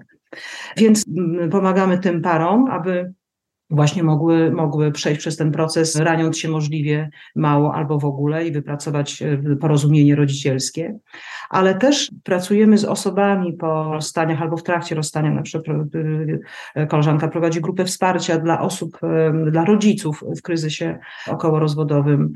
Więc 0.77 1.05
mm, 1.19 1.51
pomagamy 1.51 1.99
tym 1.99 2.23
parom, 2.23 2.71
aby 2.71 3.13
właśnie 3.71 4.03
mogły, 4.03 4.51
mogły 4.51 4.93
przejść 4.93 5.21
przez 5.21 5.37
ten 5.37 5.53
proces, 5.53 5.97
raniąc 5.97 6.39
się 6.39 6.49
możliwie 6.49 7.11
mało 7.37 7.75
albo 7.75 7.99
w 7.99 8.05
ogóle 8.05 8.47
i 8.47 8.53
wypracować 8.53 9.23
e, 9.23 9.57
porozumienie 9.57 10.17
rodzicielskie. 10.17 10.99
Ale 11.51 11.75
też 11.75 12.11
pracujemy 12.25 12.79
z 12.79 12.85
osobami 12.85 13.53
po 13.53 13.93
rozstaniach 13.93 14.43
albo 14.43 14.57
w 14.57 14.63
trakcie 14.63 14.95
rozstania. 14.95 15.31
Na 15.31 15.43
przykład 15.43 15.77
e, 16.75 16.87
koleżanka 16.87 17.29
prowadzi 17.29 17.61
grupę 17.61 17.85
wsparcia 17.85 18.39
dla 18.39 18.61
osób, 18.61 18.99
e, 19.03 19.51
dla 19.51 19.65
rodziców 19.65 20.25
w 20.39 20.43
kryzysie 20.43 20.99
okołorozwodowym. 21.27 22.33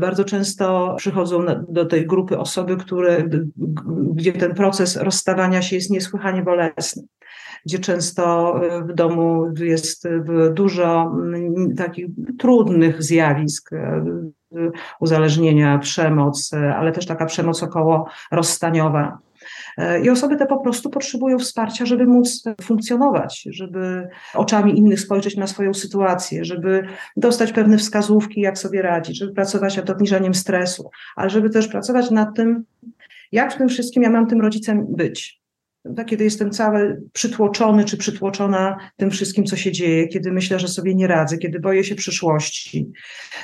Bardzo 0.00 0.24
często 0.24 0.94
przychodzą 0.98 1.44
do 1.68 1.86
tej 1.86 2.06
grupy 2.06 2.38
osoby, 2.38 2.76
które, 2.76 3.24
gdzie 4.14 4.32
ten 4.32 4.54
proces 4.54 4.96
rozstawania 4.96 5.62
się 5.62 5.76
jest 5.76 5.90
niesłychanie 5.90 6.42
bolesny 6.42 7.02
gdzie 7.66 7.78
często 7.78 8.54
e, 8.64 8.82
w 8.82 8.94
domu 8.94 9.52
jest 9.60 10.06
e, 10.06 10.20
dużo 10.52 11.02
mm, 11.02 11.74
takich 11.76 12.06
trudnych 12.38 13.02
zjawisk, 13.02 13.72
e, 13.72 14.04
uzależnienia, 15.00 15.78
przemoc, 15.78 16.50
ale 16.76 16.92
też 16.92 17.06
taka 17.06 17.26
przemoc 17.26 17.62
około 17.62 18.08
rozstaniowa. 18.32 19.18
I 20.02 20.10
osoby 20.10 20.36
te 20.36 20.46
po 20.46 20.60
prostu 20.60 20.90
potrzebują 20.90 21.38
wsparcia, 21.38 21.86
żeby 21.86 22.06
móc 22.06 22.44
funkcjonować, 22.62 23.48
żeby 23.50 24.08
oczami 24.34 24.78
innych 24.78 25.00
spojrzeć 25.00 25.36
na 25.36 25.46
swoją 25.46 25.74
sytuację, 25.74 26.44
żeby 26.44 26.86
dostać 27.16 27.52
pewne 27.52 27.78
wskazówki, 27.78 28.40
jak 28.40 28.58
sobie 28.58 28.82
radzić, 28.82 29.18
żeby 29.18 29.32
pracować 29.32 29.76
nad 29.76 29.90
obniżeniem 29.90 30.34
stresu, 30.34 30.90
ale 31.16 31.30
żeby 31.30 31.50
też 31.50 31.68
pracować 31.68 32.10
nad 32.10 32.36
tym, 32.36 32.64
jak 33.32 33.54
w 33.54 33.58
tym 33.58 33.68
wszystkim 33.68 34.02
ja 34.02 34.10
mam 34.10 34.26
tym 34.26 34.40
rodzicem 34.40 34.86
być 34.88 35.39
kiedy 36.06 36.24
jestem 36.24 36.50
cały 36.50 37.02
przytłoczony 37.12 37.84
czy 37.84 37.96
przytłoczona 37.96 38.76
tym 38.96 39.10
wszystkim, 39.10 39.44
co 39.44 39.56
się 39.56 39.72
dzieje, 39.72 40.08
kiedy 40.08 40.32
myślę, 40.32 40.58
że 40.58 40.68
sobie 40.68 40.94
nie 40.94 41.06
radzę, 41.06 41.38
kiedy 41.38 41.60
boję 41.60 41.84
się 41.84 41.94
przyszłości, 41.94 42.92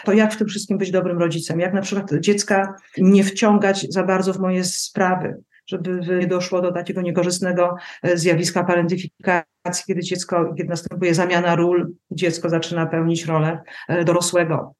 to 0.04 0.12
jak 0.12 0.34
w 0.34 0.36
tym 0.36 0.46
wszystkim 0.46 0.78
być 0.78 0.90
dobrym 0.90 1.18
rodzicem? 1.18 1.60
Jak 1.60 1.74
na 1.74 1.80
przykład 1.80 2.10
dziecka 2.20 2.74
nie 2.98 3.24
wciągać 3.24 3.86
za 3.90 4.02
bardzo 4.02 4.32
w 4.32 4.38
moje 4.38 4.64
sprawy, 4.64 5.36
żeby 5.66 6.00
nie 6.18 6.26
doszło 6.26 6.62
do 6.62 6.72
takiego 6.72 7.02
niekorzystnego 7.02 7.76
e, 8.02 8.16
zjawiska 8.16 8.64
parentyfikacji, 8.64 9.84
kiedy 9.86 10.00
dziecko, 10.00 10.54
kiedy 10.54 10.68
następuje 10.68 11.14
zamiana 11.14 11.54
ról, 11.54 11.92
dziecko 12.10 12.48
zaczyna 12.48 12.86
pełnić 12.86 13.24
rolę 13.24 13.60
e, 13.88 14.04
dorosłego. 14.04 14.74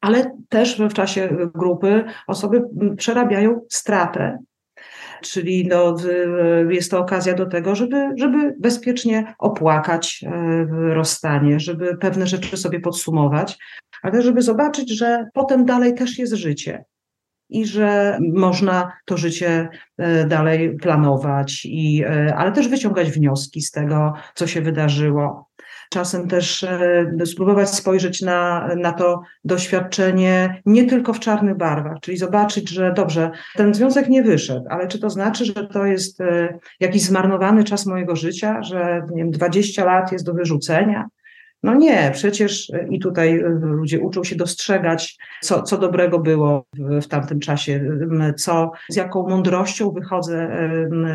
Ale 0.00 0.36
też 0.48 0.82
w 0.82 0.92
czasie 0.92 1.28
grupy 1.54 2.04
osoby 2.26 2.62
przerabiają 2.96 3.60
stratę 3.68 4.38
czyli 5.22 5.68
no, 5.68 5.96
jest 6.68 6.90
to 6.90 6.98
okazja 6.98 7.34
do 7.34 7.46
tego, 7.46 7.74
żeby, 7.74 8.08
żeby 8.16 8.54
bezpiecznie 8.58 9.34
opłakać 9.38 10.24
e, 10.26 10.66
rozstanie, 10.94 11.60
żeby 11.60 11.96
pewne 11.96 12.26
rzeczy 12.26 12.56
sobie 12.56 12.80
podsumować, 12.80 13.58
ale 14.02 14.22
żeby 14.22 14.42
zobaczyć, 14.42 14.98
że 14.98 15.28
potem 15.34 15.64
dalej 15.66 15.94
też 15.94 16.18
jest 16.18 16.34
życie 16.34 16.84
i 17.50 17.66
że 17.66 18.18
można 18.34 18.92
to 19.04 19.16
życie 19.16 19.68
e, 19.98 20.24
dalej 20.24 20.76
planować, 20.76 21.62
i, 21.64 22.04
e, 22.04 22.34
ale 22.36 22.52
też 22.52 22.68
wyciągać 22.68 23.10
wnioski 23.10 23.62
z 23.62 23.70
tego, 23.70 24.12
co 24.34 24.46
się 24.46 24.60
wydarzyło 24.62 25.49
czasem 25.90 26.28
też 26.28 26.64
e, 26.64 27.26
spróbować 27.26 27.70
spojrzeć 27.70 28.22
na, 28.22 28.68
na 28.76 28.92
to 28.92 29.22
doświadczenie 29.44 30.62
nie 30.66 30.84
tylko 30.84 31.12
w 31.12 31.20
czarnych 31.20 31.56
barwach, 31.56 32.00
czyli 32.00 32.16
zobaczyć, 32.16 32.68
że 32.68 32.92
dobrze, 32.92 33.30
ten 33.56 33.74
związek 33.74 34.08
nie 34.08 34.22
wyszedł, 34.22 34.66
ale 34.70 34.88
czy 34.88 34.98
to 34.98 35.10
znaczy, 35.10 35.44
że 35.44 35.66
to 35.66 35.86
jest 35.86 36.20
e, 36.20 36.58
jakiś 36.80 37.02
zmarnowany 37.02 37.64
czas 37.64 37.86
mojego 37.86 38.16
życia, 38.16 38.62
że 38.62 39.02
nie 39.10 39.22
wiem, 39.22 39.30
20 39.30 39.84
lat 39.84 40.12
jest 40.12 40.26
do 40.26 40.34
wyrzucenia? 40.34 41.08
No 41.62 41.74
nie, 41.74 42.10
przecież 42.14 42.72
i 42.90 42.98
tutaj 42.98 43.38
e, 43.38 43.48
ludzie 43.48 44.00
uczą 44.00 44.24
się 44.24 44.36
dostrzegać, 44.36 45.18
co, 45.40 45.62
co 45.62 45.78
dobrego 45.78 46.18
było 46.18 46.64
w, 47.02 47.06
tamtym 47.06 47.40
czasie, 47.40 47.84
co, 48.36 48.72
z 48.88 48.96
jaką 48.96 49.28
mądrością 49.28 49.90
wychodzę 49.90 50.50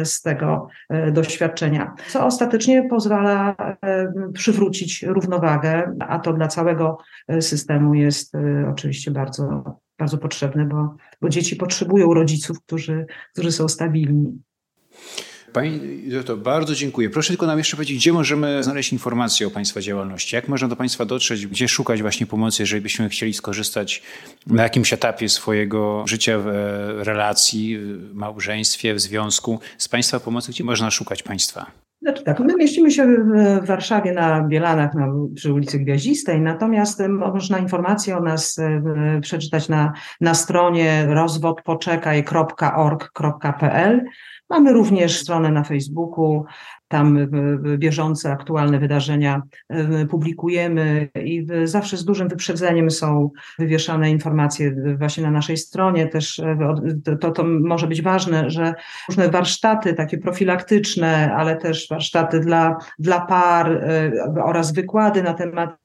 z 0.04 0.22
tego 0.22 0.68
e, 0.90 1.12
doświadczenia, 1.12 1.96
co 2.08 2.26
ostatecznie 2.26 2.88
pozwala 2.90 3.56
przywrócić 4.34 5.04
równowagę, 5.04 5.96
a 6.00 6.20
to 6.20 6.34
dla 6.34 6.48
całego 6.48 6.98
systemu 7.40 7.94
jest 7.94 8.34
oczywiście 8.72 9.12
bardzo, 9.12 9.64
bardzo 10.00 10.18
potrzebne, 10.18 10.66
bo, 10.66 10.96
bo 11.22 11.30
dzieci 11.30 11.56
potrzebują 11.56 12.14
rodziców, 12.14 12.62
którzy, 12.62 13.06
którzy 13.34 13.52
są 13.52 13.68
stabilni. 13.68 14.42
Pani 15.56 15.80
bardzo 16.38 16.76
dziękuję. 16.76 17.10
Proszę 17.10 17.30
tylko 17.30 17.48
nam 17.48 17.58
jeszcze 17.58 17.78
powiedzieć, 17.78 17.98
gdzie 17.98 18.14
możemy 18.14 18.64
znaleźć 18.64 18.94
informacje 18.94 19.48
o 19.48 19.52
Państwa 19.52 19.82
działalności? 19.82 20.36
Jak 20.36 20.48
można 20.48 20.68
do 20.68 20.76
Państwa 20.76 21.06
dotrzeć? 21.06 21.48
Gdzie 21.48 21.68
szukać 21.68 22.02
właśnie 22.02 22.26
pomocy, 22.26 22.64
jeżeli 22.64 22.82
byśmy 22.82 23.10
chcieli 23.10 23.34
skorzystać 23.34 24.04
na 24.48 24.64
jakimś 24.64 24.94
etapie 24.94 25.30
swojego 25.30 26.04
życia 26.08 26.40
w 26.40 26.46
relacji, 26.98 27.78
w 27.78 28.14
małżeństwie, 28.14 28.94
w 28.94 29.00
związku 29.00 29.60
z 29.78 29.88
Państwa 29.88 30.20
pomocy? 30.20 30.52
Gdzie 30.52 30.64
można 30.64 30.92
szukać 30.92 31.24
Państwa? 31.24 31.66
Znaczy 32.02 32.24
tak, 32.24 32.40
my 32.40 32.56
mieścimy 32.56 32.92
się 32.92 33.08
w 33.64 33.68
Warszawie 33.68 34.12
na 34.12 34.44
Bielanach 34.44 34.94
na, 34.94 35.08
przy 35.36 35.54
ulicy 35.54 35.80
Gwiaździstej, 35.80 36.42
natomiast 36.42 37.04
można 37.10 37.60
informacje 37.60 38.18
o 38.18 38.22
nas 38.22 38.58
przeczytać 39.22 39.70
na, 39.70 39.94
na 40.22 40.34
stronie 40.34 41.06
rozwodpoczekaj.org.pl 41.10 44.06
Mamy 44.50 44.74
również 44.74 45.20
stronę 45.20 45.52
na 45.52 45.64
Facebooku, 45.64 46.46
tam 46.88 47.28
bieżące, 47.78 48.32
aktualne 48.32 48.80
wydarzenia 48.80 49.42
publikujemy 50.10 51.10
i 51.16 51.48
zawsze 51.64 51.98
z 51.98 52.06
dużym 52.06 52.28
wyprzedzeniem 52.28 52.92
są 52.92 53.30
wywieszane 53.60 54.12
informacje 54.12 54.76
właśnie 54.98 55.24
na 55.24 55.32
naszej 55.32 55.58
stronie. 55.58 56.08
Też 56.08 56.42
to, 57.22 57.32
to 57.32 57.44
może 57.44 57.88
być 57.88 58.02
ważne, 58.02 58.50
że 58.50 58.74
różne 59.10 59.30
warsztaty 59.30 59.94
takie 59.94 60.18
profilaktyczne, 60.18 61.34
ale 61.36 61.56
też 61.56 61.88
warsztaty 61.90 62.40
dla, 62.40 62.78
dla 63.00 63.22
par 63.22 63.88
oraz 64.44 64.74
wykłady 64.74 65.24
na 65.24 65.34
temat 65.34 65.78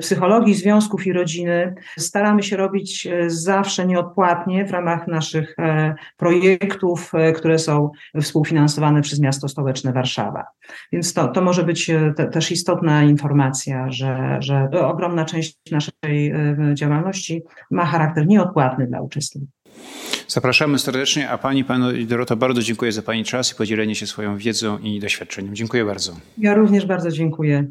psychologii 0.00 0.54
związków 0.54 1.06
i 1.06 1.12
rodziny 1.12 1.74
staramy 1.98 2.42
się 2.42 2.56
robić 2.56 3.08
zawsze 3.26 3.86
nieodpłatnie 3.86 4.64
w 4.64 4.70
ramach 4.70 5.06
naszych 5.06 5.56
projektów, 6.16 7.12
które 7.36 7.58
są 7.58 7.90
współfinansowane 8.20 9.02
przez 9.02 9.20
miasto 9.20 9.48
stołeczne 9.48 9.92
Warszawa. 9.92 10.44
Więc 10.92 11.14
to, 11.14 11.28
to 11.28 11.42
może 11.42 11.62
być 11.62 11.90
e, 11.90 12.12
te, 12.16 12.26
też 12.26 12.50
istotna 12.50 13.02
informacja, 13.02 13.90
że, 13.90 14.36
że 14.40 14.70
ogromna 14.70 15.24
część 15.24 15.58
naszej 15.70 16.30
e, 16.30 16.56
działalności 16.74 17.42
ma 17.70 17.86
charakter 17.86 18.26
nieodpłatny 18.26 18.86
dla 18.86 19.00
uczestników. 19.00 19.48
Zapraszamy 20.28 20.78
serdecznie, 20.78 21.30
a 21.30 21.38
Pani, 21.38 21.64
Pani 21.64 22.06
Dorota, 22.06 22.36
bardzo 22.36 22.62
dziękuję 22.62 22.92
za 22.92 23.02
Pani 23.02 23.24
czas 23.24 23.52
i 23.52 23.54
podzielenie 23.54 23.94
się 23.94 24.06
swoją 24.06 24.36
wiedzą 24.36 24.78
i 24.78 25.00
doświadczeniem. 25.00 25.54
Dziękuję 25.54 25.84
bardzo. 25.84 26.12
Ja 26.38 26.54
również 26.54 26.86
bardzo 26.86 27.10
dziękuję. 27.10 27.66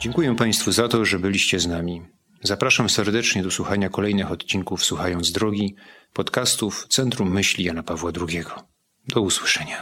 Dziękuję 0.00 0.36
Państwu 0.36 0.72
za 0.72 0.88
to, 0.88 1.04
że 1.04 1.18
byliście 1.18 1.60
z 1.60 1.66
nami. 1.66 2.02
Zapraszam 2.42 2.88
serdecznie 2.88 3.42
do 3.42 3.50
słuchania 3.50 3.88
kolejnych 3.88 4.32
odcinków 4.32 4.84
Słuchając 4.84 5.32
Drogi, 5.32 5.74
podcastów 6.12 6.86
Centrum 6.88 7.32
Myśli 7.32 7.64
Jana 7.64 7.82
Pawła 7.82 8.12
II. 8.28 8.42
Do 9.08 9.20
usłyszenia. 9.20 9.80